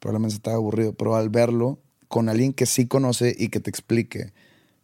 probablemente 0.01 0.35
está 0.35 0.55
aburrido. 0.55 0.93
Pero 0.93 1.15
al 1.15 1.29
verlo 1.29 1.79
con 2.09 2.29
alguien 2.29 2.53
que 2.53 2.67
sí 2.67 2.87
conoce 2.87 3.35
y 3.39 3.49
que 3.49 3.61
te 3.61 3.71
explique, 3.71 4.33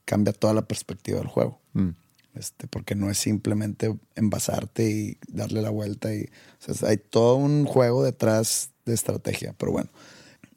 cambia 0.04 0.32
toda 0.32 0.54
la 0.54 0.62
perspectiva 0.62 1.18
del 1.18 1.26
juego. 1.26 1.60
Mm. 1.72 1.90
Este, 2.34 2.68
porque 2.68 2.94
no 2.94 3.10
es 3.10 3.18
simplemente 3.18 3.92
envasarte 4.14 4.88
y 4.88 5.18
darle 5.26 5.60
la 5.60 5.70
vuelta. 5.70 6.14
Y, 6.14 6.28
o 6.68 6.72
sea, 6.72 6.88
hay 6.88 6.96
todo 6.98 7.34
un 7.34 7.64
juego 7.66 8.04
detrás 8.04 8.70
de 8.86 8.94
estrategia. 8.94 9.52
Pero 9.58 9.72
bueno, 9.72 9.90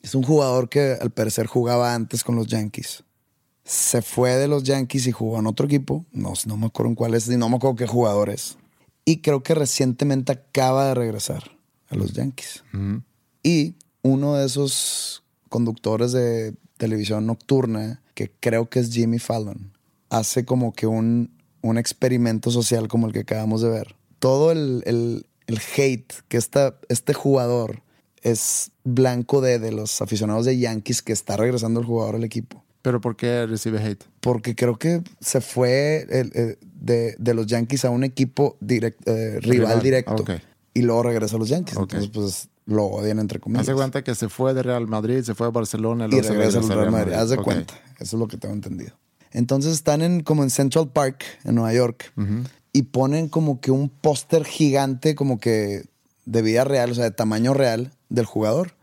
es 0.03 0.13
un 0.13 0.21
jugador 0.23 0.69
que 0.69 0.95
al 1.01 1.09
parecer 1.09 1.47
jugaba 1.47 1.95
antes 1.95 2.23
con 2.23 2.35
los 2.35 2.45
Yankees. 2.45 3.03
Se 3.63 4.01
fue 4.01 4.35
de 4.35 4.47
los 4.47 4.63
Yankees 4.63 5.07
y 5.07 5.11
jugó 5.11 5.39
en 5.39 5.47
otro 5.47 5.65
equipo. 5.65 6.05
No, 6.11 6.33
no 6.45 6.57
me 6.57 6.67
acuerdo 6.67 6.89
en 6.89 6.95
cuál 6.95 7.15
es 7.15 7.27
y 7.29 7.37
no 7.37 7.49
me 7.49 7.55
acuerdo 7.55 7.77
qué 7.77 7.87
jugador 7.87 8.29
es. 8.29 8.57
Y 9.05 9.21
creo 9.21 9.41
que 9.41 9.55
recientemente 9.55 10.31
acaba 10.33 10.87
de 10.87 10.93
regresar 10.95 11.43
a 11.89 11.95
los 11.95 12.13
Yankees. 12.13 12.63
Y 13.41 13.75
uno 14.01 14.35
de 14.35 14.45
esos 14.45 15.23
conductores 15.49 16.11
de 16.11 16.53
televisión 16.77 17.25
nocturna, 17.25 18.01
que 18.15 18.31
creo 18.39 18.69
que 18.69 18.79
es 18.79 18.91
Jimmy 18.91 19.19
Fallon, 19.19 19.71
hace 20.09 20.43
como 20.45 20.73
que 20.73 20.85
un, 20.87 21.31
un 21.61 21.77
experimento 21.77 22.51
social 22.51 22.87
como 22.89 23.07
el 23.07 23.13
que 23.13 23.19
acabamos 23.19 23.61
de 23.61 23.69
ver. 23.69 23.95
Todo 24.19 24.51
el, 24.51 24.83
el- 24.85 25.25
el 25.47 25.59
hate 25.77 26.13
que 26.29 26.37
esta, 26.37 26.75
este 26.87 27.13
jugador 27.13 27.82
es 28.23 28.71
blanco 28.83 29.41
de, 29.41 29.59
de 29.59 29.71
los 29.71 30.01
aficionados 30.01 30.45
de 30.45 30.57
Yankees 30.57 31.01
que 31.01 31.13
está 31.13 31.37
regresando 31.37 31.79
el 31.79 31.85
jugador 31.85 32.15
al 32.15 32.23
equipo. 32.23 32.63
¿Pero 32.81 32.99
por 32.99 33.15
qué 33.15 33.45
recibe 33.45 33.79
hate? 33.81 34.03
Porque 34.19 34.55
creo 34.55 34.77
que 34.77 35.01
se 35.21 35.39
fue 35.41 36.05
el- 36.09 36.31
el- 36.33 36.57
de, 36.81 37.15
de 37.17 37.33
los 37.33 37.47
Yankees 37.47 37.85
a 37.85 37.89
un 37.89 38.03
equipo 38.03 38.57
direct- 38.59 38.97
eh, 39.05 39.39
rival, 39.39 39.67
Rival, 39.67 39.81
directo. 39.83 40.15
Y 40.73 40.81
luego 40.81 41.03
regresa 41.03 41.35
a 41.35 41.39
los 41.39 41.47
Yankees. 41.49 41.77
Entonces, 41.77 42.09
pues 42.13 42.49
lo 42.65 42.85
odian 42.85 43.19
entre 43.19 43.39
comillas. 43.39 43.63
Hace 43.63 43.73
cuenta 43.75 44.03
que 44.03 44.15
se 44.15 44.27
fue 44.29 44.53
de 44.53 44.63
Real 44.63 44.87
Madrid, 44.87 45.21
se 45.23 45.35
fue 45.35 45.47
a 45.47 45.49
Barcelona 45.51 46.07
y 46.07 46.11
se 46.23 46.29
regresa 46.33 46.57
al 46.59 46.67
Real 46.67 46.91
Madrid. 46.91 47.13
Haz 47.13 47.29
de 47.29 47.35
cuenta. 47.43 47.73
Eso 47.99 48.15
es 48.17 48.19
lo 48.19 48.27
que 48.27 48.37
tengo 48.37 48.53
entendido. 48.53 48.93
Entonces 49.31 49.73
están 49.73 50.01
en, 50.01 50.21
como 50.21 50.43
en 50.43 50.49
Central 50.49 50.89
Park, 50.91 51.23
en 51.45 51.55
Nueva 51.55 51.73
York, 51.73 52.11
y 52.73 52.83
ponen 52.83 53.29
como 53.29 53.59
que 53.61 53.71
un 53.71 53.89
póster 53.89 54.43
gigante, 54.45 55.15
como 55.15 55.39
que 55.39 55.83
de 56.25 56.41
vida 56.41 56.63
real, 56.63 56.91
o 56.91 56.95
sea, 56.95 57.03
de 57.05 57.11
tamaño 57.11 57.53
real 57.53 57.91
del 58.13 58.25
jugador. 58.25 58.75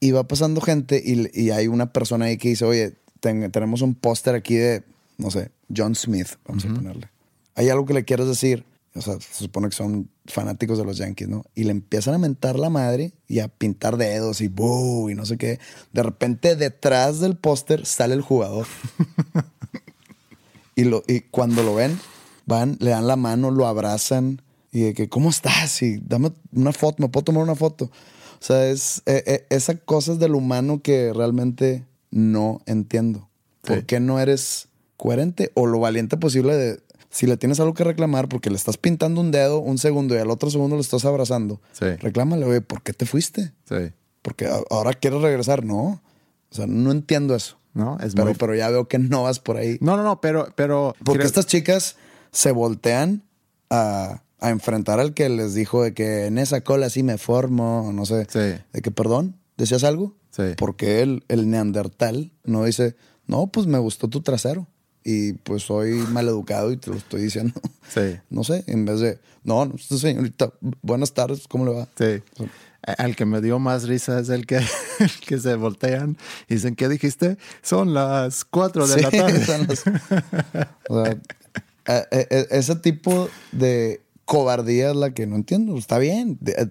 Y 0.00 0.10
va 0.12 0.26
pasando 0.28 0.60
gente 0.60 1.02
y, 1.04 1.28
y 1.38 1.50
hay 1.50 1.66
una 1.66 1.92
persona 1.92 2.26
ahí 2.26 2.36
que 2.38 2.48
dice, 2.50 2.64
oye, 2.64 2.94
ten- 3.20 3.50
tenemos 3.50 3.82
un 3.82 3.94
póster 3.94 4.34
aquí 4.34 4.54
de, 4.54 4.82
no 5.18 5.30
sé, 5.30 5.50
John 5.74 5.94
Smith, 5.94 6.28
vamos 6.46 6.64
a 6.64 6.68
ponerle. 6.74 7.08
¿Hay 7.54 7.68
algo 7.68 7.84
que 7.86 7.94
le 7.94 8.04
quieras 8.04 8.26
decir? 8.28 8.64
O 8.94 9.00
sea, 9.00 9.14
se 9.20 9.44
supone 9.44 9.68
que 9.68 9.74
son 9.74 10.08
fanáticos 10.26 10.78
de 10.78 10.84
los 10.84 10.98
Yankees, 10.98 11.28
¿no? 11.28 11.44
Y 11.56 11.64
le 11.64 11.72
empiezan 11.72 12.14
a 12.14 12.18
mentar 12.18 12.58
la 12.58 12.70
madre 12.70 13.12
y 13.26 13.40
a 13.40 13.48
pintar 13.48 13.96
dedos 13.96 14.40
y 14.40 14.46
¡boo! 14.48 15.10
y 15.10 15.14
no 15.16 15.26
sé 15.26 15.36
qué. 15.36 15.58
De 15.92 16.02
repente, 16.04 16.54
detrás 16.54 17.18
del 17.18 17.36
póster 17.36 17.86
sale 17.86 18.14
el 18.14 18.20
jugador. 18.22 18.66
y, 20.76 20.84
lo, 20.84 21.02
y 21.06 21.20
cuando 21.22 21.62
lo 21.62 21.74
ven, 21.74 21.98
van, 22.46 22.76
le 22.80 22.90
dan 22.90 23.06
la 23.06 23.16
mano, 23.16 23.50
lo 23.50 23.66
abrazan 23.66 24.42
y 24.72 24.80
de 24.82 24.94
que, 24.94 25.08
¿cómo 25.08 25.30
estás? 25.30 25.82
Y 25.82 25.98
dame 25.98 26.32
una 26.52 26.72
foto, 26.72 27.02
¿me 27.02 27.08
puedo 27.08 27.24
tomar 27.24 27.42
una 27.42 27.54
foto? 27.54 27.90
O 28.44 28.46
sea, 28.46 28.66
es 28.68 29.00
eh, 29.06 29.22
eh, 29.26 29.46
esa 29.48 29.74
cosa 29.78 30.16
del 30.16 30.34
humano 30.34 30.82
que 30.82 31.14
realmente 31.14 31.86
no 32.10 32.60
entiendo. 32.66 33.30
¿Por 33.62 33.78
Sí. 33.78 33.84
qué 33.86 34.00
no 34.00 34.20
eres 34.20 34.68
coherente 34.98 35.50
o 35.54 35.64
lo 35.66 35.80
valiente 35.80 36.18
posible 36.18 36.54
de 36.54 36.80
si 37.08 37.26
le 37.26 37.38
tienes 37.38 37.58
algo 37.60 37.72
que 37.72 37.84
reclamar 37.84 38.28
porque 38.28 38.50
le 38.50 38.56
estás 38.56 38.76
pintando 38.76 39.22
un 39.22 39.30
dedo 39.30 39.60
un 39.60 39.78
segundo 39.78 40.14
y 40.14 40.18
al 40.18 40.30
otro 40.30 40.50
segundo 40.50 40.76
lo 40.76 40.82
estás 40.82 41.06
abrazando? 41.06 41.62
Sí. 41.72 41.86
Reclámale, 41.86 42.44
oye, 42.44 42.60
¿por 42.60 42.82
qué 42.82 42.92
te 42.92 43.06
fuiste? 43.06 43.52
Sí. 43.66 43.92
Porque 44.20 44.46
ahora 44.70 44.92
quieres 44.92 45.22
regresar, 45.22 45.64
no. 45.64 46.02
O 46.50 46.54
sea, 46.54 46.66
no 46.66 46.90
entiendo 46.92 47.34
eso. 47.34 47.56
No, 47.72 47.98
es 48.00 48.12
Pero, 48.14 48.26
muy... 48.26 48.34
pero 48.34 48.54
ya 48.54 48.68
veo 48.68 48.88
que 48.88 48.98
no 48.98 49.22
vas 49.22 49.38
por 49.40 49.56
ahí. 49.56 49.78
No, 49.80 49.96
no, 49.96 50.02
no, 50.02 50.20
pero... 50.20 50.48
pero 50.54 50.94
Porque 51.02 51.20
creo- 51.20 51.26
estas 51.28 51.46
chicas 51.46 51.96
se 52.30 52.52
voltean 52.52 53.22
a, 53.70 54.22
a 54.46 54.50
enfrentar 54.50 55.00
al 55.00 55.14
que 55.14 55.28
les 55.28 55.54
dijo 55.54 55.82
de 55.82 55.94
que 55.94 56.26
en 56.26 56.38
esa 56.38 56.60
cola 56.62 56.90
sí 56.90 57.02
me 57.02 57.18
formo, 57.18 57.90
no 57.92 58.04
sé. 58.06 58.26
Sí. 58.28 58.60
De 58.72 58.82
que, 58.82 58.90
perdón, 58.90 59.36
¿decías 59.56 59.84
algo? 59.84 60.16
Sí. 60.30 60.42
Porque 60.56 61.00
el, 61.02 61.24
el 61.28 61.48
neandertal 61.50 62.32
no 62.44 62.64
dice, 62.64 62.96
no, 63.26 63.46
pues 63.48 63.66
me 63.66 63.78
gustó 63.78 64.08
tu 64.08 64.20
trasero. 64.20 64.66
Y 65.06 65.34
pues 65.34 65.62
soy 65.64 65.92
maleducado 66.10 66.72
y 66.72 66.78
te 66.78 66.90
lo 66.90 66.96
estoy 66.96 67.22
diciendo. 67.22 67.52
Sí. 67.86 68.16
No 68.30 68.42
sé, 68.44 68.64
en 68.66 68.86
vez 68.86 68.98
de, 69.00 69.18
no, 69.44 69.66
no, 69.66 69.76
señorita, 69.78 70.52
buenas 70.80 71.12
tardes, 71.12 71.46
¿cómo 71.46 71.66
le 71.66 71.72
va? 71.74 71.86
Sí. 71.98 72.22
Al 72.82 73.14
que 73.14 73.26
me 73.26 73.42
dio 73.42 73.58
más 73.58 73.84
risa 73.86 74.18
es 74.18 74.30
el 74.30 74.46
que, 74.46 74.56
el 74.98 75.10
que 75.26 75.38
se 75.38 75.54
voltean 75.54 76.16
y 76.48 76.54
dicen, 76.54 76.74
¿qué 76.76 76.88
dijiste? 76.88 77.36
Son 77.62 77.92
las 77.92 78.44
4 78.46 78.86
de 78.88 79.02
la 79.02 79.10
tarde. 79.10 79.44
son 79.44 79.66
las- 79.68 79.84
o 80.88 81.04
sea, 81.04 81.12
eh, 82.10 82.26
eh, 82.30 82.46
ese 82.50 82.74
tipo 82.76 83.28
de 83.52 84.00
cobardía 84.24 84.90
es 84.90 84.96
la 84.96 85.12
que 85.12 85.26
no 85.26 85.36
entiendo. 85.36 85.76
Está 85.76 85.98
bien, 85.98 86.38
de- 86.40 86.70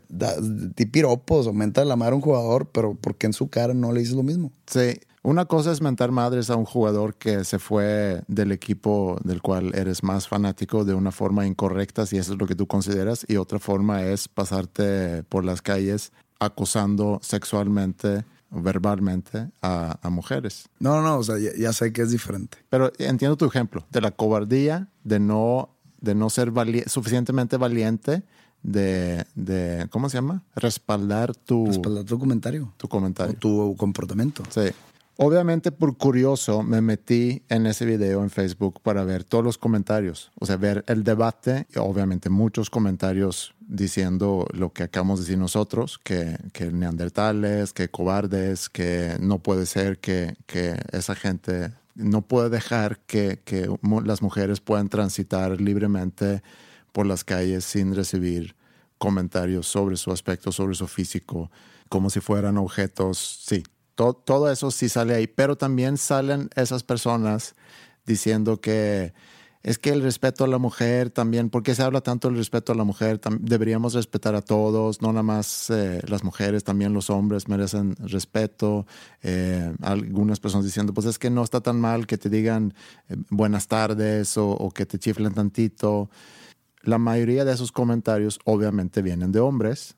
eh, 0.78 0.86
piropos, 0.88 1.48
aumenta 1.48 1.84
la 1.86 1.96
madre 1.96 2.14
a 2.14 2.16
un 2.16 2.22
jugador, 2.22 2.70
pero 2.72 2.96
¿por 2.96 3.16
qué 3.16 3.28
en 3.28 3.34
su 3.34 3.50
cara 3.50 3.74
no 3.74 3.92
le 3.92 4.00
dices 4.02 4.16
lo 4.16 4.24
mismo? 4.24 4.52
Sí. 4.68 5.00
Una 5.26 5.46
cosa 5.46 5.72
es 5.72 5.80
mentar 5.82 6.12
madres 6.12 6.50
a 6.50 6.58
un 6.58 6.66
jugador 6.66 7.16
que 7.16 7.46
se 7.46 7.58
fue 7.58 8.24
del 8.28 8.52
equipo 8.52 9.18
del 9.24 9.42
cual 9.42 9.72
eres 9.74 10.04
más 10.04 10.28
fanático 10.28 10.84
de 10.84 10.94
una 10.94 11.14
forma 11.14 11.48
incorrecta, 11.48 12.06
si 12.06 12.18
eso 12.18 12.34
es 12.34 12.40
lo 12.40 12.46
que 12.46 12.56
tú 12.56 12.68
consideras, 12.68 13.26
y 13.30 13.38
otra 13.38 13.58
forma 13.60 14.04
es 14.04 14.28
pasarte 14.28 15.24
por 15.24 15.46
las 15.46 15.62
calles 15.62 16.12
acosando 16.40 17.20
sexualmente 17.24 18.26
verbalmente 18.52 19.50
a, 19.62 19.98
a 20.02 20.10
mujeres. 20.10 20.68
No, 20.80 21.02
no, 21.02 21.18
o 21.20 21.24
sea, 21.24 21.38
ya, 21.40 21.52
ya 21.58 21.72
sé 21.74 21.94
que 21.94 22.02
es 22.02 22.12
diferente. 22.12 22.58
Pero 22.70 22.92
entiendo 23.00 23.38
tu 23.38 23.46
ejemplo 23.46 23.86
de 23.92 24.02
la 24.02 24.12
cobardía, 24.12 24.90
de 25.06 25.20
no, 25.20 25.73
de 26.04 26.14
no 26.14 26.30
ser 26.30 26.52
vali- 26.52 26.84
suficientemente 26.86 27.58
valiente, 27.58 28.22
de, 28.62 29.26
de, 29.36 29.88
¿cómo 29.90 30.08
se 30.10 30.18
llama? 30.18 30.44
Respaldar 30.56 31.36
tu, 31.36 31.66
Respaldar 31.66 32.04
tu 32.06 32.20
comentario 32.20 32.74
tu 32.78 32.86
o 32.86 32.90
comentario. 32.90 33.36
tu 33.40 33.76
comportamiento. 33.78 34.44
Sí. 34.50 34.70
Obviamente 35.18 35.72
por 35.72 35.96
curioso 35.98 36.64
me 36.64 36.82
metí 36.82 37.44
en 37.48 37.68
ese 37.68 37.86
video 37.86 38.24
en 38.24 38.30
Facebook 38.32 38.80
para 38.82 39.04
ver 39.04 39.24
todos 39.24 39.44
los 39.44 39.58
comentarios, 39.60 40.32
o 40.40 40.46
sea, 40.46 40.58
ver 40.58 40.84
el 40.88 41.04
debate, 41.04 41.68
y 41.76 41.78
obviamente 41.80 42.30
muchos 42.30 42.70
comentarios 42.72 43.54
diciendo 43.60 44.48
lo 44.54 44.72
que 44.74 44.84
acabamos 44.84 45.20
de 45.20 45.26
decir 45.26 45.38
nosotros, 45.38 46.00
que, 46.04 46.38
que 46.52 46.72
neandertales, 46.72 47.74
que 47.74 47.90
cobardes, 47.90 48.70
que 48.70 49.16
no 49.20 49.38
puede 49.40 49.66
ser 49.68 50.00
que, 50.00 50.36
que 50.48 50.80
esa 50.92 51.14
gente 51.16 51.72
no 51.96 52.22
puede 52.24 52.50
dejar 52.50 53.00
que, 53.02 53.42
que 53.46 53.70
las 54.06 54.22
mujeres 54.22 54.60
puedan 54.62 54.90
transitar 54.90 55.60
libremente 55.62 56.42
por 56.92 57.06
las 57.06 57.24
calles 57.24 57.66
sin 57.66 57.96
recibir 57.96 58.56
comentarios 58.98 59.68
sobre 59.68 59.98
su 59.98 60.12
aspecto, 60.12 60.52
sobre 60.52 60.76
su 60.76 60.88
físico, 60.88 61.52
como 61.90 62.10
si 62.10 62.20
fueran 62.20 62.58
objetos. 62.58 63.44
Sí, 63.46 63.64
to- 63.96 64.14
todo 64.14 64.52
eso 64.52 64.72
sí 64.72 64.90
sale 64.90 65.14
ahí, 65.16 65.28
pero 65.28 65.56
también 65.58 65.98
salen 65.98 66.50
esas 66.56 66.84
personas 66.84 67.56
diciendo 68.06 68.60
que 68.62 69.14
es 69.64 69.80
que 69.80 69.92
el 69.92 70.02
respeto 70.04 70.44
a 70.44 70.48
la 70.48 70.58
mujer 70.58 71.10
también, 71.10 71.50
¿por 71.50 71.64
qué 71.64 71.74
se 71.74 71.84
habla 71.84 72.02
tanto 72.02 72.28
del 72.28 72.38
respeto 72.38 72.74
a 72.74 72.76
la 72.76 72.84
mujer? 72.84 73.22
Deberíamos 73.40 73.94
respetar 73.94 74.36
a 74.36 74.42
todos, 74.42 75.02
no 75.02 75.14
nada 75.14 75.24
más 75.24 75.70
eh, 75.70 76.02
las 76.06 76.26
mujeres, 76.26 76.66
también 76.66 76.92
los 76.92 77.10
hombres 77.10 77.48
merecen 77.48 77.96
respeto. 77.96 78.86
Eh, 79.22 79.74
algunas 79.82 80.42
personas 80.42 80.66
diciendo, 80.66 80.94
pues 80.94 81.08
es 81.08 81.18
que 81.18 81.30
no 81.30 81.44
está 81.44 81.62
tan 81.62 81.80
mal 81.80 82.08
que 82.08 82.18
te 82.18 82.30
digan 82.30 82.74
eh, 83.08 83.16
buenas 83.30 83.70
tardes 83.70 84.38
o, 84.38 84.70
que 84.76 84.86
te 84.86 85.00
chiflen 85.00 85.34
tantito. 85.34 86.10
La 86.82 86.98
mayoría 86.98 87.46
de 87.46 87.54
esos 87.54 87.72
comentarios 87.72 88.40
obviamente 88.44 89.02
vienen 89.02 89.32
de 89.32 89.40
hombres 89.40 89.96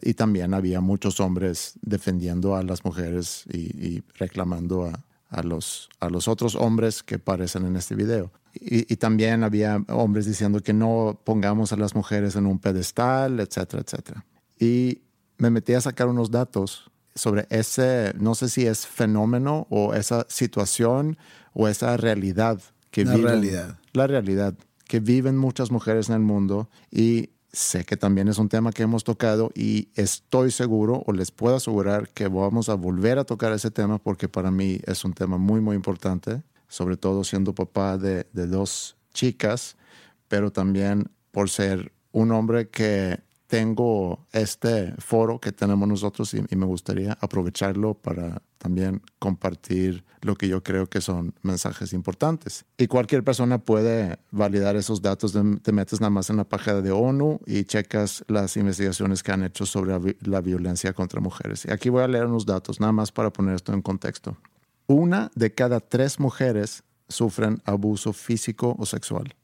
y 0.00 0.14
también 0.14 0.54
había 0.54 0.80
muchos 0.80 1.20
hombres 1.20 1.74
defendiendo 1.82 2.56
a 2.56 2.62
las 2.62 2.82
mujeres 2.82 3.44
y, 3.52 3.58
y 3.58 4.02
reclamando 4.18 4.86
a, 4.86 5.05
a 5.28 5.42
los, 5.42 5.88
a 6.00 6.08
los 6.08 6.28
otros 6.28 6.54
hombres 6.54 7.02
que 7.02 7.16
aparecen 7.16 7.64
en 7.66 7.76
este 7.76 7.94
video. 7.94 8.32
Y, 8.54 8.90
y 8.92 8.96
también 8.96 9.44
había 9.44 9.82
hombres 9.88 10.24
diciendo 10.26 10.60
que 10.60 10.72
no 10.72 11.20
pongamos 11.24 11.72
a 11.72 11.76
las 11.76 11.94
mujeres 11.94 12.36
en 12.36 12.46
un 12.46 12.58
pedestal, 12.58 13.40
etcétera, 13.40 13.82
etcétera. 13.84 14.24
Y 14.58 15.02
me 15.38 15.50
metí 15.50 15.74
a 15.74 15.80
sacar 15.80 16.08
unos 16.08 16.30
datos 16.30 16.90
sobre 17.14 17.46
ese, 17.50 18.12
no 18.18 18.34
sé 18.34 18.48
si 18.48 18.66
es 18.66 18.86
fenómeno 18.86 19.66
o 19.70 19.94
esa 19.94 20.26
situación 20.28 21.18
o 21.52 21.68
esa 21.68 21.96
realidad 21.96 22.60
que 22.90 23.04
La 23.04 23.14
viven- 23.14 23.24
realidad. 23.24 23.78
la 23.92 24.06
realidad 24.06 24.54
que 24.86 25.00
viven 25.00 25.36
muchas 25.36 25.70
mujeres 25.70 26.08
en 26.08 26.14
el 26.14 26.20
mundo 26.22 26.68
y 26.90 27.30
sé 27.56 27.84
que 27.84 27.96
también 27.96 28.28
es 28.28 28.38
un 28.38 28.48
tema 28.48 28.70
que 28.70 28.82
hemos 28.82 29.02
tocado 29.02 29.50
y 29.54 29.88
estoy 29.94 30.50
seguro 30.50 31.02
o 31.06 31.12
les 31.12 31.30
puedo 31.30 31.56
asegurar 31.56 32.10
que 32.10 32.28
vamos 32.28 32.68
a 32.68 32.74
volver 32.74 33.18
a 33.18 33.24
tocar 33.24 33.52
ese 33.52 33.70
tema 33.70 33.98
porque 33.98 34.28
para 34.28 34.50
mí 34.50 34.78
es 34.84 35.04
un 35.04 35.14
tema 35.14 35.38
muy 35.38 35.60
muy 35.60 35.74
importante, 35.74 36.42
sobre 36.68 36.98
todo 36.98 37.24
siendo 37.24 37.54
papá 37.54 37.96
de, 37.96 38.26
de 38.32 38.46
dos 38.46 38.96
chicas, 39.14 39.76
pero 40.28 40.52
también 40.52 41.10
por 41.30 41.48
ser 41.48 41.92
un 42.12 42.30
hombre 42.32 42.68
que 42.68 43.20
tengo 43.46 44.26
este 44.32 44.94
foro 44.98 45.40
que 45.40 45.52
tenemos 45.52 45.88
nosotros 45.88 46.34
y, 46.34 46.44
me 46.56 46.66
gustaría 46.66 47.16
aprovecharlo 47.20 47.94
para 47.94 48.42
también 48.58 49.02
compartir 49.18 50.04
lo 50.22 50.34
que 50.34 50.48
yo 50.48 50.62
creo 50.62 50.86
que 50.86 51.00
son 51.00 51.34
mensajes 51.42 51.92
importantes. 51.92 52.64
Y 52.78 52.86
cualquier 52.86 53.22
persona 53.22 53.58
puede 53.58 54.18
validar 54.30 54.74
esos 54.74 55.02
datos. 55.02 55.36
Te 55.62 55.72
metes 55.72 56.00
nada 56.00 56.10
más 56.10 56.30
en 56.30 56.38
la 56.38 56.44
página 56.44 56.80
de 56.80 56.90
ONU 56.90 57.40
y 57.46 57.64
checas 57.64 58.24
las 58.26 58.56
investigaciones 58.56 59.22
que 59.22 59.32
han 59.32 59.44
hecho 59.44 59.66
sobre 59.66 60.16
la 60.22 60.40
violencia 60.40 60.92
contra 60.92 61.20
mujeres. 61.20 61.64
Y 61.66 61.70
aquí 61.70 61.88
voy 61.88 62.02
a 62.02 62.08
leer 62.08 62.26
unos 62.26 62.46
datos, 62.46 62.80
nada 62.80 62.92
más 62.92 63.12
para 63.12 63.30
poner 63.30 63.54
esto 63.54 63.72
en 63.72 63.82
contexto. 63.82 64.36
Una 64.88 65.30
de 65.34 65.52
cada 65.52 65.80
tres 65.80 66.18
mujeres 66.18 66.82
sufren 67.08 67.62
abuso 67.64 68.12
físico 68.12 68.74
o 68.78 68.86
sexual. 68.86 69.35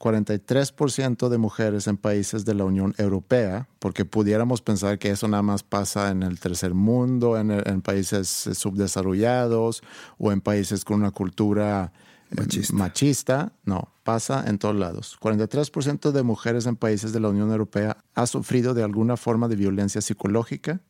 43% 0.00 1.28
de 1.28 1.38
mujeres 1.38 1.86
en 1.86 1.96
países 1.98 2.44
de 2.44 2.54
la 2.54 2.64
Unión 2.64 2.94
Europea, 2.98 3.68
porque 3.78 4.04
pudiéramos 4.04 4.62
pensar 4.62 4.98
que 4.98 5.10
eso 5.10 5.28
nada 5.28 5.42
más 5.42 5.62
pasa 5.62 6.10
en 6.10 6.22
el 6.22 6.40
tercer 6.40 6.74
mundo, 6.74 7.36
en, 7.38 7.50
en 7.50 7.82
países 7.82 8.26
subdesarrollados 8.54 9.82
o 10.18 10.32
en 10.32 10.40
países 10.40 10.84
con 10.84 10.96
una 11.00 11.10
cultura 11.10 11.92
Machista. 12.30 12.74
machista. 12.74 13.52
No, 13.64 13.92
pasa 14.02 14.44
en 14.46 14.58
todos 14.58 14.76
lados. 14.76 15.18
43% 15.20 16.12
de 16.12 16.22
mujeres 16.22 16.66
en 16.66 16.76
países 16.76 17.12
de 17.12 17.20
la 17.20 17.28
Unión 17.28 17.50
Europea 17.50 17.98
ha 18.14 18.26
sufrido 18.26 18.72
de 18.72 18.82
alguna 18.82 19.16
forma 19.16 19.48
de 19.48 19.56
violencia 19.56 20.00
psicológica 20.00 20.80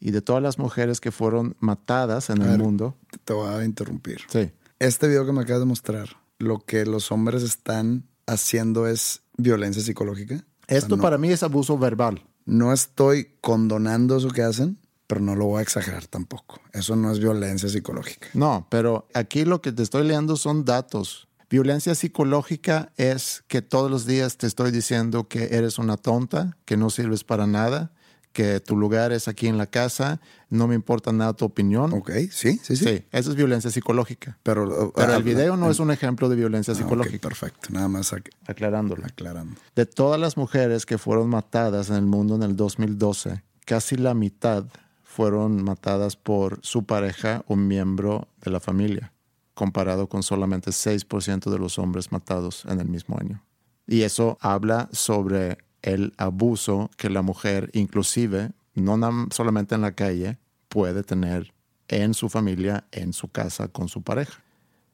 y 0.00 0.10
de 0.10 0.20
todas 0.20 0.42
las 0.42 0.58
mujeres 0.58 1.00
que 1.00 1.12
fueron 1.12 1.56
matadas 1.60 2.28
en 2.30 2.40
A 2.42 2.44
el 2.46 2.50
ver. 2.52 2.58
mundo. 2.58 2.96
Te 3.24 3.32
voy 3.34 3.48
a 3.54 3.64
interrumpir. 3.64 4.22
Sí. 4.28 4.50
Este 4.80 5.06
video 5.06 5.24
que 5.24 5.32
me 5.32 5.42
acabas 5.42 5.60
de 5.60 5.66
mostrar, 5.66 6.08
lo 6.38 6.58
que 6.58 6.84
los 6.86 7.12
hombres 7.12 7.44
están 7.44 8.08
haciendo 8.26 8.86
es 8.86 9.22
violencia 9.36 9.82
psicológica. 9.82 10.44
Esto 10.68 10.86
O 10.86 10.88
sea, 10.88 10.96
no- 10.96 11.02
para 11.02 11.18
mí 11.18 11.28
es 11.30 11.42
abuso 11.42 11.76
verbal. 11.78 12.22
No 12.44 12.72
estoy 12.72 13.36
condonando 13.40 14.16
eso 14.16 14.28
que 14.28 14.42
hacen, 14.42 14.78
pero 15.06 15.20
no 15.20 15.34
lo 15.36 15.44
voy 15.46 15.60
a 15.60 15.62
exagerar 15.62 16.06
tampoco. 16.06 16.60
Eso 16.72 16.96
no 16.96 17.12
es 17.12 17.18
violencia 17.18 17.68
psicológica. 17.68 18.28
No, 18.34 18.66
pero 18.70 19.06
aquí 19.14 19.44
lo 19.44 19.60
que 19.60 19.72
te 19.72 19.82
estoy 19.82 20.06
leyendo 20.06 20.36
son 20.36 20.64
datos. 20.64 21.28
Violencia 21.50 21.94
psicológica 21.94 22.92
es 22.96 23.44
que 23.46 23.60
todos 23.62 23.90
los 23.90 24.06
días 24.06 24.38
te 24.38 24.46
estoy 24.46 24.70
diciendo 24.70 25.28
que 25.28 25.54
eres 25.56 25.78
una 25.78 25.96
tonta, 25.98 26.56
que 26.64 26.76
no 26.78 26.88
sirves 26.88 27.24
para 27.24 27.46
nada, 27.46 27.92
que 28.32 28.60
tu 28.60 28.76
lugar 28.76 29.12
es 29.12 29.28
aquí 29.28 29.46
en 29.46 29.58
la 29.58 29.66
casa, 29.66 30.20
no 30.48 30.66
me 30.66 30.74
importa 30.74 31.12
nada 31.12 31.34
tu 31.34 31.44
opinión. 31.44 31.92
Ok, 31.92 32.10
sí, 32.30 32.58
sí, 32.62 32.76
sí. 32.76 32.84
Sí, 32.84 33.04
eso 33.12 33.30
es 33.30 33.36
violencia 33.36 33.70
psicológica. 33.70 34.38
Pero, 34.42 34.92
Pero 34.94 35.12
ah, 35.12 35.16
el 35.16 35.22
video 35.22 35.56
no 35.56 35.66
ah, 35.66 35.70
es 35.70 35.78
un 35.80 35.90
ejemplo 35.90 36.28
de 36.28 36.36
violencia 36.36 36.72
ah, 36.72 36.76
psicológica. 36.76 37.28
perfecto, 37.28 37.68
nada 37.70 37.88
más 37.88 38.12
ac- 38.12 38.30
Aclarándolo. 38.46 39.04
aclarando. 39.04 39.54
De 39.76 39.86
todas 39.86 40.18
las 40.20 40.36
mujeres 40.36 40.86
que 40.86 40.98
fueron 40.98 41.28
matadas 41.28 41.90
en 41.90 41.96
el 41.96 42.06
mundo 42.06 42.34
en 42.36 42.42
el 42.42 42.56
2012, 42.56 43.42
casi 43.66 43.96
la 43.96 44.14
mitad 44.14 44.64
fueron 45.02 45.62
matadas 45.62 46.16
por 46.16 46.58
su 46.62 46.84
pareja 46.86 47.44
o 47.46 47.54
miembro 47.56 48.28
de 48.42 48.50
la 48.50 48.60
familia, 48.60 49.12
comparado 49.54 50.08
con 50.08 50.22
solamente 50.22 50.70
6% 50.70 51.50
de 51.50 51.58
los 51.58 51.78
hombres 51.78 52.10
matados 52.12 52.64
en 52.66 52.80
el 52.80 52.88
mismo 52.88 53.18
año. 53.20 53.42
Y 53.86 54.02
eso 54.02 54.38
habla 54.40 54.88
sobre 54.92 55.58
el 55.82 56.12
abuso 56.16 56.90
que 56.96 57.10
la 57.10 57.22
mujer, 57.22 57.70
inclusive, 57.72 58.50
no 58.74 58.98
solamente 59.30 59.74
en 59.74 59.80
la 59.82 59.92
calle, 59.92 60.38
puede 60.68 61.02
tener 61.02 61.52
en 61.88 62.14
su 62.14 62.28
familia, 62.28 62.86
en 62.92 63.12
su 63.12 63.28
casa, 63.28 63.68
con 63.68 63.88
su 63.88 64.02
pareja. 64.02 64.42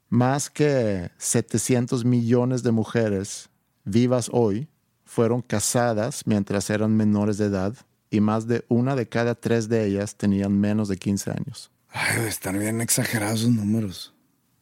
Más 0.09 0.51
que 0.51 1.11
700 1.19 2.05
millones 2.05 2.63
de 2.63 2.73
mujeres 2.73 3.51
vivas 3.85 4.29
hoy 4.33 4.69
fueron 5.05 5.43
casadas 5.43 6.23
mientras 6.27 6.71
eran 6.71 6.97
menores 6.97 7.39
de 7.39 7.47
edad 7.47 7.75
y 8.11 8.21
más 8.21 8.47
de 8.49 8.65
una 8.69 8.97
de 8.97 9.07
cada 9.09 9.35
tres 9.35 9.69
de 9.69 9.87
ellas 9.87 10.17
tenían 10.17 10.59
menos 10.59 10.89
de 10.89 10.97
15 10.97 11.31
años. 11.31 11.71
Ay, 11.91 12.27
están 12.27 12.59
bien 12.59 12.81
exagerados 12.81 13.41
esos 13.41 13.53
números. 13.53 14.15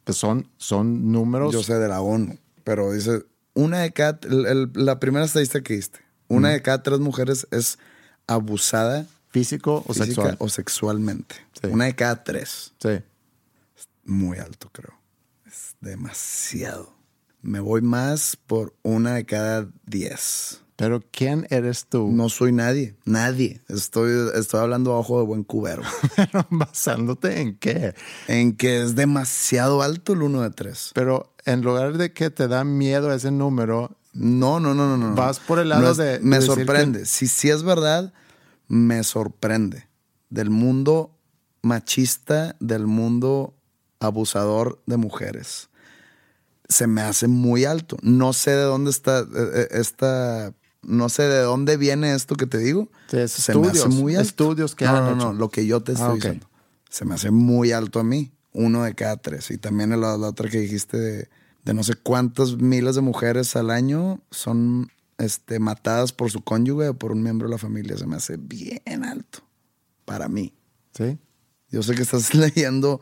Pues 0.05 0.19
son, 0.19 0.49
son 0.57 1.11
números. 1.13 1.53
Yo 1.53 1.63
sé 1.63 1.75
de 1.75 1.89
la 1.89 2.01
ONU, 2.01 2.37
pero 2.65 2.93
dice, 2.93 3.25
una 3.55 3.81
de 3.81 3.93
cada, 3.93 4.19
el- 4.29 4.47
el- 4.47 4.71
la 4.75 4.99
primera 5.01 5.25
estadística 5.25 5.63
que 5.63 5.75
diste, 5.75 6.01
una 6.29 6.51
de 6.51 6.63
cada 6.63 6.83
tres 6.83 6.99
mujeres 7.01 7.47
es 7.51 7.79
abusada 8.27 9.07
físico 9.31 9.85
o 9.87 9.93
física 9.93 10.07
sexual. 10.07 10.37
o 10.39 10.49
sexualmente. 10.49 11.37
Sí. 11.61 11.69
Una 11.69 11.87
de 11.87 11.95
cada 11.95 12.25
tres. 12.25 12.73
Sí. 12.81 13.01
Muy 14.05 14.39
alto, 14.39 14.71
creo. 14.73 14.95
Es 15.47 15.77
demasiado. 15.81 16.95
Me 17.43 17.61
voy 17.61 17.83
más 17.83 18.37
por 18.47 18.75
una 18.83 19.15
de 19.15 19.25
cada 19.25 19.69
diez. 19.85 20.61
Pero 20.77 21.03
¿quién 21.11 21.47
eres 21.49 21.87
tú? 21.87 22.11
No 22.13 22.29
soy 22.29 22.53
nadie, 22.53 22.97
nadie. 23.07 23.63
Estoy, 23.69 24.31
estoy 24.35 24.61
hablando 24.61 24.93
a 24.93 24.99
ojo 24.99 25.19
de 25.21 25.27
buen 25.27 25.43
cubero. 25.43 25.83
Pero 26.17 26.47
basándote 26.51 27.41
en 27.41 27.57
qué. 27.57 27.95
en 28.29 28.57
que 28.57 28.83
es 28.83 28.95
demasiado 28.95 29.81
alto 29.81 30.13
el 30.13 30.23
uno 30.23 30.43
de 30.43 30.51
tres. 30.51 30.91
Pero 30.95 31.35
en 31.47 31.63
lugar 31.63 31.97
de 31.97 32.13
que 32.13 32.29
te 32.29 32.47
da 32.47 32.65
miedo 32.65 33.13
ese 33.13 33.31
número, 33.31 33.97
No, 34.17 34.61
no, 34.61 34.75
no, 34.75 34.97
no, 34.97 35.11
no. 35.11 35.15
Vas 35.15 35.39
por 35.41 35.59
el 35.59 35.69
lado 35.69 35.83
No 35.83 35.91
es- 35.91 35.97
de- 35.97 36.21
Me 36.21 36.39
de 36.41 36.47
sorprende. 36.47 37.07
Si 37.07 37.27
sí 37.27 37.51
es 37.51 37.63
verdad, 37.63 38.13
me 38.69 39.03
sorprende. 39.05 39.87
Del 40.31 40.51
mundo 40.51 41.13
machista, 41.63 42.57
del 42.61 42.87
mundo 42.87 43.55
abusador 44.01 44.83
de 44.87 44.97
mujeres. 44.97 45.69
Se 46.69 46.87
me 46.87 47.01
hace 47.03 47.29
muy 47.29 47.65
alto. 47.65 47.97
No 48.03 48.33
sé 48.33 48.51
de 48.53 48.63
dónde 48.63 48.91
está 48.91 49.21
eh, 49.21 49.27
eh, 49.35 49.69
esta. 49.73 50.53
No 50.83 51.09
sé 51.09 51.25
de 51.25 51.41
dónde 51.41 51.77
viene 51.77 52.15
esto 52.15 52.37
que 52.37 52.47
te 52.47 52.59
digo. 52.59 52.89
Se 53.09 53.17
me 53.17 53.23
hace 53.25 53.53
estudios, 53.53 53.89
muy 53.89 54.15
alto. 54.15 54.29
estudios 54.29 54.75
que 54.75 54.85
no, 54.85 54.97
han 54.97 55.05
no, 55.05 55.11
hecho. 55.17 55.27
no, 55.27 55.33
lo 55.33 55.49
que 55.51 55.67
yo 55.67 55.83
te 55.83 55.93
estoy 55.93 56.07
Ah, 56.07 56.11
ok. 56.11 56.15
diciendo. 56.17 56.49
Se 56.91 57.05
me 57.05 57.15
hace 57.15 57.31
muy 57.31 57.73
alto 57.73 57.99
a 58.01 58.05
mí. 58.05 58.33
Uno 58.53 58.85
de 58.85 58.95
cada 58.95 59.17
tres. 59.17 59.51
Y 59.51 59.59
también 59.59 59.91
la, 59.91 60.17
la 60.17 60.29
otra 60.29 60.49
que 60.49 60.59
dijiste 60.61 60.97
de, 60.97 61.29
de 61.67 61.75
no 61.75 61.83
sé 61.83 61.97
cuántas 61.97 62.57
miles 62.59 62.95
de 62.95 63.01
mujeres 63.01 63.57
al 63.57 63.71
año 63.71 64.21
son 64.31 64.89
este, 65.19 65.59
matadas 65.59 66.13
por 66.13 66.31
su 66.31 66.41
cónyuge 66.41 66.91
o 66.91 66.95
por 66.95 67.11
un 67.11 67.25
miembro 67.25 67.49
de 67.49 67.55
la 67.55 67.59
familia. 67.59 67.99
Se 67.99 68.07
me 68.07 68.15
hace 68.15 68.37
bien 68.37 69.05
alto. 69.05 69.41
Para 70.05 70.29
mí. 70.29 70.55
¿sí? 70.93 71.19
Yo 71.69 71.83
sé 71.83 71.97
que 71.97 72.03
estás 72.03 72.35
leyendo 72.37 73.01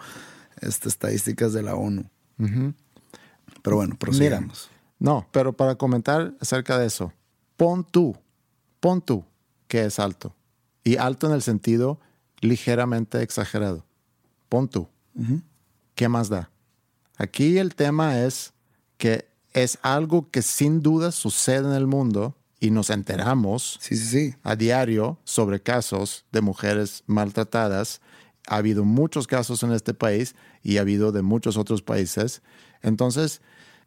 este, 0.62 0.88
estadísticas 0.88 1.52
de 1.52 1.62
la 1.62 1.74
ONU. 1.74 2.08
Pero 2.38 3.76
bueno, 3.76 3.90
Mira, 3.90 3.98
prosigamos. 3.98 4.70
no, 4.98 5.28
pero 5.30 5.52
para 5.52 5.74
comentar 5.74 6.34
acerca 6.40 6.78
de 6.78 6.86
eso, 6.86 7.12
pon 7.58 7.84
tú, 7.84 8.16
pon 8.80 9.02
tú 9.02 9.26
que 9.68 9.84
es 9.84 9.98
alto. 9.98 10.34
Y 10.82 10.96
alto 10.96 11.26
en 11.26 11.34
el 11.34 11.42
sentido 11.42 12.00
ligeramente 12.40 13.20
exagerado. 13.20 13.84
Pon 14.48 14.68
tú. 14.68 14.88
¿Qué 15.94 16.08
más 16.08 16.30
da? 16.30 16.50
Aquí 17.16 17.58
el 17.58 17.74
tema 17.74 18.20
es 18.20 18.53
que 18.96 19.28
es 19.52 19.78
algo 19.82 20.30
que 20.30 20.42
sin 20.42 20.80
duda 20.82 21.12
sucede 21.12 21.66
en 21.68 21.72
el 21.74 21.86
mundo 21.86 22.36
y 22.60 22.70
nos 22.70 22.90
enteramos 22.90 23.78
Sí, 23.80 23.96
sí, 23.96 24.06
sí. 24.06 24.34
a 24.42 24.56
diario 24.56 25.18
sobre 25.24 25.60
casos 25.60 26.24
de 26.32 26.40
mujeres 26.40 27.04
maltratadas. 27.06 28.00
Ha 28.46 28.56
habido 28.56 28.84
muchos 28.84 29.26
casos 29.26 29.62
en 29.62 29.72
este 29.72 29.94
país 29.94 30.34
y 30.62 30.78
ha 30.78 30.82
habido 30.82 31.12
de 31.12 31.22
muchos 31.22 31.56
otros 31.56 31.82
países. 31.82 32.42
Entonces, 32.82 33.40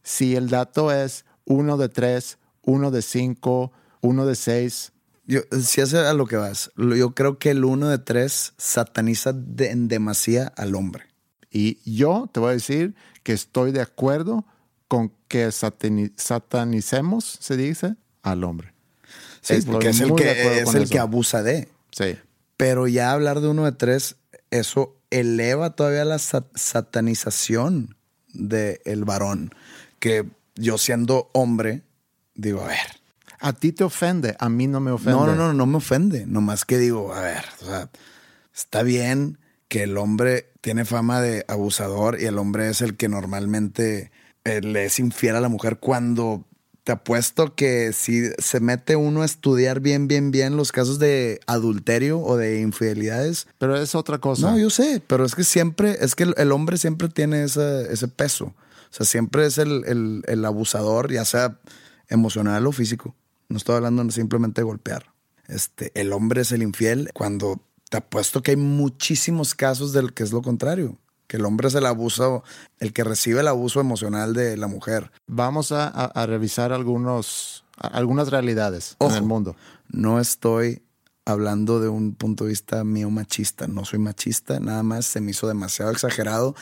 si 0.04 0.36
el 0.36 0.50
dato 0.50 0.92
es 0.92 1.26
uno 1.46 1.78
de 1.78 1.90
tres, 1.90 2.38
uno 2.64 2.92
de 2.92 3.02
cinco, 3.02 3.72
uno 4.02 4.26
de 4.26 4.36
seis, 4.36 4.92
Yo, 5.26 5.42
si 5.62 5.82
es 5.82 5.94
a 5.94 6.14
lo 6.14 6.26
que 6.26 6.38
vas, 6.38 6.72
yo 6.78 7.14
creo 7.14 7.38
que 7.38 7.50
el 7.52 7.66
uno 7.66 7.90
de 7.90 7.98
tres 7.98 8.54
sataniza 8.58 9.34
de- 9.34 9.72
en 9.72 9.88
demasía 9.90 10.54
al 10.56 10.76
hombre. 10.76 11.04
y 11.50 11.80
yo 11.92 12.30
te 12.32 12.40
voy 12.40 12.50
a 12.50 12.54
decir 12.54 12.94
que 13.24 13.34
estoy 13.34 13.72
de 13.72 13.82
acuerdo 13.82 14.46
con 14.88 15.12
que 15.28 15.48
satani- 15.50 16.14
satanicemos, 16.16 17.38
se 17.42 17.58
dice, 17.58 17.96
al 18.24 18.44
hombre. 18.44 18.74
Sí, 19.42 19.56
Estoy 19.56 19.74
porque 19.74 19.90
es 19.90 20.00
el, 20.02 20.14
que, 20.16 20.60
es 20.62 20.74
el 20.74 20.84
eso. 20.84 20.92
que 20.92 21.00
abusa 21.00 21.44
de. 21.44 21.70
Sí. 21.92 22.18
Pero 22.58 22.88
ya 22.88 23.12
hablar 23.12 23.40
de 23.42 23.48
uno 23.48 23.66
de 23.66 23.72
tres, 23.72 24.16
eso 24.52 24.96
eleva 25.10 25.76
todavía 25.76 26.06
la 26.06 26.20
sa- 26.20 26.48
satanización 26.56 27.96
del 28.34 29.06
varón. 29.06 29.54
Que 30.00 30.26
yo 30.56 30.78
siendo 30.78 31.30
hombre, 31.34 31.84
digo, 32.36 32.62
a 32.64 32.68
ver. 32.68 32.78
A 33.40 33.54
ti 33.54 33.72
te 33.72 33.84
ofende, 33.84 34.36
a 34.40 34.50
mí 34.50 34.66
no 34.68 34.80
me 34.80 34.90
ofende. 34.92 35.12
No, 35.12 35.28
no, 35.28 35.36
no, 35.36 35.54
no 35.54 35.66
me 35.68 35.78
ofende. 35.78 36.26
Nomás 36.26 36.66
que 36.66 36.80
digo, 36.80 37.14
a 37.14 37.22
ver, 37.22 37.44
o 37.62 37.66
sea, 37.66 37.90
está 38.56 38.82
bien 38.82 39.38
que 39.68 39.84
el 39.84 39.98
hombre 39.98 40.50
tiene 40.62 40.86
fama 40.86 41.22
de 41.22 41.46
abusador 41.48 42.20
y 42.20 42.26
el 42.26 42.40
hombre 42.40 42.70
es 42.70 42.82
el 42.82 42.98
que 42.98 43.10
normalmente 43.10 44.12
eh, 44.48 44.62
le 44.62 44.86
es 44.86 45.00
infiel 45.00 45.36
a 45.36 45.42
la 45.42 45.50
mujer 45.50 45.78
cuando 45.80 46.44
te 46.84 46.94
apuesto 46.94 47.54
que 47.54 47.92
si 47.92 48.30
se 48.40 48.60
mete 48.62 48.96
uno 48.96 49.22
a 49.22 49.26
estudiar 49.26 49.82
bien, 49.82 50.08
bien, 50.08 50.32
bien 50.32 50.56
los 50.56 50.72
casos 50.72 51.00
de 51.00 51.42
adulterio 51.46 52.20
o 52.22 52.38
de 52.38 52.62
infidelidades. 52.62 53.48
Pero 53.58 53.76
es 53.76 53.94
otra 53.94 54.20
cosa. 54.20 54.52
No, 54.52 54.58
yo 54.58 54.70
sé, 54.70 55.02
pero 55.06 55.26
es 55.26 55.36
que 55.36 55.44
siempre, 55.44 55.98
es 56.00 56.16
que 56.16 56.32
el, 56.38 56.52
hombre 56.54 56.78
siempre 56.78 57.10
tiene 57.10 57.44
ese, 57.44 57.92
ese 57.92 58.08
peso. 58.08 58.46
O 58.90 58.94
sea, 58.94 59.06
siempre 59.06 59.46
es 59.46 59.58
el, 59.58 59.84
el- 59.86 60.24
el 60.28 60.46
abusador, 60.46 61.12
ya 61.12 61.26
sea 61.26 61.60
emocional 62.08 62.66
o 62.68 62.72
físico. 62.72 63.16
No 63.50 63.58
estoy 63.58 63.76
hablando 63.76 64.10
simplemente 64.12 64.62
de 64.62 64.66
golpear. 64.66 65.12
Este, 65.50 65.92
el 65.94 66.14
hombre 66.14 66.42
es 66.44 66.54
el 66.54 66.62
infiel 66.64 67.10
cuando 67.14 67.62
te 67.90 67.98
apuesto 67.98 68.42
que 68.42 68.52
hay 68.52 68.58
muchísimos 68.58 69.56
casos 69.56 69.92
del 69.94 70.14
que 70.14 70.24
es 70.24 70.32
lo 70.32 70.42
contrario. 70.42 70.98
Que 71.28 71.38
el 71.38 71.46
hombre 71.46 71.68
es 71.68 71.76
el 71.76 71.86
abuso, 71.86 72.44
el 72.80 72.94
que 72.94 73.04
recibe 73.04 73.42
el 73.42 73.48
abuso 73.48 73.80
emocional 73.82 74.34
de 74.34 74.56
la 74.58 74.68
mujer. 74.68 75.12
Vamos 75.28 75.72
a, 75.72 75.88
a- 75.88 76.06
a 76.06 76.26
revisar 76.26 76.72
algunos, 76.72 77.66
a- 77.78 77.88
algunas 77.88 78.30
realidades 78.30 78.96
Ojo. 79.00 79.12
en 79.12 79.18
el 79.18 79.24
mundo. 79.24 79.56
No 79.90 80.20
estoy 80.20 80.82
hablando 81.26 81.82
de 81.82 81.90
un 81.90 82.14
punto 82.16 82.46
de 82.46 82.52
vista 82.52 82.84
mío 82.86 83.10
machista. 83.10 83.68
No 83.68 83.84
soy 83.84 84.00
machista, 84.00 84.60
nada 84.62 84.84
más 84.84 85.06
se 85.06 85.20
me 85.20 85.32
hizo 85.32 85.48
demasiado 85.48 85.92
exagerado 85.92 86.56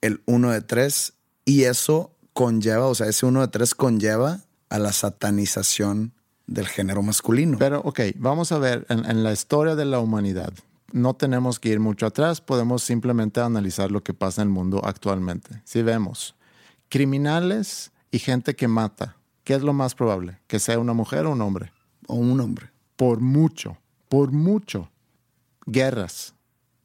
el 0.00 0.22
uno 0.26 0.50
de 0.50 0.62
tres. 0.62 1.12
Y 1.44 1.64
eso 1.64 2.10
conlleva, 2.32 2.86
o 2.86 2.94
sea, 2.94 3.06
ese 3.08 3.26
uno 3.26 3.40
de 3.42 3.48
tres 3.48 3.74
conlleva 3.74 4.40
a 4.70 4.78
la 4.78 4.92
satanización 4.92 6.12
del 6.46 6.66
género 6.68 7.02
masculino. 7.02 7.58
Pero, 7.58 7.80
ok, 7.84 8.00
vamos 8.16 8.52
a 8.52 8.58
ver, 8.58 8.86
en, 8.88 9.04
en 9.04 9.22
la 9.22 9.32
historia 9.32 9.74
de 9.76 9.84
la 9.84 9.98
humanidad, 10.00 10.52
no 10.92 11.14
tenemos 11.14 11.58
que 11.58 11.70
ir 11.70 11.80
mucho 11.80 12.06
atrás, 12.06 12.40
podemos 12.40 12.82
simplemente 12.82 13.40
analizar 13.40 13.90
lo 13.90 14.02
que 14.02 14.14
pasa 14.14 14.42
en 14.42 14.48
el 14.48 14.54
mundo 14.54 14.80
actualmente. 14.84 15.62
Si 15.64 15.82
vemos 15.82 16.34
criminales 16.88 17.92
y 18.10 18.18
gente 18.18 18.54
que 18.54 18.68
mata, 18.68 19.16
¿qué 19.44 19.54
es 19.54 19.62
lo 19.62 19.72
más 19.72 19.94
probable? 19.94 20.38
¿Que 20.46 20.58
sea 20.58 20.78
una 20.78 20.92
mujer 20.92 21.26
o 21.26 21.32
un 21.32 21.42
hombre? 21.42 21.72
o 22.06 22.14
un 22.14 22.40
hombre. 22.40 22.70
Por 22.96 23.20
mucho, 23.20 23.78
por 24.08 24.32
mucho. 24.32 24.90
Guerras. 25.66 26.34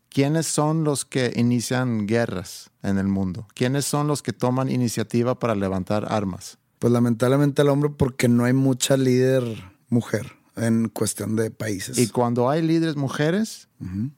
¿Quiénes 0.10 0.46
son 0.46 0.84
los 0.84 1.06
que 1.06 1.32
inician 1.36 2.06
guerras 2.06 2.72
en 2.84 2.98
el 2.98 3.08
mundo? 3.08 3.48
¿Quiénes 3.54 3.86
son 3.86 4.08
los 4.08 4.22
que 4.22 4.34
toman 4.34 4.70
iniciativa 4.70 5.40
para 5.40 5.56
levantar 5.56 6.12
armas? 6.12 6.58
Pues 6.80 6.92
lamentablemente 6.92 7.62
el 7.62 7.70
hombre 7.70 7.92
porque 7.92 8.28
no 8.28 8.44
hay 8.44 8.54
mucha 8.54 8.98
líder 8.98 9.44
mujer 9.88 10.41
en 10.56 10.90
cuestión 10.90 11.36
de 11.36 11.52
países. 11.52 11.98
Y 11.98 12.08
cuando 12.10 12.50
hay 12.50 12.62
líderes 12.62 12.96
mujeres, 12.96 13.68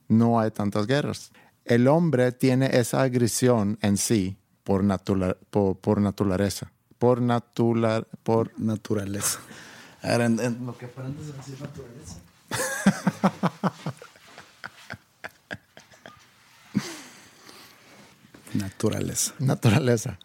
no 0.07 0.39
hay 0.39 0.51
tantas 0.51 0.87
guerras. 0.87 1.31
El 1.65 1.87
hombre 1.87 2.31
tiene 2.31 2.77
esa 2.77 3.01
agresión 3.03 3.77
en 3.81 3.97
sí 3.97 4.37
por, 4.63 4.83
natura- 4.83 5.37
por, 5.49 5.77
por 5.77 6.01
naturaleza. 6.01 6.71
Por, 6.97 7.21
natural, 7.21 8.07
por 8.23 8.57
naturaleza. 8.59 9.39
A 10.01 10.09
ver, 10.09 10.21
en, 10.21 10.39
en 10.39 10.65
lo 10.65 10.77
que 10.77 10.85
aparenta 10.85 11.21
es 11.21 11.35
decir 11.35 11.59
naturaleza. 11.61 12.17
naturaleza. 18.53 19.33
naturaleza. 19.39 20.19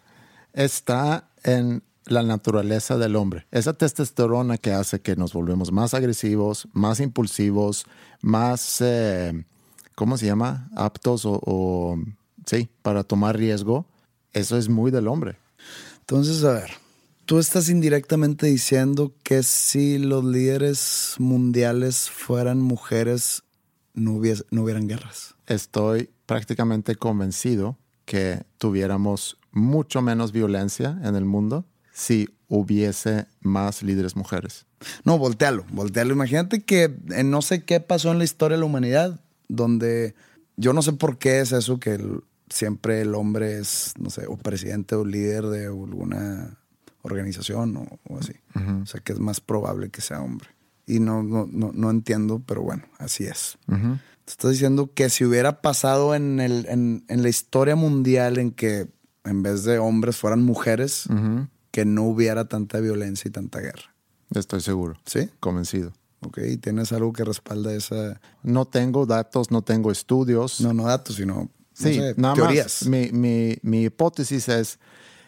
Está 0.53 1.29
en 1.43 1.83
la 2.11 2.23
naturaleza 2.23 2.97
del 2.97 3.15
hombre. 3.15 3.45
Esa 3.51 3.73
testosterona 3.73 4.57
que 4.57 4.71
hace 4.71 5.01
que 5.01 5.15
nos 5.15 5.33
volvemos 5.33 5.71
más 5.71 5.93
agresivos, 5.93 6.67
más 6.73 6.99
impulsivos, 6.99 7.85
más, 8.21 8.81
eh, 8.81 9.45
¿cómo 9.95 10.17
se 10.17 10.25
llama? 10.25 10.69
Aptos 10.75 11.25
o, 11.25 11.39
o, 11.45 11.97
sí, 12.45 12.69
para 12.81 13.03
tomar 13.03 13.37
riesgo. 13.37 13.85
Eso 14.33 14.57
es 14.57 14.69
muy 14.69 14.91
del 14.91 15.07
hombre. 15.07 15.37
Entonces, 16.01 16.43
a 16.43 16.53
ver, 16.53 16.71
tú 17.25 17.39
estás 17.39 17.69
indirectamente 17.69 18.47
diciendo 18.47 19.13
que 19.23 19.43
si 19.43 19.97
los 19.97 20.23
líderes 20.23 21.15
mundiales 21.19 22.09
fueran 22.09 22.59
mujeres, 22.61 23.43
no, 23.93 24.13
hubies- 24.13 24.45
no 24.51 24.63
hubieran 24.63 24.87
guerras. 24.87 25.35
Estoy 25.47 26.09
prácticamente 26.25 26.95
convencido 26.95 27.77
que 28.05 28.43
tuviéramos 28.57 29.37
mucho 29.51 30.01
menos 30.01 30.31
violencia 30.31 30.99
en 31.03 31.15
el 31.15 31.25
mundo 31.25 31.65
si 31.91 32.29
hubiese 32.47 33.25
más 33.41 33.83
líderes 33.83 34.15
mujeres. 34.15 34.65
No, 35.03 35.17
voltealo, 35.17 35.65
voltealo. 35.71 36.13
Imagínate 36.13 36.63
que 36.63 36.95
en 37.09 37.29
no 37.31 37.41
sé 37.41 37.63
qué 37.63 37.79
pasó 37.79 38.11
en 38.11 38.17
la 38.17 38.23
historia 38.23 38.55
de 38.57 38.61
la 38.61 38.65
humanidad, 38.65 39.19
donde 39.47 40.15
yo 40.57 40.73
no 40.73 40.81
sé 40.81 40.93
por 40.93 41.17
qué 41.17 41.41
es 41.41 41.51
eso 41.51 41.79
que 41.79 41.95
el- 41.95 42.21
siempre 42.49 43.01
el 43.01 43.13
hombre 43.13 43.59
es, 43.59 43.93
no 43.99 44.09
sé, 44.09 44.25
o 44.27 44.35
presidente 44.37 44.95
o 44.95 45.05
líder 45.05 45.45
de 45.47 45.65
alguna 45.67 46.57
organización 47.01 47.77
o, 47.77 47.99
o 48.07 48.17
así. 48.17 48.33
O 48.81 48.85
sea, 48.85 49.01
que 49.01 49.13
es 49.13 49.19
más 49.19 49.39
probable 49.41 49.89
que 49.89 50.01
sea 50.01 50.21
hombre. 50.21 50.49
Y 50.87 50.99
no, 50.99 51.21
no, 51.21 51.47
no, 51.51 51.71
no 51.73 51.89
entiendo, 51.91 52.41
pero 52.45 52.63
bueno, 52.63 52.83
así 52.97 53.25
es. 53.25 53.57
Te 54.25 54.31
estás 54.31 54.51
diciendo 54.51 54.91
que 54.93 55.09
si 55.09 55.23
hubiera 55.25 55.61
pasado 55.61 56.15
en, 56.15 56.39
el, 56.39 56.65
en, 56.69 57.03
en 57.07 57.21
la 57.21 57.29
historia 57.29 57.75
mundial 57.75 58.37
en 58.39 58.51
que 58.51 58.87
en 59.23 59.43
vez 59.43 59.63
de 59.63 59.77
hombres 59.77 60.17
fueran 60.17 60.41
mujeres, 60.43 61.05
que 61.71 61.85
no 61.85 62.03
hubiera 62.03 62.47
tanta 62.47 62.79
violencia 62.79 63.29
y 63.29 63.31
tanta 63.31 63.59
guerra. 63.59 63.95
Estoy 64.33 64.61
seguro. 64.61 64.97
¿Sí? 65.05 65.29
Convencido. 65.39 65.93
Ok, 66.21 66.39
¿y 66.49 66.57
tienes 66.57 66.91
algo 66.91 67.13
que 67.13 67.23
respalda 67.23 67.73
esa... 67.73 68.19
No 68.43 68.65
tengo 68.65 69.05
datos, 69.05 69.51
no 69.51 69.61
tengo 69.61 69.91
estudios. 69.91 70.59
No, 70.61 70.73
no 70.73 70.83
datos, 70.85 71.15
sino 71.15 71.35
no 71.35 71.49
Sí, 71.73 71.93
sé, 71.95 72.13
nada 72.17 72.33
teorías. 72.35 72.81
más. 72.83 72.89
Mi, 72.89 73.11
mi- 73.11 73.57
mi 73.61 73.83
hipótesis 73.85 74.49
es, 74.49 74.79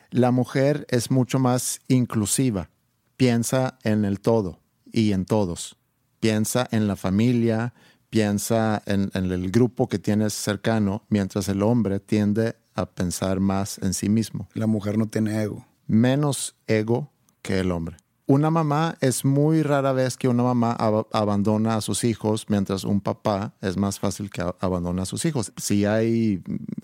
la 0.10 0.32
mujer 0.32 0.86
es 0.90 1.10
mucho 1.10 1.40
más 1.40 1.80
inclusiva. 1.88 2.70
Piensa 3.16 3.78
en 3.84 4.04
el 4.04 4.20
todo 4.20 4.60
y 4.92 5.14
en 5.14 5.24
todos. 5.26 5.78
Piensa 6.20 6.68
en 6.72 6.88
la 6.88 6.96
familia, 6.98 7.74
piensa 8.10 8.84
en, 8.86 9.10
en 9.14 9.32
el 9.32 9.50
grupo 9.50 9.88
que 9.88 9.98
tienes 9.98 10.34
cercano, 10.34 11.04
mientras 11.10 11.48
el 11.48 11.62
hombre 11.64 12.00
tiende 12.02 12.56
a 12.76 12.86
pensar 12.86 13.40
más 13.40 13.78
en 13.78 13.94
sí 13.94 14.10
mismo. 14.10 14.50
La 14.54 14.68
mujer 14.68 14.98
no 14.98 15.08
tiene 15.08 15.42
ego. 15.42 15.66
Menos 15.88 16.56
ego 16.68 17.12
que 17.42 17.60
el 17.60 17.72
hombre. 17.72 17.98
Una 18.28 18.50
mamá 18.50 18.98
es 19.02 19.26
muy 19.26 19.62
rara 19.62 19.92
vez 19.92 20.16
que 20.16 20.30
una 20.30 20.44
mamá 20.44 20.78
ab- 20.78 21.08
abandona 21.12 21.76
a 21.76 21.82
sus 21.82 22.04
hijos, 22.06 22.46
mientras 22.48 22.86
un 22.86 23.02
papá 23.02 23.54
es 23.62 23.76
más 23.76 24.00
fácil 24.00 24.30
que 24.30 24.42
a- 24.42 24.56
abandone 24.62 25.02
a 25.02 25.06
sus 25.06 25.26
hijos. 25.26 25.52
Si 25.58 25.84
hay 25.86 26.42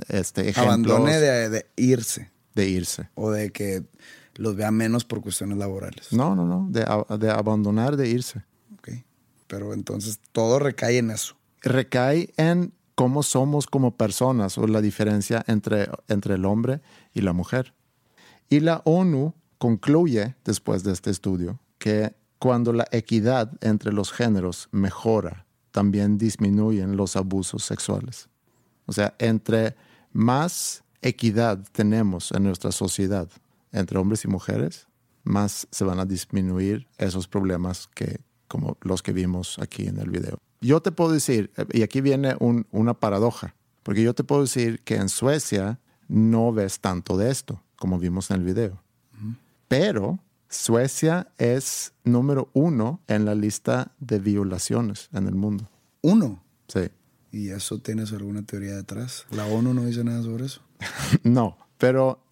este, 0.09 0.49
ejemplos 0.49 0.65
Abandone 0.97 1.19
de, 1.19 1.49
de 1.49 1.65
irse 1.77 2.31
de 2.53 2.67
irse. 2.67 3.07
o 3.15 3.29
de 3.31 3.51
que 3.51 3.83
los 4.35 4.55
vea 4.55 4.71
menos 4.71 5.05
por 5.05 5.21
cuestiones 5.21 5.57
laborales. 5.57 6.11
No, 6.11 6.35
no, 6.35 6.45
no, 6.45 6.67
de, 6.69 6.85
de 7.17 7.31
abandonar, 7.31 7.95
de 7.97 8.09
irse. 8.09 8.43
Ok. 8.77 8.89
Pero 9.47 9.73
entonces 9.73 10.19
todo 10.33 10.59
recae 10.59 10.97
en 10.97 11.11
eso. 11.11 11.35
Recae 11.61 12.33
en 12.35 12.73
cómo 12.95 13.21
somos 13.23 13.67
como 13.67 13.95
personas 13.95 14.57
o 14.57 14.65
la 14.67 14.81
diferencia 14.81 15.43
entre, 15.47 15.87
entre 16.07 16.33
el 16.35 16.45
hombre 16.45 16.81
y 17.13 17.21
la 17.21 17.31
mujer. 17.31 17.73
Y 18.49 18.59
la 18.61 18.81
ONU 18.85 19.33
concluye 19.57 20.35
después 20.45 20.83
de 20.83 20.93
este 20.93 21.09
estudio 21.09 21.59
que 21.77 22.15
cuando 22.39 22.71
la 22.73 22.87
equidad 22.91 23.51
entre 23.61 23.91
los 23.91 24.11
géneros 24.11 24.69
mejora, 24.71 25.45
también 25.71 26.17
disminuyen 26.17 26.95
los 26.95 27.15
abusos 27.15 27.63
sexuales. 27.63 28.29
O 28.85 28.93
sea, 28.93 29.15
entre 29.19 29.75
más 30.13 30.83
equidad 31.01 31.59
tenemos 31.71 32.31
en 32.31 32.43
nuestra 32.43 32.71
sociedad 32.71 33.29
entre 33.71 33.97
hombres 33.97 34.23
y 34.23 34.27
mujeres, 34.27 34.87
más 35.23 35.67
se 35.71 35.83
van 35.83 35.99
a 35.99 36.05
disminuir 36.05 36.87
esos 36.97 37.27
problemas 37.27 37.87
que, 37.93 38.21
como 38.47 38.77
los 38.81 39.03
que 39.03 39.11
vimos 39.11 39.59
aquí 39.59 39.87
en 39.87 39.99
el 39.99 40.09
video. 40.09 40.37
Yo 40.61 40.81
te 40.81 40.91
puedo 40.91 41.11
decir, 41.11 41.51
y 41.73 41.81
aquí 41.83 42.01
viene 42.01 42.35
un- 42.39 42.65
una 42.71 42.93
paradoja, 42.93 43.53
porque 43.83 44.01
yo 44.03 44.15
te 44.15 44.23
puedo 44.23 44.41
decir 44.41 44.81
que 44.83 44.95
en 44.95 45.09
Suecia 45.09 45.79
no 46.07 46.53
ves 46.53 46.79
tanto 46.79 47.17
de 47.17 47.29
esto, 47.29 47.61
como 47.77 47.99
vimos 47.99 48.31
en 48.31 48.37
el 48.37 48.43
video. 48.43 48.81
Pero 49.67 50.19
Suecia 50.49 51.27
es 51.37 51.93
número 52.03 52.49
uno 52.53 53.01
en 53.07 53.25
la 53.25 53.35
lista 53.35 53.91
de 53.99 54.19
violaciones 54.19 55.09
en 55.13 55.27
el 55.27 55.35
mundo. 55.35 55.69
Uno. 56.01 56.43
Sí. 56.67 56.89
¿Y 57.31 57.49
eso 57.49 57.79
tienes 57.79 58.13
alguna 58.13 58.43
teoría 58.43 58.75
detrás? 58.75 59.25
¿La 59.31 59.45
ONU 59.45 59.73
no 59.73 59.85
dice 59.85 60.03
nada 60.03 60.23
sobre 60.23 60.45
eso? 60.45 60.61
No, 61.23 61.57
pero 61.77 62.23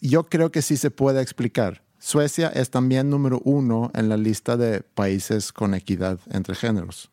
yo 0.00 0.24
creo 0.24 0.50
que 0.50 0.62
sí 0.62 0.76
se 0.76 0.90
puede 0.90 1.22
explicar. 1.22 1.82
Suecia 1.98 2.48
es 2.48 2.70
también 2.70 3.08
número 3.08 3.40
uno 3.44 3.90
en 3.94 4.08
la 4.08 4.16
lista 4.16 4.56
de 4.56 4.82
países 4.82 5.52
con 5.52 5.74
equidad 5.74 6.18
entre 6.30 6.54
géneros. 6.54 7.10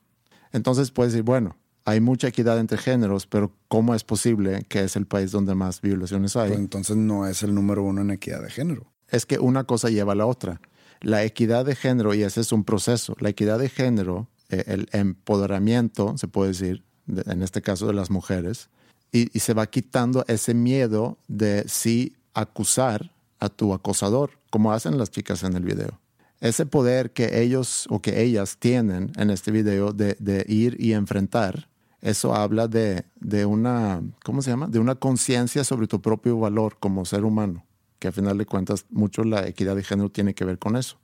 Entonces 0.51 0.91
puedes 0.91 1.13
decir, 1.13 1.23
bueno, 1.23 1.55
hay 1.85 1.99
mucha 1.99 2.27
equidad 2.27 2.59
entre 2.59 2.77
géneros, 2.77 3.25
pero 3.27 3.51
¿cómo 3.67 3.95
es 3.95 4.03
posible 4.03 4.63
que 4.69 4.83
es 4.83 4.95
el 4.95 5.05
país 5.07 5.31
donde 5.31 5.55
más 5.55 5.81
violaciones 5.81 6.35
hay? 6.35 6.49
Pues 6.49 6.59
entonces 6.59 6.95
no 6.97 7.25
es 7.27 7.43
el 7.43 7.53
número 7.55 7.83
uno 7.83 8.01
en 8.01 8.11
equidad 8.11 8.41
de 8.41 8.49
género. 8.49 8.85
es 9.09 9.25
que 9.25 9.39
una 9.39 9.65
cosa 9.65 9.89
lleva 9.89 10.13
a 10.13 10.15
la 10.15 10.25
otra. 10.25 10.61
La 11.01 11.23
equidad 11.25 11.65
de 11.65 11.75
género, 11.75 12.13
y 12.13 12.23
ese 12.23 12.39
es 12.41 12.51
un 12.53 12.63
proceso, 12.63 13.15
la 13.19 13.29
equidad 13.29 13.59
de 13.59 13.67
género, 13.69 14.27
eh, 14.49 14.63
el 14.67 14.87
empoderamiento, 14.91 16.17
se 16.17 16.27
puede 16.27 16.49
decir, 16.49 16.83
de- 17.07 17.23
en 17.31 17.41
este 17.41 17.61
caso 17.61 17.87
de 17.87 17.93
las 17.93 18.09
mujeres, 18.09 18.69
y, 19.11 19.35
y 19.35 19.39
se 19.39 19.53
va 19.53 19.65
quitando 19.67 20.23
ese 20.27 20.53
miedo 20.53 21.17
de 21.27 21.63
sí 21.67 22.15
acusar 22.33 23.11
a 23.39 23.49
tu 23.49 23.73
acosador, 23.73 24.31
como 24.49 24.71
hacen 24.71 24.97
las 24.97 25.09
chicas 25.11 25.43
en 25.43 25.55
el 25.55 25.63
video. 25.63 25.99
Ese 26.39 26.65
poder 26.65 27.11
que 27.11 27.41
ellos 27.41 27.85
o 27.89 28.01
que 28.01 28.21
ellas 28.21 28.57
tienen 28.57 29.11
en 29.17 29.29
este 29.29 29.51
video 29.51 29.93
de, 29.93 30.15
de 30.19 30.45
ir 30.47 30.75
y 30.79 30.93
enfrentar, 30.93 31.67
eso 32.01 32.35
habla 32.35 32.67
de, 32.67 33.05
de 33.19 33.45
una, 33.45 34.01
¿cómo 34.23 34.41
se 34.41 34.51
llama? 34.51 34.67
De 34.67 34.79
una 34.79 34.95
conciencia 34.95 35.63
sobre 35.63 35.87
tu 35.87 36.01
propio 36.01 36.39
valor 36.39 36.77
como 36.79 37.05
ser 37.05 37.23
humano, 37.23 37.65
que 37.99 38.07
a 38.07 38.11
final 38.11 38.37
de 38.37 38.45
cuentas 38.45 38.85
mucho 38.89 39.23
la 39.23 39.47
equidad 39.47 39.75
de 39.75 39.83
género 39.83 40.09
tiene 40.09 40.33
que 40.33 40.45
ver 40.45 40.57
con 40.57 40.75
eso. 40.75 40.97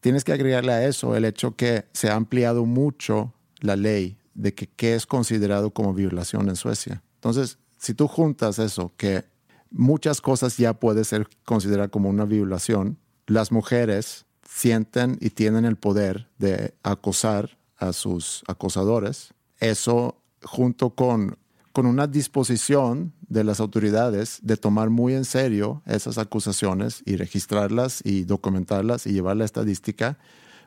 Tienes 0.00 0.24
que 0.24 0.32
agregarle 0.32 0.72
a 0.72 0.86
eso 0.86 1.16
el 1.16 1.24
hecho 1.24 1.56
que 1.56 1.86
se 1.92 2.10
ha 2.10 2.14
ampliado 2.14 2.64
mucho 2.66 3.32
la 3.60 3.74
ley 3.74 4.16
de 4.34 4.54
que 4.54 4.68
qué 4.68 4.94
es 4.94 5.06
considerado 5.06 5.70
como 5.70 5.92
violación 5.92 6.48
en 6.48 6.56
Suecia. 6.56 7.02
Entonces, 7.14 7.58
si 7.78 7.94
tú 7.94 8.06
juntas 8.06 8.58
eso, 8.58 8.92
que 8.96 9.24
muchas 9.70 10.20
cosas 10.20 10.56
ya 10.56 10.74
puede 10.74 11.04
ser 11.04 11.28
considerada 11.44 11.88
como 11.88 12.08
una 12.08 12.24
violación, 12.24 12.98
las 13.26 13.50
mujeres 13.50 14.26
sienten 14.48 15.18
y 15.20 15.30
tienen 15.30 15.64
el 15.64 15.76
poder 15.76 16.28
de 16.38 16.74
acosar 16.82 17.58
a 17.76 17.92
sus 17.92 18.42
acosadores. 18.46 19.34
Eso 19.58 20.16
junto 20.42 20.90
con 20.90 21.36
con 21.78 21.86
una 21.86 22.08
disposición 22.08 23.12
de 23.28 23.44
las 23.44 23.60
autoridades 23.60 24.40
de 24.42 24.56
tomar 24.56 24.90
muy 24.90 25.14
en 25.14 25.24
serio 25.24 25.80
esas 25.86 26.18
acusaciones 26.18 27.02
y 27.04 27.14
registrarlas 27.14 28.00
y 28.04 28.24
documentarlas 28.24 29.06
y 29.06 29.12
llevar 29.12 29.36
la 29.36 29.44
estadística, 29.44 30.18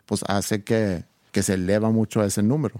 pues 0.05 0.23
hace 0.29 0.63
que, 0.63 1.03
que 1.33 1.43
se 1.43 1.55
eleva 1.55 1.91
mucho 1.91 2.23
ese 2.23 2.43
número. 2.43 2.79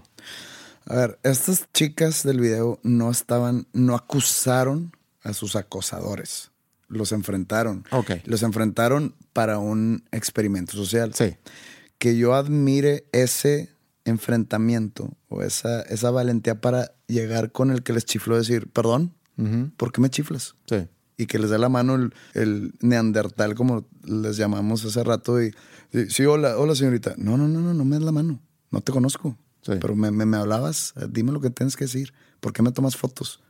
A 0.86 0.96
ver, 0.96 1.18
estas 1.24 1.68
chicas 1.74 2.22
del 2.22 2.40
video 2.40 2.80
no 2.82 3.10
estaban, 3.10 3.66
no 3.74 3.94
acusaron 3.94 4.96
a 5.24 5.34
sus 5.34 5.54
acosadores. 5.54 6.52
Los 6.88 7.12
enfrentaron. 7.12 7.84
Ok. 7.90 8.12
Los 8.24 8.42
enfrentaron 8.42 9.14
para 9.34 9.58
un 9.58 10.04
experimento 10.10 10.72
social. 10.72 11.12
Sí. 11.12 11.36
Que 11.98 12.16
yo 12.16 12.34
admire 12.34 13.04
ese 13.12 13.68
enfrentamiento 14.04 15.16
o 15.28 15.42
esa, 15.42 15.82
esa 15.82 16.10
valentía 16.10 16.60
para 16.60 16.92
llegar 17.06 17.52
con 17.52 17.70
el 17.70 17.82
que 17.82 17.92
les 17.92 18.04
chifló 18.04 18.36
decir, 18.36 18.68
perdón, 18.68 19.14
¿por 19.76 19.92
qué 19.92 20.00
me 20.00 20.10
chiflas? 20.10 20.54
Sí. 20.66 20.86
Y 21.16 21.26
que 21.26 21.38
les 21.38 21.50
dé 21.50 21.58
la 21.58 21.68
mano 21.68 21.94
el, 21.94 22.14
el 22.34 22.74
neandertal, 22.80 23.54
como 23.54 23.86
les 24.04 24.36
llamamos 24.36 24.84
hace 24.84 25.04
rato, 25.04 25.42
y, 25.42 25.54
y, 25.92 26.06
sí, 26.10 26.24
hola, 26.24 26.56
hola 26.58 26.74
señorita. 26.74 27.14
No, 27.16 27.36
no, 27.36 27.48
no, 27.48 27.60
no, 27.60 27.74
no 27.74 27.84
me 27.84 27.96
des 27.96 28.04
la 28.04 28.12
mano. 28.12 28.40
No 28.70 28.80
te 28.80 28.92
conozco. 28.92 29.36
Sí. 29.62 29.72
Pero 29.80 29.94
me, 29.94 30.10
me, 30.10 30.26
me 30.26 30.36
hablabas, 30.36 30.94
eh, 30.96 31.06
dime 31.08 31.32
lo 31.32 31.40
que 31.40 31.50
tienes 31.50 31.76
que 31.76 31.84
decir. 31.84 32.12
¿Por 32.40 32.52
qué 32.52 32.62
me 32.62 32.72
tomas 32.72 32.96
fotos? 32.96 33.40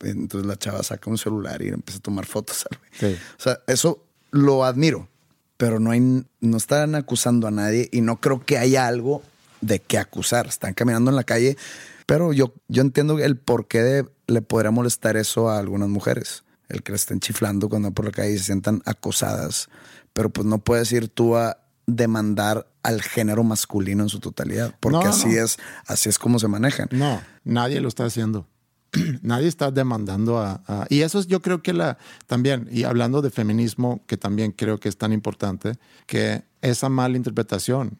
Entonces 0.00 0.46
la 0.46 0.56
chava 0.56 0.82
saca 0.82 1.10
un 1.10 1.18
celular 1.18 1.60
y 1.62 1.68
empieza 1.68 1.98
a 1.98 2.02
tomar 2.02 2.26
fotos. 2.26 2.66
Sí. 2.98 3.16
O 3.38 3.42
sea, 3.42 3.60
eso 3.66 4.04
lo 4.30 4.64
admiro, 4.64 5.08
pero 5.56 5.78
no, 5.78 5.90
hay, 5.90 6.00
no 6.00 6.56
están 6.56 6.94
acusando 6.94 7.46
a 7.46 7.50
nadie 7.50 7.88
y 7.92 8.00
no 8.00 8.20
creo 8.20 8.44
que 8.44 8.58
haya 8.58 8.86
algo 8.86 9.22
de 9.60 9.80
qué 9.80 9.98
acusar. 9.98 10.46
Están 10.46 10.74
caminando 10.74 11.10
en 11.10 11.16
la 11.16 11.24
calle, 11.24 11.56
pero 12.06 12.32
yo, 12.32 12.54
yo 12.68 12.82
entiendo 12.82 13.18
el 13.18 13.36
por 13.36 13.68
qué 13.68 13.82
de- 13.82 14.08
le 14.26 14.42
podría 14.42 14.70
molestar 14.70 15.16
eso 15.16 15.48
a 15.50 15.58
algunas 15.58 15.88
mujeres. 15.88 16.44
El 16.68 16.82
que 16.82 16.92
le 16.92 16.96
estén 16.96 17.20
chiflando 17.20 17.68
cuando 17.68 17.90
por 17.92 18.04
la 18.04 18.10
calle 18.10 18.32
y 18.34 18.38
se 18.38 18.44
sientan 18.44 18.82
acosadas. 18.84 19.68
Pero 20.12 20.28
pues 20.30 20.46
no 20.46 20.58
puedes 20.58 20.90
ir 20.92 21.08
tú 21.08 21.36
a 21.36 21.58
demandar 21.86 22.66
al 22.82 23.00
género 23.02 23.42
masculino 23.44 24.02
en 24.02 24.08
su 24.10 24.20
totalidad, 24.20 24.74
porque 24.80 25.04
no, 25.04 25.10
así 25.10 25.28
no. 25.28 25.44
es, 25.44 25.58
así 25.86 26.08
es 26.10 26.18
como 26.18 26.38
se 26.38 26.46
manejan. 26.48 26.88
No, 26.90 27.20
nadie 27.44 27.80
lo 27.80 27.88
está 27.88 28.04
haciendo. 28.04 28.46
nadie 29.22 29.48
está 29.48 29.70
demandando 29.70 30.38
a, 30.38 30.62
a- 30.66 30.86
Y 30.90 31.00
eso 31.00 31.18
es 31.18 31.26
yo 31.26 31.40
creo 31.42 31.62
que 31.62 31.72
la 31.72 31.96
también, 32.26 32.68
y 32.70 32.84
hablando 32.84 33.22
de 33.22 33.30
feminismo, 33.30 34.02
que 34.06 34.16
también 34.18 34.52
creo 34.52 34.78
que 34.78 34.88
es 34.90 34.98
tan 34.98 35.12
importante, 35.12 35.78
que 36.06 36.42
esa 36.60 36.88
mala 36.90 37.16
interpretación, 37.16 37.98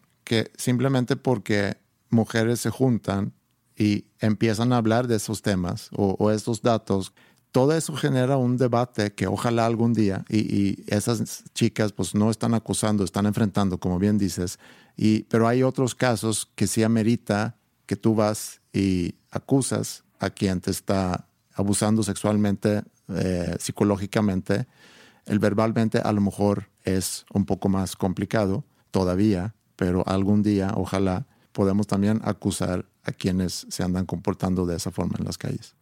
simplemente 0.57 1.16
porque 1.16 1.76
mujeres 2.11 2.61
se 2.61 2.70
juntan 2.70 3.33
y 3.76 4.07
empiezan 4.20 4.72
a 4.72 4.79
hablar 4.79 5.07
de 5.07 5.16
esos 5.16 5.43
temas 5.43 5.89
o, 5.93 6.16
o 6.18 6.31
estos 6.31 6.62
datos, 6.62 7.12
todo 7.53 7.74
eso 7.74 7.95
genera 7.97 8.37
un 8.37 8.57
debate 8.57 9.12
que 9.14 9.26
ojalá 9.26 9.66
algún 9.66 9.95
día, 9.95 10.24
y, 10.29 10.39
y 10.39 10.85
esas 10.89 11.45
chicas 11.55 11.93
pues 11.93 12.14
no 12.14 12.31
están 12.31 12.55
acusando, 12.55 13.05
están 13.05 13.26
enfrentando, 13.26 13.79
como 13.79 13.99
bien 13.99 14.18
dices, 14.18 14.59
y, 14.97 15.22
pero 15.24 15.49
hay 15.49 15.62
otros 15.62 15.95
casos 15.95 16.51
que 16.55 16.66
sí 16.66 16.83
amerita 16.83 17.57
que 17.87 17.97
tú 17.97 18.14
vas 18.14 18.61
y 18.72 19.14
acusas 19.31 20.05
a 20.18 20.31
quien 20.31 20.61
te 20.61 20.70
está 20.70 21.26
abusando 21.55 22.03
sexualmente, 22.03 22.83
eh, 23.09 23.57
psicológicamente, 23.59 24.66
el 25.24 25.39
verbalmente 25.39 25.99
a 25.99 26.12
lo 26.12 26.20
mejor 26.20 26.68
es 26.85 27.24
un 27.33 27.45
poco 27.45 27.68
más 27.68 27.97
complicado 27.97 28.64
todavía, 28.91 29.55
pero 29.79 30.03
algún 30.09 30.43
día, 30.43 30.72
ojalá, 30.74 31.24
podemos 31.53 31.87
también 31.87 32.20
acusar 32.24 32.85
a 33.05 33.12
quienes 33.12 33.64
se 33.70 33.85
andan 33.85 34.07
comportando 34.07 34.66
de 34.66 34.74
esa 34.74 34.91
forma 34.91 35.14
en 35.20 35.24
las 35.24 35.39
calles. 35.39 35.76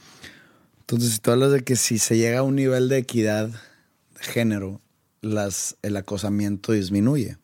Entonces, 0.81 1.13
si 1.13 1.19
tú 1.19 1.31
hablas 1.31 1.51
de 1.51 1.65
que 1.65 1.77
si 1.77 1.99
se 1.99 2.19
llega 2.19 2.41
a 2.41 2.43
un 2.43 2.57
nivel 2.57 2.91
de 2.91 2.99
equidad 2.99 3.49
de 3.49 4.21
género, 4.21 4.83
las, 5.23 5.79
el 5.81 5.97
acosamiento 5.97 6.73
disminuye. 6.73 7.39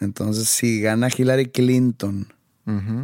Entonces, 0.00 0.48
si 0.48 0.80
gana 0.80 1.08
Hillary 1.14 1.50
Clinton, 1.50 2.28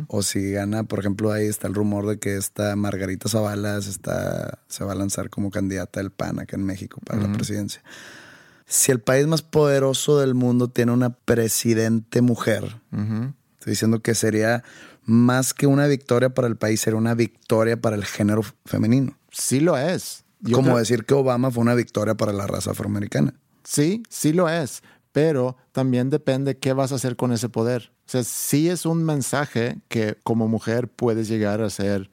o 0.09 0.23
si 0.23 0.53
gana, 0.53 0.85
por 0.85 1.01
ejemplo, 1.01 1.33
ahí 1.33 1.47
está 1.47 1.69
el 1.69 1.75
rumor 1.75 2.07
de 2.07 2.19
que 2.19 2.39
esta 2.39 2.75
Margarita 2.77 3.29
Zavala 3.29 3.81
se, 3.83 3.91
está, 3.91 4.59
se 4.69 4.85
va 4.85 4.93
a 4.93 4.97
lanzar 4.97 5.29
como 5.29 5.51
candidata 5.51 6.01
del 6.01 6.11
PAN 6.11 6.41
acá 6.41 6.57
en 6.57 6.65
México 6.65 6.99
para 7.05 7.21
la 7.21 7.33
presidencia. 7.33 7.83
Si 8.73 8.91
el 8.91 9.01
país 9.01 9.27
más 9.27 9.43
poderoso 9.43 10.19
del 10.19 10.33
mundo 10.35 10.69
tiene 10.69 10.93
una 10.93 11.11
presidente 11.11 12.23
mujer, 12.23 12.81
estoy 12.91 13.71
diciendo 13.73 14.01
que 14.01 14.15
sería 14.15 14.65
más 15.05 15.53
que 15.53 15.67
una 15.67 15.87
victoria 15.87 16.31
para 16.31 16.49
el 16.49 16.57
país, 16.57 16.81
sería 16.81 16.97
una 16.99 17.15
victoria 17.15 17.79
para 17.79 17.97
el 17.97 18.07
género 18.07 18.41
femenino. 18.65 19.19
Sí 19.31 19.61
lo 19.61 19.77
es. 19.77 20.25
Yo 20.41 20.57
Como 20.57 20.69
creo- 20.69 20.79
decir 20.79 21.05
que 21.05 21.13
Obama 21.13 21.51
fue 21.51 21.61
una 21.61 21.75
victoria 21.75 22.15
para 22.15 22.33
la 22.33 22.47
raza 22.47 22.71
afroamericana. 22.71 23.35
Sí, 23.63 24.05
sí 24.09 24.33
lo 24.33 24.49
es, 24.49 24.83
pero 25.13 25.59
también 25.73 26.09
depende 26.09 26.57
qué 26.57 26.73
vas 26.73 26.93
a 26.93 26.95
hacer 26.95 27.15
con 27.17 27.31
ese 27.33 27.51
poder. 27.51 27.93
O 28.07 28.11
sea, 28.11 28.25
sí 28.25 28.71
es 28.71 28.87
un 28.87 29.05
mensaje 29.05 29.81
que 29.89 30.17
como 30.25 30.49
mujer 30.49 30.89
puedes 30.89 31.29
llegar 31.29 31.61
a 31.61 31.69
ser 31.69 32.11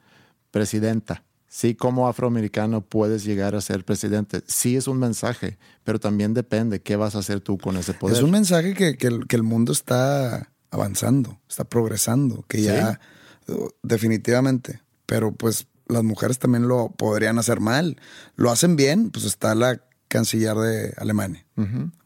presidenta. 0.52 1.24
Sí, 1.52 1.74
como 1.74 2.08
afroamericano 2.08 2.82
puedes 2.82 3.24
llegar 3.24 3.56
a 3.56 3.62
ser 3.62 3.84
presidente. 3.84 4.44
Sí 4.46 4.76
es 4.76 4.88
un 4.88 5.00
mensaje, 5.00 5.58
pero 5.84 6.00
también 6.00 6.36
depende 6.36 6.82
qué 6.82 6.96
vas 6.96 7.16
a 7.16 7.20
hacer 7.20 7.42
tú 7.42 7.58
con 7.58 7.76
ese 7.76 7.94
poder. 7.94 8.16
Es 8.16 8.24
un 8.24 8.30
mensaje 8.30 8.76
que, 8.76 8.98
que 8.98 9.08
el, 9.08 9.26
que 9.26 9.36
el 9.36 9.42
mundo 9.42 9.72
está 9.72 10.52
avanzando, 10.70 11.40
está 11.50 11.64
progresando, 11.64 12.46
que 12.48 12.62
ya 12.62 13.00
uh, 13.48 13.70
definitivamente. 13.82 14.82
Pero 15.08 15.32
pues 15.34 15.66
las 15.88 16.04
mujeres 16.04 16.38
también 16.38 16.68
lo 16.68 16.92
podrían 16.92 17.40
hacer 17.40 17.60
mal. 17.60 17.98
Lo 18.36 18.52
hacen 18.52 18.76
bien, 18.76 19.10
pues 19.10 19.26
está 19.26 19.56
la 19.56 19.82
canciller 20.08 20.56
de 20.56 20.94
Alemania, 20.98 21.46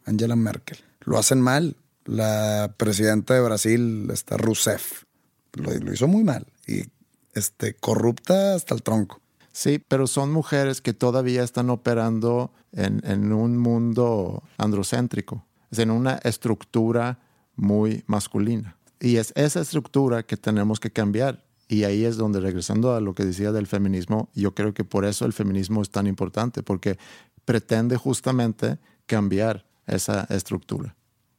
Angela 0.05 0.37
Merkel. 0.37 0.77
Lo 1.01 1.17
hacen 1.17 1.41
mal. 1.41 1.75
La 2.05 2.75
presidenta 2.77 3.33
de 3.33 3.41
Brasil, 3.41 4.09
está 4.11 4.35
Rousseff, 4.35 5.03
lo, 5.53 5.71
lo 5.71 5.93
hizo 5.93 6.05
muy 6.05 6.25
mal 6.25 6.47
y 6.67 6.83
este, 7.33 7.75
corrupta 7.75 8.55
hasta 8.55 8.75
el 8.75 8.83
tronco. 8.83 9.21
Sí, 9.53 9.79
pero 9.79 10.07
son 10.07 10.33
mujeres 10.33 10.81
que 10.81 10.93
todavía 10.93 11.43
están 11.43 11.69
operando 11.69 12.51
en, 12.71 13.01
en 13.05 13.31
un 13.31 13.57
mundo 13.57 14.43
androcéntrico, 14.57 15.45
es 15.71 15.79
en 15.79 15.91
una 15.91 16.15
estructura 16.23 17.19
muy 17.55 18.03
masculina. 18.07 18.75
Y 18.99 19.17
es 19.17 19.31
esa 19.35 19.61
estructura 19.61 20.23
que 20.23 20.37
tenemos 20.37 20.79
que 20.79 20.91
cambiar. 20.91 21.45
Y 21.67 21.83
ahí 21.83 22.03
es 22.03 22.17
donde, 22.17 22.39
regresando 22.39 22.95
a 22.95 22.99
lo 22.99 23.13
que 23.13 23.25
decía 23.25 23.51
del 23.51 23.67
feminismo, 23.67 24.29
yo 24.33 24.53
creo 24.53 24.73
que 24.73 24.83
por 24.83 25.05
eso 25.05 25.25
el 25.25 25.33
feminismo 25.33 25.81
es 25.81 25.89
tan 25.89 26.07
importante, 26.07 26.63
porque 26.63 26.97
pretende 27.45 27.95
justamente 27.95 28.79
cambiar 29.05 29.65
esa 29.85 30.23
estructura. 30.29 30.95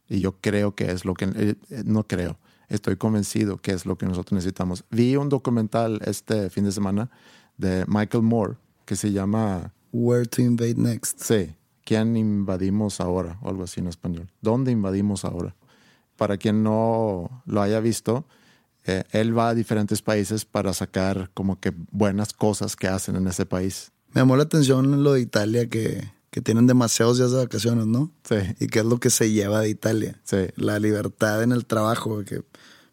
Y 0.09 0.21
yo 0.21 0.37
creo 0.41 0.75
que 0.75 0.91
es 0.91 1.05
lo 1.05 1.15
que, 1.15 1.25
eh, 1.25 1.55
eh, 1.71 1.83
no 1.85 2.07
creo, 2.07 2.39
estoy 2.69 2.97
convencido 2.97 3.59
que 3.59 3.73
es 3.73 3.87
lo 3.87 3.97
que 3.97 4.07
nosotros 4.07 4.33
necesitamos. 4.33 4.85
Vi 4.91 5.17
un 5.17 5.29
documental 5.29 6.01
este 6.05 6.51
fin 6.51 6.65
de 6.65 6.73
semana 6.73 7.11
de 7.57 7.85
Michael 7.87 8.23
Moore 8.25 8.57
que 8.85 8.97
se 8.97 9.13
llama, 9.13 9.73
Where 9.93 10.27
to 10.27 10.43
invade 10.43 10.75
next. 10.77 11.21
sí, 11.21 11.55
¿quién 11.85 12.17
invadimos 12.17 13.01
ahora? 13.01 13.39
O 13.43 13.49
algo 13.49 13.65
así 13.65 13.81
en 13.81 13.87
español. 13.89 14.31
¿Dónde 14.43 14.73
invadimos 14.73 15.25
ahora? 15.25 15.55
Para 16.17 16.37
quien 16.37 16.63
no 16.63 17.43
lo 17.47 17.63
haya 17.63 17.81
visto, 17.81 18.27
eh, 18.85 19.05
él 19.13 19.37
va 19.37 19.49
a 19.51 19.55
diferentes 19.55 20.03
países 20.03 20.45
para 20.45 20.75
sacar 20.75 21.31
como 21.35 21.59
que 21.61 21.73
buenas 21.91 22.33
cosas 22.33 22.77
que 22.77 22.89
hacen 22.89 23.17
en 23.17 23.27
ese 23.27 23.47
país. 23.47 23.91
Me 24.13 24.21
llamó 24.21 24.37
la 24.37 24.43
atención 24.45 25.03
lo 25.03 25.15
de 25.15 25.21
Italia, 25.23 25.69
que, 25.69 26.09
que 26.31 26.41
tienen 26.43 26.67
demasiados 26.67 27.17
días 27.19 27.31
de 27.33 27.39
vacaciones, 27.39 27.87
¿no? 27.87 28.13
Sí. 28.29 28.37
¿Y 28.61 28.67
qué 28.67 28.81
es 28.81 28.85
lo 28.85 28.99
que 29.01 29.11
se 29.11 29.31
lleva 29.33 29.61
de 29.61 29.71
Italia? 29.71 30.21
Sí. 30.25 30.49
La 30.57 30.79
libertad 30.79 31.43
en 31.43 31.53
el 31.53 31.65
trabajo, 31.67 32.23
que 32.25 32.43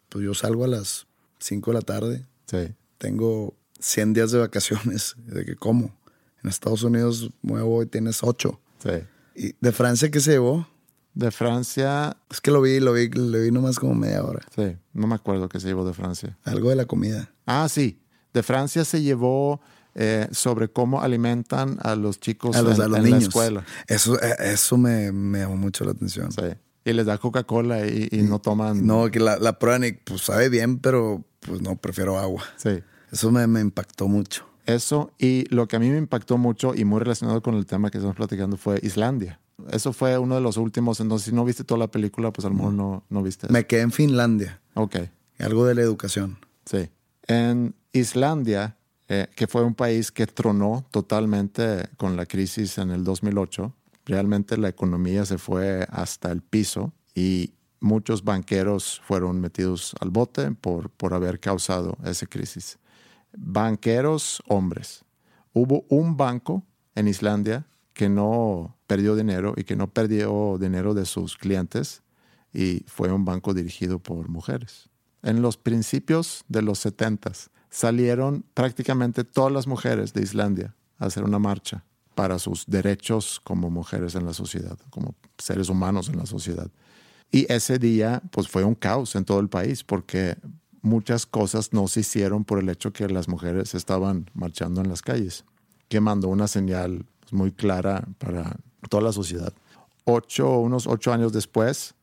pues 0.08 0.24
yo 0.24 0.32
salgo 0.34 0.64
a 0.64 0.68
las 0.68 1.06
5 1.38 1.70
de 1.70 1.74
la 1.74 1.82
tarde, 1.82 2.26
Sí. 2.46 2.74
tengo 2.98 3.54
100 3.82 4.12
días 4.14 4.30
de 4.30 4.38
vacaciones, 4.38 5.14
de 5.26 5.44
que 5.44 5.56
como. 5.56 5.94
En 6.42 6.48
Estados 6.50 6.82
Unidos 6.82 7.30
muevo 7.42 7.82
y 7.82 7.86
tienes 7.86 8.22
8. 8.22 8.60
Sí. 8.82 8.90
¿Y 9.36 9.54
de 9.60 9.70
Francia 9.72 10.10
qué 10.10 10.18
se 10.20 10.32
llevó? 10.32 10.66
De 11.14 11.30
Francia, 11.30 12.16
Es 12.30 12.40
que 12.40 12.50
lo 12.50 12.60
vi, 12.62 12.80
lo 12.80 12.94
vi, 12.94 13.08
lo 13.10 13.38
vi 13.40 13.50
nomás 13.50 13.78
como 13.78 13.94
media 13.94 14.24
hora. 14.24 14.40
sí, 14.56 14.76
no 14.92 15.06
me 15.06 15.14
acuerdo 15.14 15.48
qué 15.48 15.60
se 15.60 15.68
llevó 15.68 15.84
de 15.86 15.92
Francia. 15.92 16.36
Algo 16.44 16.70
de 16.70 16.76
la 16.76 16.86
comida. 16.86 17.30
Ah, 17.46 17.68
sí. 17.68 18.00
De 18.32 18.42
Francia 18.42 18.84
se 18.84 19.02
llevó 19.02 19.60
eh, 19.94 20.26
sobre 20.32 20.68
cómo 20.68 21.02
alimentan 21.02 21.78
a 21.82 21.94
los 21.96 22.18
chicos 22.18 22.56
A 22.56 22.62
los, 22.62 22.76
en, 22.78 22.84
a 22.84 22.88
los 22.88 22.98
en 22.98 23.04
niños. 23.04 23.22
la 23.22 23.28
escuela. 23.28 23.64
Eso, 23.86 24.20
eh, 24.22 24.34
eso 24.40 24.76
me, 24.78 25.12
me 25.12 25.40
llamó 25.40 25.56
mucho 25.56 25.84
la 25.84 25.90
atención. 25.92 26.32
Sí. 26.32 26.42
Y 26.84 26.92
les 26.94 27.06
da 27.06 27.18
Coca-Cola 27.18 27.86
y, 27.86 28.08
y 28.10 28.22
no 28.22 28.40
toman. 28.40 28.84
No, 28.86 29.10
que 29.10 29.20
la, 29.20 29.36
la 29.38 29.58
prueban 29.58 29.84
y 29.84 29.92
pues 29.92 30.22
sabe 30.22 30.48
bien, 30.48 30.78
pero 30.78 31.22
pues 31.40 31.60
no, 31.60 31.76
prefiero 31.76 32.18
agua. 32.18 32.42
Sí. 32.56 32.82
Eso 33.12 33.30
me, 33.30 33.46
me 33.46 33.60
impactó 33.60 34.08
mucho. 34.08 34.46
Eso. 34.66 35.12
Y 35.18 35.44
lo 35.54 35.68
que 35.68 35.76
a 35.76 35.78
mí 35.78 35.90
me 35.90 35.98
impactó 35.98 36.38
mucho 36.38 36.74
y 36.74 36.84
muy 36.84 36.98
relacionado 36.98 37.42
con 37.42 37.54
el 37.54 37.66
tema 37.66 37.90
que 37.90 37.98
estamos 37.98 38.16
platicando 38.16 38.56
fue 38.56 38.80
Islandia. 38.82 39.38
Eso 39.70 39.92
fue 39.92 40.18
uno 40.18 40.34
de 40.34 40.40
los 40.40 40.56
últimos. 40.56 40.98
Entonces, 41.00 41.26
si 41.26 41.34
no 41.34 41.44
viste 41.44 41.62
toda 41.62 41.78
la 41.78 41.90
película, 41.90 42.32
pues 42.32 42.44
a 42.44 42.48
lo 42.48 42.54
mejor 42.54 42.72
no, 42.72 43.04
no 43.10 43.22
viste 43.22 43.46
eso. 43.46 43.52
Me 43.52 43.66
quedé 43.66 43.82
en 43.82 43.92
Finlandia. 43.92 44.60
Ok. 44.74 44.96
Algo 45.38 45.66
de 45.66 45.74
la 45.74 45.82
educación. 45.82 46.38
Sí. 46.64 46.88
En 47.26 47.74
Islandia, 47.92 48.76
eh, 49.08 49.28
que 49.36 49.46
fue 49.46 49.62
un 49.62 49.74
país 49.74 50.10
que 50.10 50.26
tronó 50.26 50.86
totalmente 50.90 51.88
con 51.96 52.16
la 52.16 52.26
crisis 52.26 52.78
en 52.78 52.90
el 52.90 53.04
2008. 53.04 53.74
Realmente 54.06 54.56
la 54.56 54.68
economía 54.68 55.24
se 55.26 55.38
fue 55.38 55.86
hasta 55.90 56.32
el 56.32 56.40
piso 56.40 56.92
y 57.14 57.52
muchos 57.80 58.24
banqueros 58.24 59.02
fueron 59.04 59.40
metidos 59.40 59.94
al 60.00 60.10
bote 60.10 60.50
por, 60.52 60.90
por 60.90 61.14
haber 61.14 61.40
causado 61.40 61.98
esa 62.04 62.26
crisis. 62.26 62.78
Banqueros 63.36 64.42
hombres. 64.48 65.04
Hubo 65.52 65.84
un 65.88 66.16
banco 66.16 66.64
en 66.94 67.08
Islandia 67.08 67.66
que 67.92 68.08
no 68.08 68.76
perdió 68.86 69.14
dinero 69.16 69.54
y 69.56 69.64
que 69.64 69.76
no 69.76 69.90
perdió 69.90 70.56
dinero 70.58 70.94
de 70.94 71.04
sus 71.04 71.36
clientes 71.36 72.02
y 72.52 72.84
fue 72.86 73.12
un 73.12 73.24
banco 73.24 73.54
dirigido 73.54 73.98
por 73.98 74.28
mujeres. 74.28 74.88
En 75.22 75.42
los 75.42 75.56
principios 75.56 76.44
de 76.48 76.62
los 76.62 76.78
70 76.80 77.32
salieron 77.70 78.44
prácticamente 78.54 79.24
todas 79.24 79.52
las 79.52 79.66
mujeres 79.66 80.12
de 80.12 80.22
Islandia 80.22 80.74
a 80.98 81.06
hacer 81.06 81.24
una 81.24 81.38
marcha 81.38 81.84
para 82.14 82.38
sus 82.38 82.66
derechos 82.66 83.40
como 83.42 83.70
mujeres 83.70 84.14
en 84.14 84.26
la 84.26 84.34
sociedad, 84.34 84.78
como 84.90 85.14
seres 85.38 85.68
humanos 85.68 86.08
en 86.08 86.18
la 86.18 86.26
sociedad. 86.26 86.70
Y 87.30 87.50
ese 87.50 87.78
día 87.78 88.22
pues 88.30 88.48
fue 88.48 88.64
un 88.64 88.74
caos 88.74 89.16
en 89.16 89.24
todo 89.24 89.40
el 89.40 89.48
país 89.48 89.84
porque 89.84 90.36
muchas 90.82 91.26
cosas 91.26 91.72
no 91.72 91.88
se 91.88 92.00
hicieron 92.00 92.44
por 92.44 92.58
el 92.58 92.68
hecho 92.68 92.92
que 92.92 93.08
las 93.08 93.28
mujeres 93.28 93.74
estaban 93.74 94.30
marchando 94.34 94.80
en 94.80 94.88
las 94.88 95.02
calles, 95.02 95.44
que 95.88 96.00
mandó 96.00 96.28
una 96.28 96.48
señal 96.48 97.06
muy 97.30 97.52
clara 97.52 98.06
para 98.18 98.56
toda 98.90 99.02
la 99.02 99.12
sociedad. 99.12 99.52
Ocho, 100.04 100.58
unos 100.58 100.86
ocho 100.86 101.12
años 101.12 101.32
después, 101.32 101.94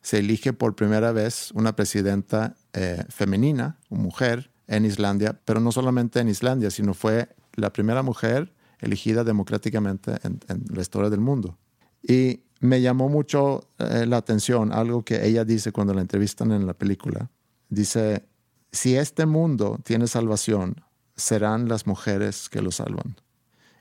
se 0.00 0.18
elige 0.18 0.52
por 0.52 0.76
primera 0.76 1.12
vez 1.12 1.50
una 1.52 1.74
presidenta 1.74 2.56
eh, 2.72 3.04
femenina, 3.08 3.78
mujer, 3.90 4.50
en 4.68 4.84
Islandia, 4.84 5.40
pero 5.44 5.60
no 5.60 5.72
solamente 5.72 6.20
en 6.20 6.28
Islandia, 6.28 6.70
sino 6.70 6.94
fue 6.94 7.28
la 7.54 7.72
primera 7.72 8.02
mujer 8.02 8.52
elegida 8.80 9.24
democráticamente 9.24 10.14
en, 10.22 10.40
la 10.72 10.82
historia 10.82 11.10
del 11.10 11.20
mundo. 11.20 11.58
Y 12.02 12.42
me 12.60 12.80
llamó 12.80 13.08
mucho 13.08 13.68
eh, 13.78 14.06
la 14.06 14.18
atención 14.18 14.72
algo 14.72 15.04
que 15.04 15.26
ella 15.26 15.44
dice 15.44 15.72
cuando 15.72 15.94
la 15.94 16.02
entrevistan 16.02 16.52
en 16.52 16.66
la 16.66 16.74
película. 16.74 17.30
Dice, 17.68 18.24
si 18.72 18.96
este 18.96 19.26
mundo 19.26 19.78
tiene 19.84 20.06
salvación, 20.06 20.84
serán 21.16 21.68
las 21.68 21.86
mujeres 21.86 22.48
que 22.48 22.62
lo 22.62 22.70
salvan. 22.70 23.16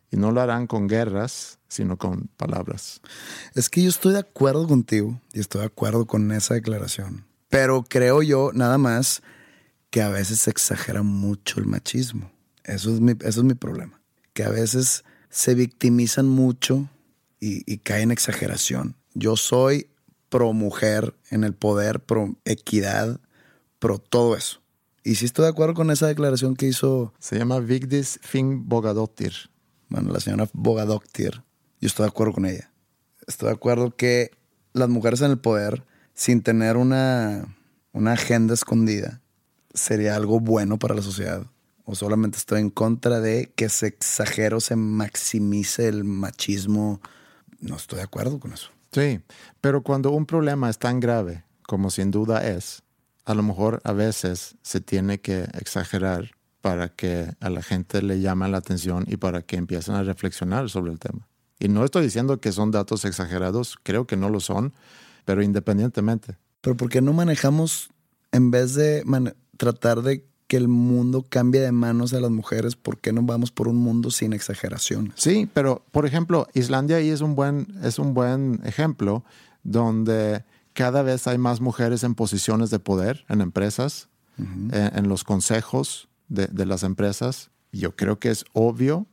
Y 0.10 0.18
no 0.18 0.32
lo 0.32 0.42
harán 0.42 0.68
con 0.68 0.88
guerras, 0.88 1.60
sino 1.68 1.98
con 1.98 2.30
palabras. 2.38 3.02
Es 3.54 3.70
que 3.70 3.84
yo 3.84 3.90
estoy 3.90 4.14
de 4.14 4.20
acuerdo 4.20 4.68
contigo 4.68 5.20
y 5.34 5.40
estoy 5.40 5.62
de 5.62 5.68
acuerdo 5.68 6.06
con 6.06 6.32
esa 6.32 6.54
declaración. 6.54 7.26
Pero 7.50 7.84
creo 7.84 8.22
yo, 8.22 8.52
nada 8.54 8.78
más, 8.78 9.22
que 9.90 10.02
a 10.02 10.10
veces 10.10 10.40
se 10.40 10.50
exagera 10.50 11.04
mucho 11.04 11.60
el 11.60 11.66
machismo. 11.66 12.32
Eso 12.64 12.94
es 12.94 13.00
mi, 13.00 13.12
eso 13.12 13.42
es 13.42 13.44
mi 13.44 13.54
problema. 13.54 14.02
Que 14.34 14.44
a 14.44 14.50
veces 14.50 15.04
se 15.30 15.56
victimizan 15.56 16.28
mucho 16.28 16.90
y, 17.40 17.72
y 17.72 17.80
caen 17.80 18.04
en 18.04 18.12
exageración. 18.12 18.96
Yo 19.14 19.36
soy 19.36 19.90
pro 20.30 20.54
mujer 20.54 21.16
en 21.30 21.44
el 21.44 21.54
poder, 21.54 22.02
pro 22.02 22.36
equidad, 22.46 23.20
pro 23.80 24.00
todo 24.00 24.36
eso. 24.36 24.62
Y 25.04 25.16
sí 25.16 25.26
estoy 25.26 25.44
de 25.44 25.52
acuerdo 25.52 25.74
con 25.74 25.90
esa 25.90 26.08
declaración 26.08 26.56
que 26.56 26.68
hizo... 26.68 27.14
Se 27.20 27.38
llama 27.38 27.60
Vigdis 27.60 28.20
Finn 28.22 28.68
Bogadottir. 28.68 29.34
Bueno, 29.88 30.12
la 30.12 30.20
señora 30.20 30.50
Bogadottir. 30.54 31.44
Yo 31.80 31.88
estoy 31.88 32.04
de 32.04 32.10
acuerdo 32.10 32.34
con 32.34 32.46
ella. 32.46 32.72
Estoy 33.26 33.48
de 33.48 33.56
acuerdo 33.56 33.96
que 33.96 34.32
las 34.74 34.90
mujeres 34.90 35.22
en 35.22 35.32
el 35.32 35.40
poder, 35.40 35.86
sin 36.14 36.42
tener 36.42 36.76
una, 36.76 37.56
una 37.94 38.14
agenda 38.14 38.54
escondida, 38.54 39.22
sería 39.74 40.16
algo 40.16 40.40
bueno 40.40 40.78
para 40.78 40.96
la 40.96 41.02
sociedad. 41.02 41.46
O 41.86 41.96
solamente 41.96 42.38
estoy 42.38 42.60
en 42.60 42.70
contra 42.70 43.22
de 43.22 43.54
que 43.56 43.70
se 43.70 43.88
exagere 43.88 44.56
o 44.56 44.60
se 44.60 44.76
maximice 44.76 45.88
el 45.88 46.04
machismo. 46.04 47.00
No 47.62 47.78
estoy 47.78 47.98
de 48.00 48.04
acuerdo 48.04 48.40
con 48.40 48.52
eso. 48.52 48.72
Sí, 48.92 49.22
pero 49.62 49.84
cuando 49.84 50.12
un 50.12 50.26
problema 50.26 50.70
es 50.70 50.78
tan 50.80 51.00
grave 51.00 51.46
como 51.64 51.90
sin 51.90 52.12
duda 52.12 52.46
es, 52.46 52.84
a 53.28 53.34
lo 53.34 53.44
mejor 53.44 53.82
a 53.84 53.92
veces 53.92 54.56
se 54.62 54.80
tiene 54.80 55.20
que 55.20 55.42
exagerar 55.60 56.32
para 56.62 56.88
que 56.88 57.36
a 57.42 57.50
la 57.50 57.62
gente 57.62 58.02
le 58.02 58.22
llame 58.22 58.48
la 58.48 58.58
atención 58.58 59.04
y 59.06 59.18
para 59.18 59.42
que 59.42 59.58
empiecen 59.58 59.96
a 59.96 60.04
reflexionar 60.04 60.70
sobre 60.70 60.94
el 60.94 61.00
tema. 61.00 61.28
Y 61.60 61.68
no 61.68 61.84
estoy 61.84 62.04
diciendo 62.04 62.40
que 62.40 62.54
son 62.54 62.72
datos 62.72 63.04
exagerados, 63.04 63.78
creo 63.84 64.08
que 64.08 64.16
no 64.16 64.30
lo 64.30 64.40
son, 64.40 64.74
pero 65.26 65.44
independientemente. 65.44 66.38
Pero 66.62 66.78
¿por 66.78 66.88
qué 66.88 67.02
no 67.02 67.12
manejamos, 67.12 67.90
en 68.32 68.50
vez 68.50 68.76
de 68.76 69.04
tratar 69.58 70.04
de 70.04 70.26
que 70.48 70.56
el 70.56 70.70
mundo 70.70 71.26
cambie 71.28 71.60
de 71.60 71.74
manos 71.74 72.14
a 72.14 72.22
las 72.22 72.32
mujeres, 72.32 72.78
¿por 72.78 72.98
qué 72.98 73.12
no 73.12 73.24
vamos 73.24 73.52
por 73.52 73.68
un 73.68 73.76
mundo 73.76 74.10
sin 74.10 74.32
exageración? 74.32 75.12
Sí, 75.16 75.50
pero 75.54 75.84
por 75.92 76.06
ejemplo, 76.06 76.48
Islandia 76.54 76.96
ahí 76.96 77.10
es 77.10 77.20
un 77.20 77.36
buen, 77.36 77.68
es 77.84 78.00
un 78.00 78.14
buen 78.14 78.62
ejemplo 78.64 79.26
donde 79.64 80.46
cada 80.78 81.02
vez 81.02 81.26
hay 81.26 81.40
más 81.40 81.60
mujeres 81.60 82.04
en 82.04 82.14
posiciones 82.14 82.70
de 82.70 82.78
poder 82.78 83.26
en 83.30 83.42
empresas, 83.42 84.10
eh, 84.38 84.92
en, 84.94 85.10
los 85.10 85.24
consejos 85.24 86.08
de, 86.28 86.66
las 86.68 86.84
empresas. 86.84 87.50
Yo 87.72 87.96
creo 87.96 88.20
que 88.20 88.30
es 88.30 88.46
obvio 88.54 89.08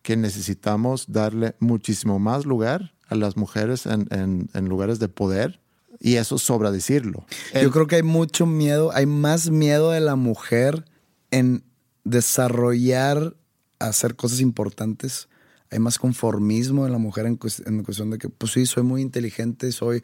que 0.00 0.16
necesitamos 0.16 1.12
darle 1.12 1.56
muchísimo 1.58 2.18
más 2.18 2.46
lugar 2.46 2.94
a 3.06 3.16
las 3.16 3.36
mujeres 3.36 3.84
en, 3.84 4.48
lugares 4.66 4.98
de 4.98 5.08
poder. 5.08 5.60
Y 5.98 6.14
eso 6.14 6.38
sobra 6.38 6.70
decirlo. 6.70 7.26
Yo 7.52 7.70
creo 7.70 7.86
que 7.86 7.96
hay 7.96 8.02
mucho 8.02 8.46
miedo, 8.46 8.90
hay 8.94 9.04
más 9.04 9.50
miedo 9.50 9.90
de 9.90 10.00
la 10.00 10.16
mujer 10.16 10.86
en 11.30 11.64
desarrollar, 12.04 13.36
hacer 13.78 14.16
cosas 14.16 14.40
importantes. 14.40 15.28
Hay 15.70 15.80
más 15.80 15.98
conformismo 15.98 16.86
de 16.86 16.90
la 16.90 16.98
mujer 16.98 17.26
en, 17.26 17.38
en 17.66 17.82
cuestión 17.84 18.08
de 18.08 18.16
que, 18.16 18.30
pues 18.30 18.52
sí, 18.52 18.64
soy 18.64 18.84
muy 18.84 19.02
inteligente, 19.02 19.70
soy 19.70 20.02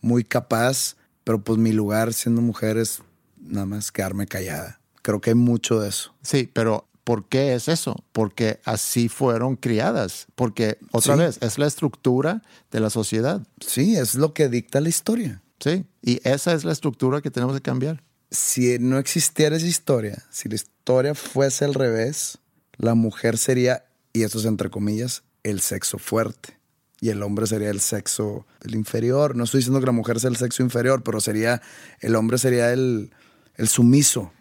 muy 0.00 0.24
capaz, 0.24 0.96
pero 1.24 1.42
pues 1.42 1.58
mi 1.58 1.72
lugar 1.72 2.12
siendo 2.12 2.40
mujer 2.40 2.78
es 2.78 3.02
nada 3.38 3.66
más 3.66 3.92
quedarme 3.92 4.26
callada. 4.26 4.80
Creo 5.02 5.20
que 5.20 5.30
hay 5.30 5.36
mucho 5.36 5.80
de 5.80 5.88
eso. 5.88 6.14
Sí, 6.22 6.50
pero 6.52 6.88
¿por 7.04 7.28
qué 7.28 7.54
es 7.54 7.68
eso? 7.68 8.04
Porque 8.12 8.60
así 8.64 9.08
fueron 9.08 9.56
criadas. 9.56 10.26
Porque, 10.34 10.78
otra 10.92 11.16
vez, 11.16 11.38
es 11.40 11.58
la 11.58 11.66
estructura 11.66 12.42
de 12.70 12.80
la 12.80 12.90
sociedad. 12.90 13.46
Sí, 13.60 13.96
es 13.96 14.14
lo 14.14 14.34
que 14.34 14.48
dicta 14.48 14.80
la 14.80 14.88
historia. 14.88 15.42
Sí, 15.58 15.84
y 16.02 16.20
esa 16.28 16.52
es 16.52 16.64
la 16.64 16.72
estructura 16.72 17.20
que 17.20 17.30
tenemos 17.30 17.54
que 17.54 17.62
cambiar. 17.62 18.02
Si 18.30 18.78
no 18.78 18.98
existiera 18.98 19.56
esa 19.56 19.66
historia, 19.66 20.22
si 20.30 20.48
la 20.48 20.54
historia 20.54 21.14
fuese 21.14 21.64
al 21.64 21.74
revés, 21.74 22.38
la 22.76 22.94
mujer 22.94 23.38
sería, 23.38 23.84
y 24.12 24.22
eso 24.22 24.38
es 24.38 24.44
entre 24.44 24.70
comillas, 24.70 25.24
el 25.42 25.60
sexo 25.60 25.98
fuerte 25.98 26.59
y 27.00 27.08
el 27.08 27.22
hombre 27.22 27.46
sería 27.46 27.70
el 27.70 27.80
sexo 27.80 28.46
el 28.62 28.74
inferior. 28.74 29.34
No 29.36 29.44
estoy 29.44 29.58
diciendo 29.58 29.80
que 29.80 29.86
la 29.86 29.92
mujer 29.92 30.20
sea 30.20 30.30
el 30.30 30.36
sexo 30.36 30.62
inferior, 30.62 31.02
pero 31.02 31.20
sería 31.20 31.62
el 32.00 32.14
hombre 32.14 32.38
sería 32.38 32.72
el, 32.72 33.10
el 33.56 33.68
sumiso 33.68 34.32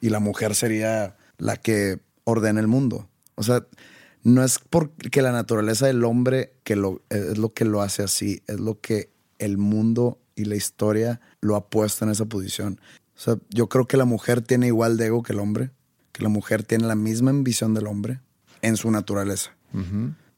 y 0.00 0.10
la 0.10 0.18
mujer 0.18 0.54
sería 0.54 1.16
la 1.38 1.56
que 1.56 2.00
ordena 2.24 2.60
el 2.60 2.66
mundo. 2.66 3.08
O 3.36 3.42
sea, 3.42 3.64
no 4.24 4.42
es 4.42 4.58
porque 4.58 5.22
la 5.22 5.30
naturaleza 5.30 5.86
del 5.86 6.04
hombre 6.04 6.52
que 6.64 6.74
lo, 6.74 7.00
es 7.10 7.38
lo 7.38 7.52
que 7.52 7.64
lo 7.64 7.80
hace 7.80 8.02
así, 8.02 8.42
es 8.48 8.58
lo 8.58 8.80
que 8.80 9.10
el 9.38 9.56
mundo 9.56 10.18
y 10.34 10.44
la 10.44 10.56
historia 10.56 11.20
lo 11.40 11.54
ha 11.54 11.68
puesto 11.68 12.04
en 12.04 12.10
esa 12.10 12.24
posición. 12.24 12.80
O 13.16 13.20
sea, 13.20 13.38
yo 13.50 13.68
creo 13.68 13.86
que 13.86 13.96
la 13.96 14.04
mujer 14.04 14.42
tiene 14.42 14.66
igual 14.66 14.96
de 14.96 15.06
ego 15.06 15.22
que 15.22 15.32
el 15.32 15.38
hombre, 15.38 15.70
que 16.12 16.22
la 16.22 16.28
mujer 16.28 16.62
tiene 16.64 16.86
la 16.86 16.96
misma 16.96 17.30
ambición 17.30 17.72
del 17.72 17.86
hombre 17.86 18.20
en 18.62 18.76
su 18.76 18.90
naturaleza. 18.90 19.54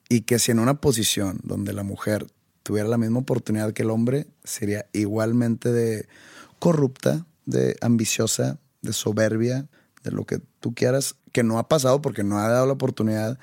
Y 0.09 0.23
que 0.23 0.39
si 0.39 0.53
en 0.53 0.59
una 0.59 0.81
posición 0.81 1.41
donde 1.43 1.73
la 1.73 1.83
mujer 1.83 2.27
tuviera 2.63 2.89
la 2.89 2.99
misma 2.99 3.21
oportunidad 3.21 3.73
que 3.73 3.83
el 3.83 3.91
hombre, 3.91 4.27
sería 4.45 4.87
igualmente 4.93 5.73
de 5.73 6.07
corrupta, 6.59 7.27
de 7.47 7.77
ambiciosa, 7.81 8.59
de 8.83 8.93
soberbia, 8.93 9.69
de 10.03 10.11
lo 10.11 10.25
que 10.25 10.41
tú 10.61 10.75
quieras, 10.75 11.15
que 11.33 11.43
no 11.43 11.59
ha 11.59 11.69
pasado 11.69 12.03
porque 12.03 12.25
no 12.25 12.39
ha 12.39 12.49
dado 12.49 12.67
la 12.67 12.75
oportunidad. 12.75 13.39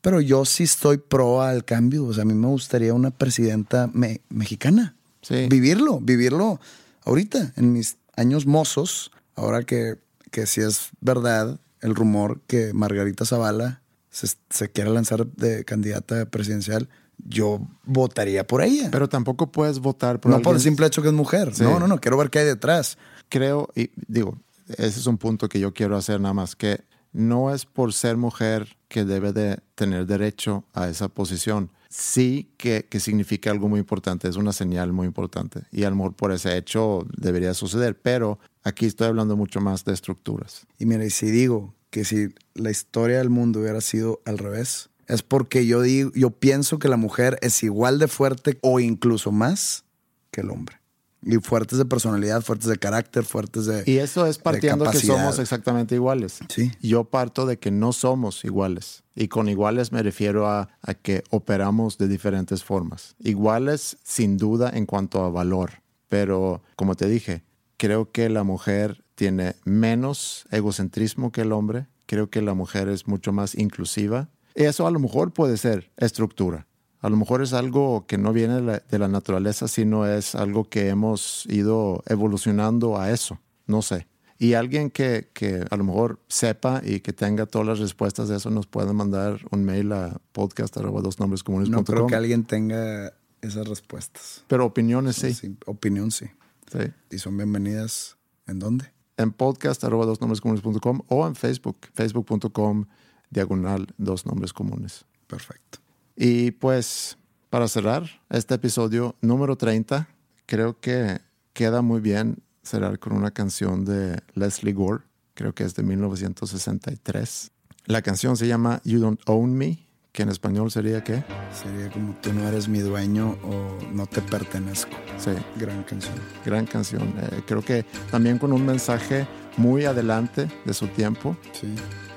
Pero 0.00 0.20
yo 0.20 0.44
sí 0.44 0.64
estoy 0.64 0.98
pro 0.98 1.42
al 1.42 1.64
cambio. 1.64 2.04
O 2.04 2.14
sea, 2.14 2.22
a 2.22 2.26
mí 2.26 2.34
me 2.34 2.46
gustaría 2.46 2.94
una 2.94 3.10
presidenta 3.10 3.90
mexicana. 4.28 4.94
Sí. 5.22 5.48
Vivirlo, 5.50 6.00
vivirlo 6.00 6.60
ahorita, 7.04 7.52
en 7.56 7.72
mis 7.72 7.96
años 8.16 8.46
mozos, 8.46 9.10
ahora 9.34 9.64
que, 9.64 9.96
que 10.30 10.46
si 10.46 10.60
es 10.60 10.90
verdad 11.00 11.58
el 11.80 11.94
rumor 11.94 12.40
que 12.46 12.72
Margarita 12.72 13.24
Zavala 13.24 13.82
se, 14.10 14.70
quiere 14.70 14.90
lanzar 14.90 15.26
de 15.26 15.64
candidata 15.64 16.26
presidencial, 16.26 16.88
yo 17.26 17.60
votaría 17.84 18.46
por 18.46 18.62
ella. 18.62 18.88
Pero 18.90 19.08
tampoco 19.08 19.50
puedes 19.50 19.80
votar 19.80 20.20
por 20.20 20.30
No 20.30 20.40
por 20.40 20.54
el 20.54 20.60
simple 20.60 20.86
hecho 20.86 21.02
que 21.02 21.08
es 21.08 21.14
mujer. 21.14 21.52
No, 21.60 21.78
no, 21.78 21.88
no. 21.88 22.00
Quiero 22.00 22.16
ver 22.16 22.30
qué 22.30 22.40
hay 22.40 22.46
detrás. 22.46 22.96
Creo, 23.28 23.68
y 23.74 23.90
digo, 24.06 24.38
ese 24.68 25.00
es 25.00 25.06
un 25.06 25.18
punto 25.18 25.48
que 25.48 25.60
yo 25.60 25.74
quiero 25.74 25.96
hacer 25.96 26.20
nada 26.20 26.34
más, 26.34 26.56
que 26.56 26.80
no 27.12 27.52
es 27.52 27.64
por 27.64 27.92
ser 27.92 28.16
mujer 28.16 28.76
que 28.88 29.04
debe 29.04 29.32
de 29.32 29.58
tener 29.74 30.06
derecho 30.06 30.64
a 30.74 30.88
esa 30.88 31.08
posición. 31.08 31.70
Sí 31.88 32.52
que, 32.58 32.86
que 32.88 33.00
significa 33.00 33.50
algo 33.50 33.68
muy 33.68 33.80
importante, 33.80 34.28
es 34.28 34.36
una 34.36 34.52
señal 34.52 34.92
muy 34.92 35.06
importante. 35.06 35.62
Y 35.72 35.84
al 35.84 35.94
mejor 35.94 36.14
por 36.14 36.32
ese 36.32 36.56
hecho 36.56 37.06
debería 37.16 37.54
suceder, 37.54 37.98
pero 37.98 38.38
aquí 38.62 38.86
estoy 38.86 39.08
hablando 39.08 39.36
mucho 39.36 39.60
más 39.60 39.84
de 39.84 39.94
estructuras. 39.94 40.66
Y 40.78 40.86
mira, 40.86 41.04
y 41.04 41.10
si 41.10 41.30
digo 41.30 41.74
que 41.90 42.04
si 42.04 42.28
la 42.54 42.70
historia 42.70 43.18
del 43.18 43.30
mundo 43.30 43.60
hubiera 43.60 43.80
sido 43.80 44.20
al 44.24 44.38
revés, 44.38 44.90
es 45.06 45.22
porque 45.22 45.66
yo 45.66 45.80
digo, 45.80 46.10
yo 46.14 46.30
pienso 46.30 46.78
que 46.78 46.88
la 46.88 46.96
mujer 46.96 47.38
es 47.40 47.62
igual 47.62 47.98
de 47.98 48.08
fuerte 48.08 48.58
o 48.60 48.78
incluso 48.78 49.32
más 49.32 49.84
que 50.30 50.42
el 50.42 50.50
hombre. 50.50 50.76
Y 51.22 51.36
fuertes 51.38 51.78
de 51.78 51.84
personalidad, 51.84 52.42
fuertes 52.42 52.68
de 52.68 52.76
carácter, 52.76 53.24
fuertes 53.24 53.66
de. 53.66 53.82
Y 53.86 53.98
eso 53.98 54.26
es 54.26 54.36
de 54.36 54.42
partiendo 54.44 54.84
que 54.84 54.90
capacidad. 54.92 55.16
somos 55.16 55.38
exactamente 55.40 55.96
iguales. 55.96 56.38
Sí. 56.48 56.70
Yo 56.80 57.04
parto 57.04 57.44
de 57.44 57.58
que 57.58 57.72
no 57.72 57.92
somos 57.92 58.44
iguales. 58.44 59.02
Y 59.16 59.26
con 59.26 59.48
iguales 59.48 59.90
me 59.90 60.02
refiero 60.02 60.46
a, 60.46 60.68
a 60.80 60.94
que 60.94 61.24
operamos 61.30 61.98
de 61.98 62.06
diferentes 62.06 62.62
formas. 62.62 63.16
Iguales 63.18 63.96
sin 64.04 64.36
duda 64.36 64.70
en 64.72 64.86
cuanto 64.86 65.24
a 65.24 65.30
valor. 65.30 65.82
Pero 66.08 66.62
como 66.76 66.94
te 66.94 67.08
dije, 67.08 67.42
creo 67.78 68.12
que 68.12 68.28
la 68.28 68.44
mujer 68.44 69.04
tiene 69.18 69.56
menos 69.64 70.46
egocentrismo 70.52 71.32
que 71.32 71.40
el 71.40 71.50
hombre. 71.50 71.88
Creo 72.06 72.30
que 72.30 72.40
la 72.40 72.54
mujer 72.54 72.88
es 72.88 73.08
mucho 73.08 73.32
más 73.32 73.56
inclusiva. 73.56 74.28
Eso 74.54 74.86
a 74.86 74.92
lo 74.92 75.00
mejor 75.00 75.32
puede 75.32 75.56
ser 75.56 75.90
estructura. 75.96 76.68
A 77.00 77.08
lo 77.08 77.16
mejor 77.16 77.42
es 77.42 77.52
algo 77.52 78.06
que 78.06 78.16
no 78.16 78.32
viene 78.32 78.54
de 78.54 78.60
la, 78.60 78.78
de 78.88 78.98
la 79.00 79.08
naturaleza, 79.08 79.66
sino 79.66 80.06
es 80.06 80.36
algo 80.36 80.68
que 80.68 80.88
hemos 80.88 81.46
ido 81.46 82.04
evolucionando 82.06 82.96
a 82.96 83.10
eso. 83.10 83.40
No 83.66 83.82
sé. 83.82 84.06
Y 84.38 84.54
alguien 84.54 84.88
que, 84.88 85.30
que 85.32 85.64
a 85.68 85.76
lo 85.76 85.82
mejor 85.82 86.20
sepa 86.28 86.80
y 86.84 87.00
que 87.00 87.12
tenga 87.12 87.46
todas 87.46 87.66
las 87.66 87.80
respuestas 87.80 88.28
de 88.28 88.36
eso 88.36 88.50
nos 88.50 88.68
puede 88.68 88.92
mandar 88.92 89.40
un 89.50 89.64
mail 89.64 89.90
a 89.94 90.20
podcast.com. 90.30 91.64
No 91.64 91.82
creo 91.82 92.06
que 92.06 92.14
alguien 92.14 92.44
tenga 92.44 93.14
esas 93.42 93.66
respuestas. 93.66 94.44
Pero 94.46 94.64
opiniones 94.64 95.16
sí. 95.16 95.34
Sí, 95.34 95.56
opinión 95.66 96.12
sí. 96.12 96.26
sí. 96.70 96.92
Y 97.10 97.18
son 97.18 97.36
bienvenidas. 97.36 98.16
¿En 98.46 98.60
dónde? 98.60 98.92
En 99.18 99.32
podcast.com 99.32 101.00
o 101.08 101.26
en 101.26 101.34
Facebook, 101.34 101.76
facebook.com 101.92 102.86
diagonal 103.30 103.86
dos 103.98 104.24
nombres 104.24 104.54
comunes. 104.54 105.04
Perfecto. 105.26 105.80
Y 106.16 106.52
pues 106.52 107.18
para 107.50 107.68
cerrar 107.68 108.04
este 108.30 108.54
episodio 108.54 109.16
número 109.20 109.56
30, 109.56 110.08
creo 110.46 110.80
que 110.80 111.20
queda 111.52 111.82
muy 111.82 112.00
bien 112.00 112.42
cerrar 112.62 112.98
con 112.98 113.12
una 113.12 113.30
canción 113.30 113.84
de 113.84 114.22
Leslie 114.34 114.72
Gore, 114.72 115.04
creo 115.34 115.54
que 115.54 115.64
es 115.64 115.74
de 115.74 115.82
1963. 115.82 117.50
La 117.86 118.02
canción 118.02 118.36
se 118.36 118.46
llama 118.46 118.80
You 118.84 119.00
Don't 119.00 119.20
Own 119.26 119.54
Me, 119.54 119.87
que 120.18 120.24
en 120.24 120.30
español 120.30 120.68
sería 120.68 121.04
¿qué? 121.04 121.22
Sería 121.52 121.88
como 121.92 122.12
tú 122.20 122.32
no 122.32 122.48
eres 122.48 122.66
mi 122.66 122.80
dueño 122.80 123.38
o 123.44 123.78
no 123.92 124.04
te 124.08 124.20
pertenezco. 124.20 124.90
Sí, 125.16 125.30
Gran 125.54 125.84
canción. 125.84 126.14
gran 126.44 126.66
canción. 126.66 127.14
Eh, 127.22 127.42
creo 127.46 127.62
que 127.62 127.84
también 128.10 128.36
con 128.38 128.52
un 128.52 128.66
mensaje 128.66 129.28
muy 129.56 129.84
adelante 129.84 130.48
de 130.64 130.74
su 130.74 130.88
tiempo. 130.88 131.36
Sí. 131.52 131.72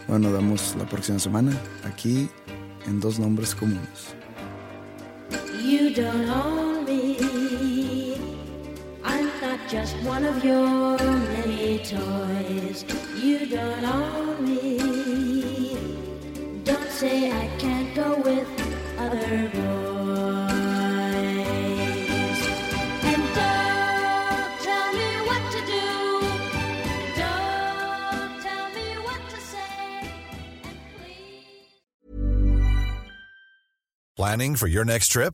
Bueno, 0.07 0.31
vemos 0.31 0.75
la 0.79 0.85
próxima 0.87 1.19
semana 1.19 1.51
aquí 1.85 2.27
en 2.87 2.99
Dos 2.99 3.19
Nombres 3.19 3.53
Comunes. 3.53 4.15
You 5.63 5.93
don't 5.93 6.27
own 6.27 6.83
me. 6.85 8.15
I'm 9.03 9.25
not 9.43 9.59
just 9.69 9.93
one 10.03 10.25
of 10.25 10.43
your 10.43 10.97
many 10.97 11.77
toys. 11.85 12.83
You 13.23 13.45
don't 13.45 13.85
own 13.85 14.43
me. 14.43 15.77
Don't 16.65 16.89
say 16.91 17.30
Planning 34.21 34.55
for 34.55 34.67
your 34.67 34.85
next 34.85 35.07
trip? 35.07 35.33